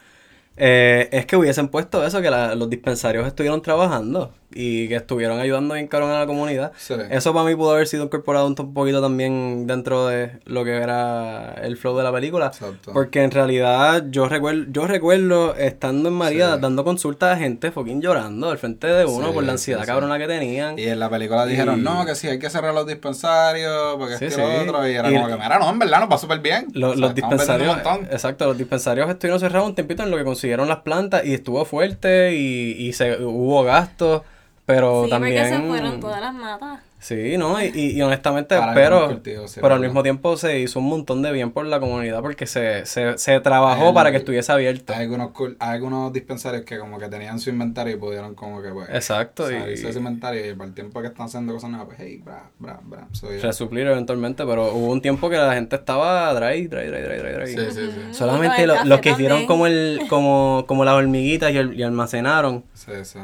Eh, 0.56 1.08
es 1.10 1.26
que 1.26 1.36
hubiesen 1.36 1.68
puesto 1.68 2.04
eso, 2.06 2.22
que 2.22 2.30
la- 2.30 2.54
los 2.54 2.70
dispensarios 2.70 3.26
estuvieron 3.26 3.60
trabajando 3.62 4.32
y 4.54 4.88
que 4.88 4.96
estuvieron 4.96 5.40
ayudando 5.40 5.74
bien 5.74 5.88
cabrón 5.88 6.10
a 6.12 6.18
la 6.20 6.26
comunidad. 6.26 6.72
Sí. 6.76 6.94
Eso 7.10 7.32
para 7.34 7.44
mí 7.46 7.54
pudo 7.56 7.72
haber 7.72 7.86
sido 7.88 8.04
incorporado 8.04 8.46
un, 8.46 8.54
to- 8.54 8.72
poquito 8.72 9.02
también 9.02 9.66
dentro 9.66 10.06
de 10.06 10.30
lo 10.44 10.64
que 10.64 10.76
era 10.76 11.54
el 11.62 11.76
flow 11.76 11.96
de 11.96 12.04
la 12.04 12.12
película. 12.12 12.46
Exacto. 12.46 12.92
Porque 12.92 13.22
en 13.22 13.30
realidad 13.30 14.04
yo 14.10 14.28
recuerdo, 14.28 14.64
yo 14.70 14.86
recuerdo 14.86 15.54
estando 15.56 16.08
en 16.08 16.14
María 16.14 16.54
Sí. 16.54 16.60
dando 16.60 16.84
consultas 16.84 17.36
a 17.36 17.38
gente 17.38 17.70
fucking 17.70 18.00
llorando 18.00 18.50
al 18.50 18.58
frente 18.58 18.86
de 18.86 19.04
uno 19.04 19.28
Sí, 19.28 19.32
por 19.34 19.44
la 19.44 19.52
ansiedad 19.52 19.84
cabrona 19.84 20.18
que 20.18 20.26
tenían. 20.26 20.78
Y 20.78 20.84
en 20.84 21.00
la 21.00 21.10
película 21.10 21.46
dijeron, 21.46 21.80
Y- 21.80 21.82
no, 21.82 22.04
que 22.06 22.14
sí, 22.14 22.28
hay 22.28 22.38
que 22.38 22.48
cerrar 22.50 22.74
los 22.74 22.86
dispensarios, 22.86 23.96
porque 23.98 24.14
es 24.14 24.34
que 24.34 24.40
lo 24.40 24.62
otro. 24.62 24.88
Y 24.88 24.94
era 24.94 25.10
Y- 25.10 25.14
como 25.14 25.26
que, 25.28 25.34
mira, 25.34 25.58
no, 25.58 25.70
en 25.70 25.78
verdad 25.78 26.00
nos 26.00 26.10
va 26.10 26.18
súper 26.18 26.40
bien. 26.40 26.66
Lo- 26.74 26.90
O 26.90 26.92
sea, 26.92 27.00
los 27.00 27.14
dispensarios, 27.14 27.68
un 27.76 27.82
montón. 27.82 28.06
exacto, 28.10 28.46
los 28.46 28.58
dispensarios 28.58 29.08
estuvieron 29.08 29.40
cerrados 29.40 29.68
un 29.68 29.74
tiempito 29.74 30.02
en 30.02 30.10
lo 30.10 30.16
que 30.16 30.24
consiguieron 30.24 30.68
las 30.68 30.78
plantas 30.78 31.24
y 31.24 31.34
estuvo 31.34 31.64
fuerte 31.64 32.34
y, 32.34 32.72
y 32.78 32.92
se, 32.92 33.22
hubo 33.24 33.62
gastos, 33.64 34.22
pero 34.66 35.04
Sí, 35.04 35.10
también... 35.10 35.42
porque 35.42 35.56
se 35.56 35.68
fueron 35.68 36.00
todas 36.00 36.20
las 36.20 36.34
matas. 36.34 36.80
Sí, 36.98 37.36
¿no? 37.36 37.62
Y, 37.62 37.66
y, 37.74 37.90
y 37.90 38.00
honestamente, 38.00 38.56
Para 38.56 38.72
pero, 38.72 39.20
sí, 39.46 39.60
pero 39.60 39.74
al 39.74 39.80
mismo 39.80 40.02
tiempo 40.02 40.38
se 40.38 40.60
hizo 40.60 40.78
un 40.78 40.86
montón 40.86 41.20
de 41.20 41.32
bien 41.32 41.50
por 41.50 41.66
la 41.66 41.78
comunidad 41.78 42.22
porque 42.22 42.46
se, 42.46 42.86
se, 42.86 43.18
se 43.18 43.40
trabajó 43.40 43.92
para 43.92 44.10
que 44.10 44.16
estuviese 44.16 44.50
abierto. 44.50 44.94
Hay 44.94 45.02
algunos, 45.02 45.32
hay 45.58 45.74
algunos 45.74 46.14
dispensarios 46.14 46.64
que 46.64 46.78
como 46.78 46.98
que 46.98 47.08
tenían 47.08 47.38
su 47.40 47.50
inventario 47.50 47.94
y 47.94 47.98
pudieron 47.98 48.34
como 48.34 48.62
que, 48.62 48.70
pues, 48.70 48.88
Exacto, 48.88 49.50
y- 49.50 49.54
salirse 49.60 49.82
de 49.84 49.90
ese 49.90 49.98
inventario 49.98 50.50
y 50.50 50.54
para 50.54 50.68
el 50.68 50.74
tiempo 50.74 51.02
que 51.02 51.08
están 51.08 51.26
haciendo 51.26 51.52
cosas 51.52 51.68
nuevas, 51.68 51.88
pues, 51.88 51.98
hey, 52.00 52.22
bra, 52.24 52.44
bra, 52.58 52.80
bra. 52.82 53.06
So, 53.12 53.28
yeah. 53.30 53.42
resuplir 53.42 53.86
eventualmente, 53.86 54.46
pero 54.46 54.72
hubo 54.72 54.90
un 54.90 55.02
tiempo 55.02 55.28
que 55.28 55.36
la 55.36 55.52
gente 55.52 55.76
estaba 55.76 56.32
dry, 56.32 56.68
dry, 56.68 56.86
dry, 56.86 57.02
dry, 57.02 57.18
dry, 57.18 57.32
dry. 57.34 57.48
Sí, 57.48 57.70
sí, 57.70 57.90
sí. 57.90 58.14
Solamente 58.14 58.62
Y 58.62 58.66
lo- 58.66 58.82
los 58.86 59.00
que 59.00 59.10
hicieron 59.10 59.44
como 59.44 59.66
el, 59.66 60.00
como, 60.08 60.64
como 60.66 60.86
las 60.86 60.94
hormiguitas 60.94 61.52
y, 61.52 61.58
el- 61.58 61.78
y 61.78 61.82
almacenaron. 61.82 62.64
Sí, 62.72 62.92
sí. 63.02 63.18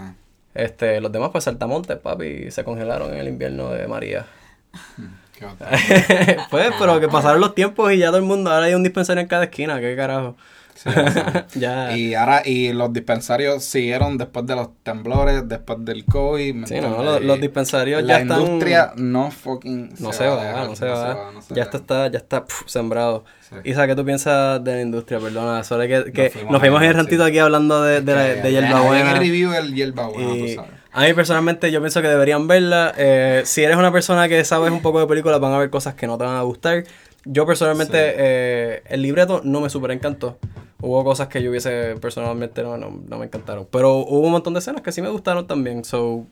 Este, 0.54 1.00
los 1.00 1.12
demás 1.12 1.30
pues 1.30 1.44
saltamontes, 1.44 1.98
papi, 1.98 2.50
se 2.50 2.64
congelaron 2.64 3.12
en 3.12 3.18
el 3.18 3.28
invierno 3.28 3.70
de 3.70 3.86
María. 3.86 4.26
Qué 5.38 5.44
bacán. 5.46 5.68
pues, 6.50 6.72
pero 6.78 7.00
que 7.00 7.08
pasaron 7.08 7.40
los 7.40 7.54
tiempos 7.54 7.92
y 7.92 7.98
ya 7.98 8.08
todo 8.08 8.18
el 8.18 8.24
mundo, 8.24 8.50
ahora 8.50 8.66
hay 8.66 8.74
un 8.74 8.82
dispensario 8.82 9.20
en 9.22 9.28
cada 9.28 9.44
esquina, 9.44 9.80
qué 9.80 9.94
carajo. 9.96 10.36
Sí, 10.82 10.88
ya. 11.60 11.94
Y 11.96 12.14
ahora, 12.14 12.42
y 12.44 12.72
los 12.72 12.92
dispensarios 12.92 13.62
siguieron 13.64 14.16
después 14.16 14.46
de 14.46 14.56
los 14.56 14.68
temblores, 14.82 15.46
después 15.46 15.78
del 15.84 16.04
COVID. 16.06 16.54
¿me 16.54 16.66
Sí, 16.66 16.80
no, 16.80 17.20
los, 17.20 17.40
dispensarios 17.40 18.02
La 18.02 18.14
ya 18.14 18.22
están... 18.22 18.40
industria 18.40 18.92
no 18.96 19.30
fucking 19.30 19.90
No 19.98 20.12
se, 20.12 20.26
va, 20.26 20.42
dejar, 20.42 20.66
no 20.68 20.76
se 20.76 20.86
va. 20.86 21.30
no 21.34 21.42
se 21.42 21.54
ya 21.54 21.58
va. 21.60 21.64
esto 21.64 21.76
está, 21.76 22.08
ya 22.10 22.18
está 22.18 22.44
puf, 22.44 22.62
sembrado. 22.66 23.24
Sí. 23.40 23.56
Isa, 23.64 23.86
¿qué 23.86 23.94
tú 23.94 24.04
piensas 24.04 24.62
de 24.64 24.74
la 24.76 24.80
industria? 24.80 25.18
Perdona, 25.18 25.64
solo 25.64 25.82
que, 25.82 26.12
que 26.12 26.32
nos 26.48 26.62
ahí, 26.80 26.84
en 26.84 26.90
el 26.90 26.94
rantito 26.96 27.24
sí. 27.24 27.28
aquí 27.30 27.38
hablando 27.40 27.82
de, 27.82 28.00
de, 28.00 28.14
la, 28.14 28.26
Que- 28.34 28.42
de 28.42 28.52
ya- 28.52 28.60
ya 28.60 28.68
review 29.18 29.52
Y 30.20 30.54
tú 30.54 30.54
sabes. 30.62 30.70
a 30.92 31.02
mí 31.04 31.12
personalmente 31.14 31.70
yo 31.72 31.80
pienso 31.80 32.00
que 32.00 32.08
deberían 32.08 32.46
verla. 32.48 32.94
Eh, 32.96 33.42
si 33.44 33.62
eres 33.64 33.76
una 33.76 33.92
persona 33.92 34.28
que 34.28 34.44
sabes 34.44 34.70
un 34.70 34.80
poco 34.82 35.00
de 35.00 35.06
películas, 35.06 35.40
van 35.40 35.52
a 35.52 35.58
ver 35.58 35.68
cosas 35.68 35.94
que 35.94 36.06
no 36.06 36.16
te 36.16 36.24
van 36.24 36.36
a 36.36 36.42
gustar. 36.42 36.84
Yo 37.24 37.46
personalmente, 37.46 37.92
Sí. 38.10 38.14
eh, 38.18 38.82
el 38.88 39.02
libreto 39.02 39.40
no 39.44 39.60
me 39.60 39.68
super 39.70 39.90
encantó. 39.90 40.38
Hubo 40.80 41.04
cosas 41.04 41.28
que 41.28 41.42
yo 41.42 41.50
hubiese 41.50 41.94
personalmente 42.00 42.62
no, 42.62 42.78
no, 42.78 42.90
no 43.06 43.18
me 43.18 43.26
encantaron. 43.26 43.66
Pero 43.70 43.96
hubo 43.96 44.20
un 44.20 44.32
montón 44.32 44.54
de 44.54 44.60
escenas 44.60 44.80
que 44.82 44.92
sí 44.92 45.02
me 45.02 45.10
gustaron 45.10 45.46
también. 45.46 45.84
So, 45.84 46.26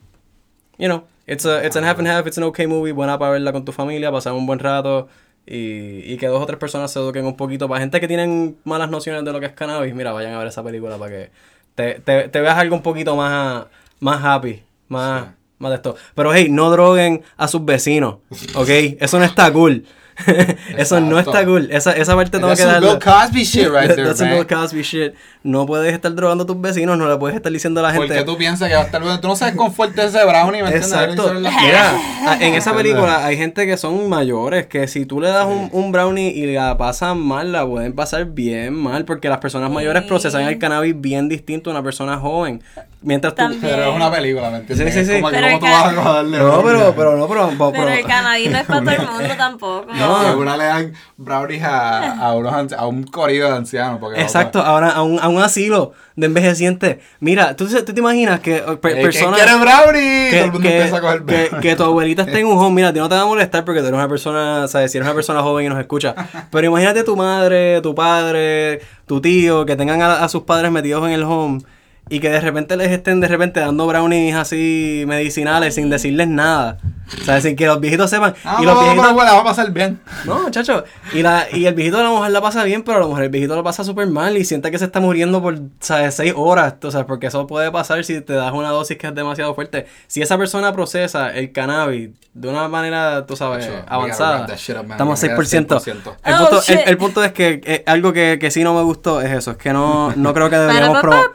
you 0.79 0.87
know, 0.87 1.05
it's, 1.27 1.45
a, 1.45 1.65
it's 1.67 1.77
an 1.77 1.85
half 1.85 1.99
and 1.99 2.09
half, 2.09 2.27
it's 2.27 2.39
an 2.39 2.45
okay 2.45 2.67
movie, 2.67 2.93
buena 2.93 3.19
para 3.19 3.33
verla 3.33 3.53
con 3.53 3.65
tu 3.67 3.73
familia, 3.73 4.11
pasar 4.11 4.33
un 4.33 4.47
buen 4.47 4.59
rato 4.59 5.09
y, 5.47 6.01
y 6.11 6.17
que 6.17 6.27
dos 6.29 6.43
o 6.43 6.47
tres 6.47 6.59
personas 6.59 6.91
se 6.91 6.99
eduquen 6.99 7.27
un 7.27 7.37
poquito. 7.37 7.69
Para 7.69 7.81
gente 7.81 8.01
que 8.01 8.09
tienen 8.09 8.57
malas 8.65 8.89
nociones 8.89 9.23
de 9.25 9.33
lo 9.33 9.41
que 9.41 9.47
es 9.47 9.53
cannabis, 9.53 9.95
mira, 9.95 10.13
vayan 10.13 10.33
a 10.33 10.39
ver 10.39 10.47
esa 10.49 10.63
película 10.63 10.97
para 10.97 11.11
que 11.11 11.31
te, 11.75 12.01
te, 12.01 12.29
te 12.29 12.41
veas 12.41 12.57
algo 12.57 12.75
un 12.75 12.83
poquito 12.83 13.15
más, 13.17 13.67
más 14.01 14.25
happy, 14.25 14.63
más, 14.89 15.25
Sí. 15.25 15.31
más 15.59 15.71
de 15.71 15.77
esto. 15.77 15.97
Pero 16.15 16.33
hey, 16.33 16.49
no 16.51 16.71
droguen 16.71 17.23
a 17.37 17.49
sus 17.49 17.63
vecinos, 17.65 18.17
¿ok? 18.55 18.69
Eso 19.01 19.19
no 19.19 19.25
está 19.27 19.53
cool. 19.53 19.85
Eso 20.77 21.01
no 21.01 21.19
está 21.19 21.45
cool. 21.45 21.69
Esa, 21.71 21.93
esa 21.93 22.15
parte 22.15 22.31
tengo 22.31 22.49
That's 22.49 22.61
que 22.61 22.67
some 22.67 22.75
darla. 22.81 22.99
Bill 22.99 22.99
Cosby 23.13 23.45
shit 23.45 23.71
right 23.71 23.89
there, 23.89 24.05
That's 24.07 24.19
some 24.19 24.29
man. 24.29 24.39
Bill 24.47 24.59
Cosby 24.59 24.83
shit. 24.83 25.15
No 25.49 25.65
puedes 25.67 25.93
estar 25.95 26.15
drogando 26.15 26.45
a 26.45 26.47
tus 26.47 26.61
vecinos, 26.61 26.99
no 26.99 27.09
le 27.09 27.17
puedes 27.17 27.37
estar 27.37 27.51
diciendo 27.51 27.81
a 27.81 27.85
la 27.85 27.91
gente. 27.93 28.07
Porque 28.09 28.23
tú 28.23 28.37
piensas 28.37 28.69
que 28.69 28.75
va 28.75 28.83
a 28.83 28.85
estar 28.85 29.01
bueno. 29.03 29.19
Tú 29.21 29.29
no 29.29 29.37
sabes 29.37 29.55
cuán 29.55 29.73
fuerte 29.73 30.03
es 30.05 30.15
ese 30.15 30.25
brownie, 30.25 30.63
¿me 30.63 30.69
entiendes? 30.69 30.93
Exacto. 30.93 31.33
La- 31.35 31.51
Mira, 31.51 31.93
en 32.41 32.55
esa 32.55 32.71
¿Entiendes? 32.71 32.75
película 32.75 33.25
hay 33.25 33.37
gente 33.37 33.67
que 33.67 33.77
son 33.77 34.09
mayores, 34.09 34.67
que 34.67 34.87
si 34.89 35.07
tú 35.07 35.21
le 35.21 35.29
das 35.29 35.47
un, 35.47 35.71
un 35.73 35.91
brownie 35.91 36.29
y 36.31 36.53
la 36.55 36.77
pasan 36.77 37.19
mal, 37.19 37.51
la 37.53 37.67
pueden 37.67 37.95
pasar 37.95 38.27
bien 38.27 38.75
mal, 38.75 39.05
porque 39.05 39.29
las 39.29 39.39
personas 39.39 39.71
mayores 39.71 40.03
Sí. 40.03 40.09
procesan 40.09 40.43
el 40.43 40.59
cannabis 40.59 40.95
bien 41.01 41.29
distinto 41.29 41.71
a 41.71 41.73
una 41.73 41.83
persona 41.83 42.19
joven. 42.19 42.63
Mientras 43.01 43.35
tú... 43.35 43.45
Pero 43.61 43.91
es 43.91 43.97
una 43.97 44.11
película, 44.11 44.51
¿me 44.51 44.59
entiendes? 44.59 44.93
Sí, 44.93 45.01
sí, 45.01 45.07
sí. 45.07 45.13
Es 45.13 45.21
como 45.21 45.31
que 45.31 45.37
Pero 45.37 45.47
cómo 45.47 45.59
tú 45.61 45.67
vas 45.67 46.07
a 46.07 46.13
darle 46.15 46.39
No, 46.39 46.63
pero, 46.63 46.95
pero 46.97 47.17
no, 47.17 47.29
pero... 47.29 47.49
pero- 47.57 47.73
Pero 47.73 47.89
el 47.89 48.05
cannabis 48.05 48.51
no 48.51 48.59
es 48.59 48.67
para 48.67 48.81
todo 48.81 48.91
el 48.91 49.09
mundo 49.13 49.35
tampoco. 49.37 49.87
No. 49.95 50.21
Que 50.25 50.35
una 50.37 50.57
le 50.57 50.65
dan 50.65 50.93
brownies 51.17 51.63
a, 51.63 52.13
a, 52.27 52.35
unos 52.35 52.73
a 52.73 52.87
un 52.87 53.05
corillo 53.05 53.47
de 53.51 53.57
ancianos. 53.57 53.99
Porque 54.01 54.21
Exacto, 54.21 54.61
ahora 54.61 54.91
a 54.91 55.03
un, 55.03 55.19
a 55.21 55.29
un 55.29 55.38
asilo 55.43 55.93
de 56.17 56.27
envejecientes. 56.27 56.99
Mira, 57.21 57.55
¿tú, 57.57 57.67
tú 57.69 57.93
te 57.93 58.01
imaginas 58.01 58.41
que 58.41 58.57
eh, 58.57 58.63
per- 58.81 59.01
personas... 59.03 59.39
que 59.41 59.45
quiere 59.47 59.61
brownie? 59.61 60.31
que, 60.31 60.37
Todo 60.37 60.45
el 60.45 60.53
mundo 60.53 60.69
que- 60.69 60.77
empieza 60.77 60.97
a 60.97 61.01
coger 61.01 61.23
que- 61.25 61.51
que 61.61 61.77
tu 61.77 61.83
abuelita 61.85 62.23
esté 62.23 62.41
en 62.41 62.47
un 62.47 62.59
home, 62.59 62.75
mira, 62.77 62.89
a 62.89 62.93
ti 62.93 62.99
no 62.99 63.09
te 63.09 63.15
va 63.15 63.23
a 63.23 63.27
molestar 63.27 63.65
porque 63.65 63.81
tú 63.81 63.87
eres 63.87 63.99
una 63.99 64.09
persona, 64.09 64.69
¿sabes? 64.69 64.91
Si 64.93 64.99
eres 64.99 65.07
una 65.07 65.15
persona 65.15 65.43
joven 65.43 65.67
y 65.67 65.69
nos 65.69 65.79
escucha. 65.79 66.15
Pero 66.51 66.67
imagínate 66.67 67.05
tu 67.05 67.17
madre, 67.17 67.81
tu 67.81 67.95
padre, 67.95 68.81
tu 69.07 69.21
tío, 69.21 69.65
que 69.67 69.77
tengan 69.77 70.03
a, 70.03 70.25
a 70.25 70.29
sus 70.29 70.43
padres 70.43 70.71
metidos 70.71 71.05
en 71.07 71.13
el 71.13 71.23
home 71.23 71.61
y 72.09 72.21
que 72.21 72.31
de 72.31 72.41
repente 72.41 72.77
les 72.77 72.91
estén 72.91 73.21
de 73.21 73.29
repente 73.29 73.61
dando 73.61 73.87
brownies 73.87 74.35
así 74.35 75.05
medicinales 75.07 75.75
sin 75.75 75.91
decirles 75.91 76.29
nada. 76.29 76.79
O 77.23 77.25
sea, 77.25 77.41
sin 77.41 77.57
que 77.57 77.67
los 77.67 77.81
viejitos 77.81 78.11
sepan. 78.11 78.35
Ah, 78.45 78.59
y 78.61 78.67
no, 78.67 78.73
los 78.73 78.75
no, 78.75 78.83
viejitos, 78.93 79.15
bueno, 79.15 79.33
va 79.35 79.41
a 79.41 79.45
pasar 79.45 79.71
bien. 79.73 79.99
no, 80.27 80.43
muchacho. 80.43 80.85
Y, 81.15 81.23
la, 81.23 81.47
y 81.51 81.65
el 81.65 81.75
viejito 81.75 81.97
de 81.97 82.03
la 82.05 82.11
mujer 82.11 82.31
la 82.33 82.43
pasa 82.43 82.65
bien, 82.65 82.83
pero 82.83 82.99
a 82.99 83.01
la 83.01 83.07
mujer 83.07 83.25
el 83.25 83.31
viejito 83.31 83.57
lo 83.57 83.65
pasa 83.65 83.83
súper 83.83 84.09
mal 84.09 84.37
y 84.37 84.45
siente 84.45 84.71
que 84.71 84.79
se 84.79 84.85
está 84.85 85.01
muriendo 85.01 85.41
por, 85.41 85.59
¿sabes? 85.81 86.15
Seis 86.15 86.35
horas. 86.37 86.75
O 86.83 86.91
sea, 86.91 87.07
porque 87.07 87.29
eso 87.29 87.47
puede 87.47 87.71
pasar 87.73 88.05
si 88.05 88.21
te 88.21 88.35
das 88.35 88.53
una 88.53 88.69
dosis 88.71 88.99
que 88.99 89.07
es 89.07 89.15
demasiado 89.15 89.55
fuerte. 89.55 89.87
Si 90.07 90.21
esa 90.21 90.37
persona 90.37 90.71
procesa 90.75 91.31
el 91.31 91.51
cannabis 91.53 92.11
de 92.35 92.49
una 92.49 92.69
manera, 92.69 93.25
tú 93.27 93.37
sabes, 93.37 93.67
gotta 93.67 93.85
avanzada, 93.95 94.45
up, 94.45 94.51
estamos 94.91 95.25
a 95.25 95.27
We 95.27 95.35
gotta 95.35 95.43
6%. 95.43 95.67
100%. 95.81 96.17
El, 96.25 96.35
Oh, 96.35 96.39
punto, 96.39 96.57
el, 96.59 96.63
shit. 96.63 96.81
el 96.87 96.97
punto 96.99 97.25
es 97.25 97.33
que 97.33 97.61
eh, 97.65 97.83
algo 97.87 98.13
que, 98.13 98.37
que 98.39 98.51
sí 98.51 98.63
no 98.63 98.75
me 98.75 98.83
gustó 98.83 99.21
es 99.23 99.33
eso. 99.33 99.53
Es 99.53 99.57
que 99.57 99.73
no, 99.73 100.13
no 100.15 100.35
creo 100.35 100.51
que 100.51 100.57
deberíamos 100.59 101.01
pro- 101.01 101.33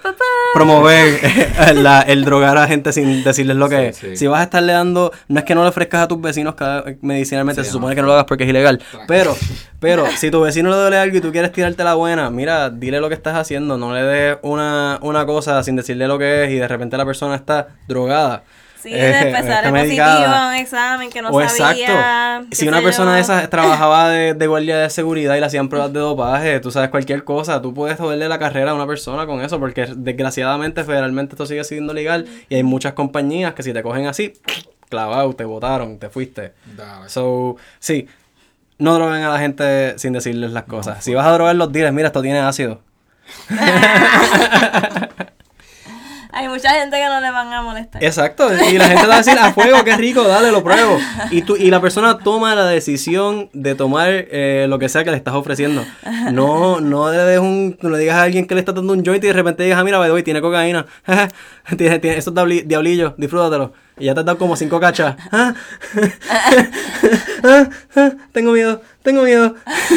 promover 0.53 1.19
la- 1.75 2.01
el 2.01 2.23
drogar 2.25 2.57
a 2.57 2.67
gente 2.67 2.91
sin 2.93 3.23
decirles 3.23 3.55
lo 3.57 3.69
que 3.69 3.77
Sí, 3.77 3.83
es. 3.85 3.97
sí. 3.97 4.17
Si 4.17 4.27
vas 4.27 4.41
a 4.41 4.43
estarle 4.43 4.73
dando, 4.73 5.11
no 5.27 5.39
es 5.39 5.45
que 5.45 5.55
no 5.55 5.63
le 5.63 5.69
ofrezcas 5.69 6.03
a 6.03 6.07
tus 6.07 6.21
vecinos 6.21 6.55
cada, 6.55 6.83
medicinalmente, 7.01 7.61
Sí, 7.63 7.67
se 7.69 7.73
no. 7.73 7.79
supone 7.79 7.95
que 7.95 8.01
no 8.01 8.07
lo 8.07 8.13
hagas 8.13 8.25
porque 8.25 8.43
es 8.43 8.49
ilegal. 8.49 8.81
Pero, 9.07 9.35
pero, 9.79 10.05
si 10.17 10.31
tu 10.31 10.41
vecino 10.41 10.69
le 10.69 10.75
duele 10.75 10.97
algo 10.97 11.17
y 11.17 11.21
tú 11.21 11.31
quieres 11.31 11.51
tirarte 11.51 11.83
la 11.83 11.95
buena, 11.95 12.29
mira, 12.29 12.69
dile 12.69 12.99
lo 12.99 13.09
que 13.09 13.15
estás 13.15 13.35
haciendo, 13.35 13.77
no 13.77 13.93
le 13.93 14.03
des 14.03 14.37
una, 14.41 14.99
una 15.01 15.25
cosa 15.25 15.61
sin 15.63 15.75
decirle 15.75 16.07
lo 16.07 16.17
que 16.19 16.45
es 16.45 16.51
y 16.51 16.55
de 16.55 16.67
repente 16.67 16.97
la 16.97 17.05
persona 17.05 17.35
está 17.35 17.67
drogada. 17.87 18.43
Sí, 18.83 18.91
después 18.91 19.45
sale 19.45 19.69
positivo 19.69 20.03
a 20.03 20.49
un 20.49 20.55
examen 20.55 21.09
que 21.09 21.21
no 21.21 21.29
o 21.29 21.47
sabía. 21.47 21.85
exacto. 21.85 22.47
Si 22.51 22.67
una 22.67 22.81
persona 22.81 23.11
yo. 23.11 23.15
de 23.15 23.21
esas 23.21 23.49
trabajaba 23.49 24.09
de, 24.09 24.33
de 24.33 24.47
guardia 24.47 24.77
de 24.77 24.89
seguridad 24.89 25.37
y 25.37 25.39
le 25.39 25.45
hacían 25.45 25.69
pruebas 25.69 25.93
de 25.93 26.01
dopaje, 26.01 26.59
tú 26.59 26.69
sabes 26.69 26.89
cualquier 26.89 27.23
cosa, 27.23 27.61
tú 27.61 27.73
puedes 27.73 27.97
joderle 27.97 28.27
la 28.27 28.39
carrera 28.39 28.71
a 28.71 28.73
una 28.73 28.85
persona 28.85 29.25
con 29.25 29.39
eso, 29.39 29.57
porque 29.57 29.87
desgraciadamente 29.95 30.83
federalmente 30.83 31.35
esto 31.35 31.45
sigue 31.45 31.63
siendo 31.63 31.93
legal 31.93 32.27
y 32.49 32.55
hay 32.55 32.63
muchas 32.63 32.91
compañías 32.91 33.53
que 33.53 33.63
si 33.63 33.71
te 33.71 33.81
cogen 33.81 34.05
así, 34.07 34.33
clavado, 34.89 35.33
te 35.33 35.45
botaron, 35.45 35.97
te 35.97 36.09
fuiste. 36.09 36.51
Dale. 36.75 37.07
So, 37.07 37.55
sí, 37.79 38.09
no 38.79 38.95
droguen 38.95 39.23
a 39.23 39.29
la 39.29 39.39
gente 39.39 39.97
sin 39.97 40.11
decirles 40.11 40.51
las 40.51 40.63
cosas. 40.63 41.01
si 41.01 41.13
vas 41.13 41.25
a 41.25 41.31
drogarlos, 41.31 41.71
diles, 41.71 41.93
mira, 41.93 42.07
esto 42.07 42.21
tiene 42.21 42.39
ácido. 42.39 42.81
Hay 46.33 46.47
mucha 46.47 46.69
gente 46.71 46.97
que 46.97 47.05
no 47.07 47.21
le 47.21 47.29
van 47.31 47.53
a 47.53 47.61
molestar. 47.61 48.03
Exacto, 48.03 48.49
y 48.53 48.77
la 48.77 48.87
gente 48.87 49.05
va 49.05 49.15
a 49.15 49.17
decir, 49.17 49.37
a 49.37 49.53
fuego, 49.53 49.83
qué 49.83 49.95
rico, 49.95 50.23
dale, 50.27 50.51
lo 50.51 50.63
pruebo. 50.63 50.97
Y, 51.31 51.43
tú, 51.43 51.55
y 51.55 51.69
la 51.69 51.79
persona 51.79 52.17
toma 52.17 52.55
la 52.55 52.65
decisión 52.65 53.49
de 53.53 53.75
tomar 53.75 54.09
eh, 54.11 54.65
lo 54.67 54.79
que 54.79 54.89
sea 54.89 55.03
que 55.03 55.11
le 55.11 55.17
estás 55.17 55.35
ofreciendo. 55.35 55.85
No, 56.31 56.79
no 56.81 57.11
le, 57.11 57.17
des 57.19 57.39
un, 57.39 57.77
no 57.81 57.89
le 57.89 57.99
digas 57.99 58.15
a 58.17 58.23
alguien 58.23 58.47
que 58.47 58.55
le 58.55 58.61
está 58.61 58.71
dando 58.71 58.93
un 58.93 59.03
joint 59.05 59.23
y 59.23 59.27
de 59.27 59.33
repente 59.33 59.63
digas, 59.63 59.79
ah, 59.79 59.83
mira, 59.83 59.99
way, 59.99 60.23
tiene 60.23 60.41
cocaína. 60.41 60.85
tiene, 61.77 61.99
tiene 61.99 62.17
esos 62.17 62.33
diabli- 62.33 62.63
diablillos, 62.65 63.13
disfrútatelo. 63.17 63.73
Y 63.99 64.05
ya 64.05 64.15
te 64.15 64.21
has 64.21 64.25
dado 64.25 64.39
como 64.39 64.55
cinco 64.55 64.79
cachas. 64.79 65.15
Ah, 65.31 65.53
ah, 67.43 67.69
ah, 67.95 68.11
tengo 68.31 68.51
miedo, 68.53 68.81
tengo 69.03 69.23
miedo. 69.23 69.55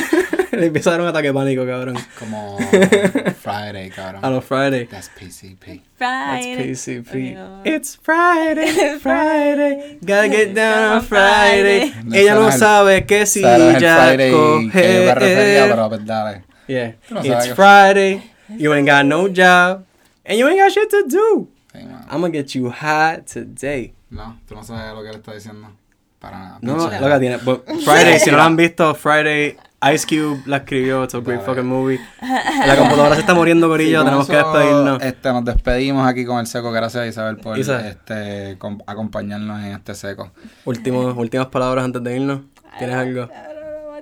le 0.52 0.66
empieza 0.66 0.90
a 0.90 0.92
dar 0.92 1.00
un 1.02 1.06
ataque 1.08 1.28
de 1.28 1.34
pánico, 1.34 1.64
cabrón. 1.66 1.96
Como 2.18 2.58
Friday, 3.42 3.90
cabrón. 3.90 4.24
A 4.24 4.30
los 4.30 4.44
Friday. 4.44 4.86
That's 4.86 5.10
PCP. 5.10 5.82
That's 5.98 6.44
Friday. 6.46 6.56
PCP. 6.70 7.14
Ay, 7.36 7.62
It's 7.74 7.96
Friday, 8.02 8.98
Friday. 9.00 9.98
Gotta 10.02 10.28
get 10.28 10.54
down 10.54 10.96
on 10.98 11.02
Friday. 11.02 11.90
Friday. 11.92 12.20
Ella 12.20 12.34
no 12.34 12.40
no 12.42 12.46
el- 12.48 12.58
sabe 12.58 13.06
que 13.06 13.26
si 13.26 13.42
el 13.44 13.78
ya 13.80 14.14
me 14.16 15.14
refería, 15.14 15.66
pero 15.68 15.76
coge. 15.76 15.88
pues 15.88 16.06
dale. 16.06 16.44
Yeah. 16.68 16.94
No 17.10 17.20
It's 17.22 17.48
Friday. 17.54 18.22
You 18.48 18.72
ain't 18.74 18.86
got 18.88 19.04
no 19.06 19.28
job. 19.28 19.84
And 20.24 20.38
you 20.38 20.48
ain't 20.48 20.58
got 20.58 20.72
shit 20.72 20.90
to 20.90 21.04
do. 21.08 21.48
Mano. 21.74 22.04
I'm 22.10 22.20
gonna 22.22 22.30
get 22.30 22.54
you 22.54 22.70
hot 22.70 23.26
today. 23.26 23.92
No, 24.10 24.38
tú 24.48 24.54
no 24.54 24.62
sabes 24.62 24.94
lo 24.94 25.02
que 25.02 25.10
él 25.10 25.16
está 25.16 25.34
diciendo. 25.34 25.68
Para 26.26 26.38
nada. 26.38 26.58
No, 26.60 26.76
Pinche- 26.76 27.00
lo 27.00 27.08
que 27.08 27.18
tiene. 27.20 27.36
but 27.38 27.64
Friday, 27.84 28.18
si 28.20 28.30
no 28.30 28.36
lo 28.36 28.42
han 28.42 28.56
visto, 28.56 28.94
Friday, 28.94 29.56
Ice 29.94 30.06
Cube 30.06 30.42
la 30.46 30.58
escribió. 30.58 31.04
It's 31.04 31.14
a 31.14 31.18
great 31.18 31.40
Dale. 31.40 31.46
fucking 31.46 31.66
movie. 31.66 32.00
La 32.66 32.76
computadora 32.76 33.14
se 33.14 33.20
está 33.20 33.34
muriendo, 33.34 33.66
Sí, 33.66 33.70
Corillo. 33.70 33.98
con 33.98 34.04
Tenemos 34.06 34.26
que 34.28 34.36
despedirnos. 34.36 35.02
Este, 35.02 35.32
nos 35.32 35.44
despedimos 35.44 36.08
aquí 36.08 36.24
con 36.24 36.38
el 36.38 36.46
seco. 36.46 36.72
Gracias 36.72 37.04
a 37.04 37.06
Isabel 37.06 37.36
por 37.36 37.58
Isa. 37.58 37.86
este, 37.86 38.56
com- 38.58 38.78
acompañarnos 38.86 39.60
en 39.64 39.72
este 39.72 39.94
seco. 39.94 40.32
Últimos, 40.64 41.16
últimas 41.16 41.46
palabras 41.48 41.84
antes 41.84 42.02
de 42.02 42.16
irnos. 42.16 42.40
¿Tienes 42.78 42.96
algo? 42.96 43.28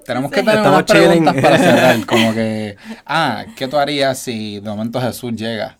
Tenemos 0.06 0.30
que 0.30 0.40
Sí. 0.40 0.46
tener 0.46 0.58
Estamos 0.58 0.82
unas 0.90 0.90
preguntas 0.90 1.34
para 1.42 1.58
cerrar. 1.58 2.06
Como 2.06 2.34
que, 2.34 2.76
ah, 3.06 3.44
¿qué 3.56 3.68
tú 3.68 3.78
harías 3.78 4.18
si 4.18 4.60
de 4.60 4.68
momento 4.70 5.00
Jesús 5.00 5.32
llega? 5.34 5.76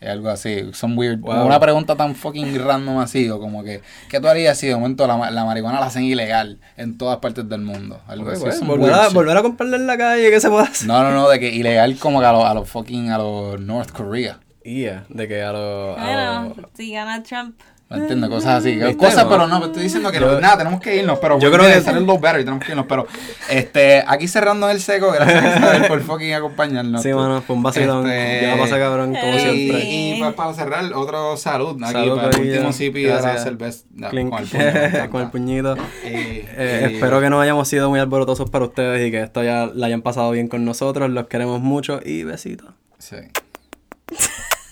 Es 0.00 0.10
algo 0.10 0.28
así. 0.28 0.70
Son 0.72 0.96
weird. 0.96 1.20
Wow. 1.20 1.46
Una 1.46 1.58
pregunta 1.58 1.96
tan 1.96 2.14
fucking 2.14 2.62
random 2.64 2.98
así. 2.98 3.30
O 3.30 3.40
como 3.40 3.64
que, 3.64 3.80
¿qué 4.08 4.20
tú 4.20 4.28
harías 4.28 4.58
si 4.58 4.66
de 4.66 4.74
momento 4.74 5.06
la, 5.06 5.30
la 5.30 5.44
marihuana 5.44 5.80
la 5.80 5.86
hacen 5.86 6.04
ilegal 6.04 6.58
en 6.76 6.98
todas 6.98 7.18
partes 7.18 7.48
del 7.48 7.62
mundo? 7.62 8.00
Algo 8.06 8.30
así. 8.30 8.42
Pues, 8.42 8.58
Son 8.58 8.68
volver, 8.68 8.92
a, 8.92 9.08
volver 9.08 9.36
a 9.36 9.42
comprarla 9.42 9.76
en 9.76 9.86
la 9.86 9.96
calle, 9.96 10.30
¿qué 10.30 10.40
se 10.40 10.50
puede 10.50 10.64
hacer? 10.64 10.86
No, 10.86 11.02
no, 11.02 11.12
no, 11.12 11.28
de 11.28 11.40
que 11.40 11.48
ilegal 11.54 11.96
como 11.98 12.20
que 12.20 12.26
a 12.26 12.32
los 12.32 12.44
a 12.44 12.54
los 12.54 12.68
fucking, 12.68 13.10
a 13.10 13.18
los 13.18 13.60
North 13.60 13.90
Korea. 13.90 14.40
Yeah, 14.64 15.04
de 15.08 15.28
que 15.28 15.42
a 15.42 15.52
los... 15.52 15.96
Bueno, 15.96 16.54
si 16.74 16.92
gana 16.92 17.22
Trump. 17.22 17.56
¿Me 17.88 17.98
entiendes? 17.98 18.28
Cosas 18.30 18.64
así. 18.64 18.74
¿Viste, 18.74 18.96
Cosas, 18.96 19.26
pero 19.26 19.46
no, 19.46 19.64
estoy 19.64 19.84
diciendo 19.84 20.10
que 20.10 20.18
Yo- 20.18 20.32
no, 20.32 20.40
nada, 20.40 20.58
tenemos 20.58 20.80
que 20.80 20.96
irnos, 20.96 21.20
pero 21.20 21.38
Yo 21.38 21.52
creo 21.52 21.64
que- 21.64 21.74
que 21.74 21.80
sale 21.82 22.00
low 22.00 22.18
better 22.18 22.40
y 22.40 22.44
tenemos 22.44 22.64
que 22.64 22.72
irnos, 22.72 22.86
pero 22.88 23.06
este, 23.48 24.02
aquí 24.04 24.26
cerrando 24.26 24.68
el 24.68 24.80
seco, 24.80 25.12
gracias 25.12 25.56
Isabel 25.58 25.86
por 25.86 26.00
fucking 26.02 26.34
acompañarnos. 26.34 27.00
Sí, 27.04 27.12
mano, 27.12 27.42
fue 27.42 27.54
un 27.54 27.62
vacilón. 27.62 28.10
Este, 28.10 28.46
Yo 28.46 28.56
la 28.56 28.60
pasé 28.62 28.78
cabrón, 28.80 29.14
como 29.14 29.34
y- 29.34 29.38
siempre. 29.38 29.84
Y, 29.84 30.18
pues 30.18 30.34
para 30.34 30.52
cerrar, 30.54 30.92
otro 30.94 31.36
salud 31.36 31.80
aquí 31.80 31.92
Salud, 31.92 32.16
para 32.16 32.30
el 32.30 32.40
último 32.40 32.72
sipi 32.72 33.02
de 33.04 33.14
la 33.14 33.38
cerveza. 33.38 33.84
No, 33.94 34.08
con 34.10 34.18
el 34.18 34.26
encanta. 34.26 35.08
Con 35.10 35.22
el 35.22 35.30
puñito. 35.30 35.76
Y- 36.04 36.08
Eh, 36.08 36.88
y- 36.90 36.94
espero 36.94 37.20
que 37.20 37.30
no 37.30 37.40
hayamos 37.40 37.68
sido 37.68 37.88
muy 37.88 38.00
alborotosos 38.00 38.50
para 38.50 38.64
ustedes 38.64 39.06
y 39.06 39.12
que 39.12 39.22
esto 39.22 39.44
ya 39.44 39.70
la 39.72 39.86
hayan 39.86 40.02
pasado 40.02 40.32
bien 40.32 40.48
con 40.48 40.64
nosotros. 40.64 41.08
Los 41.08 41.28
queremos 41.28 41.60
mucho 41.60 42.00
y 42.04 42.24
besitos. 42.24 42.68
Sí. 42.98 43.16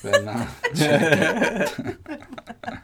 Pues 0.02 0.24
nada. 0.24 0.48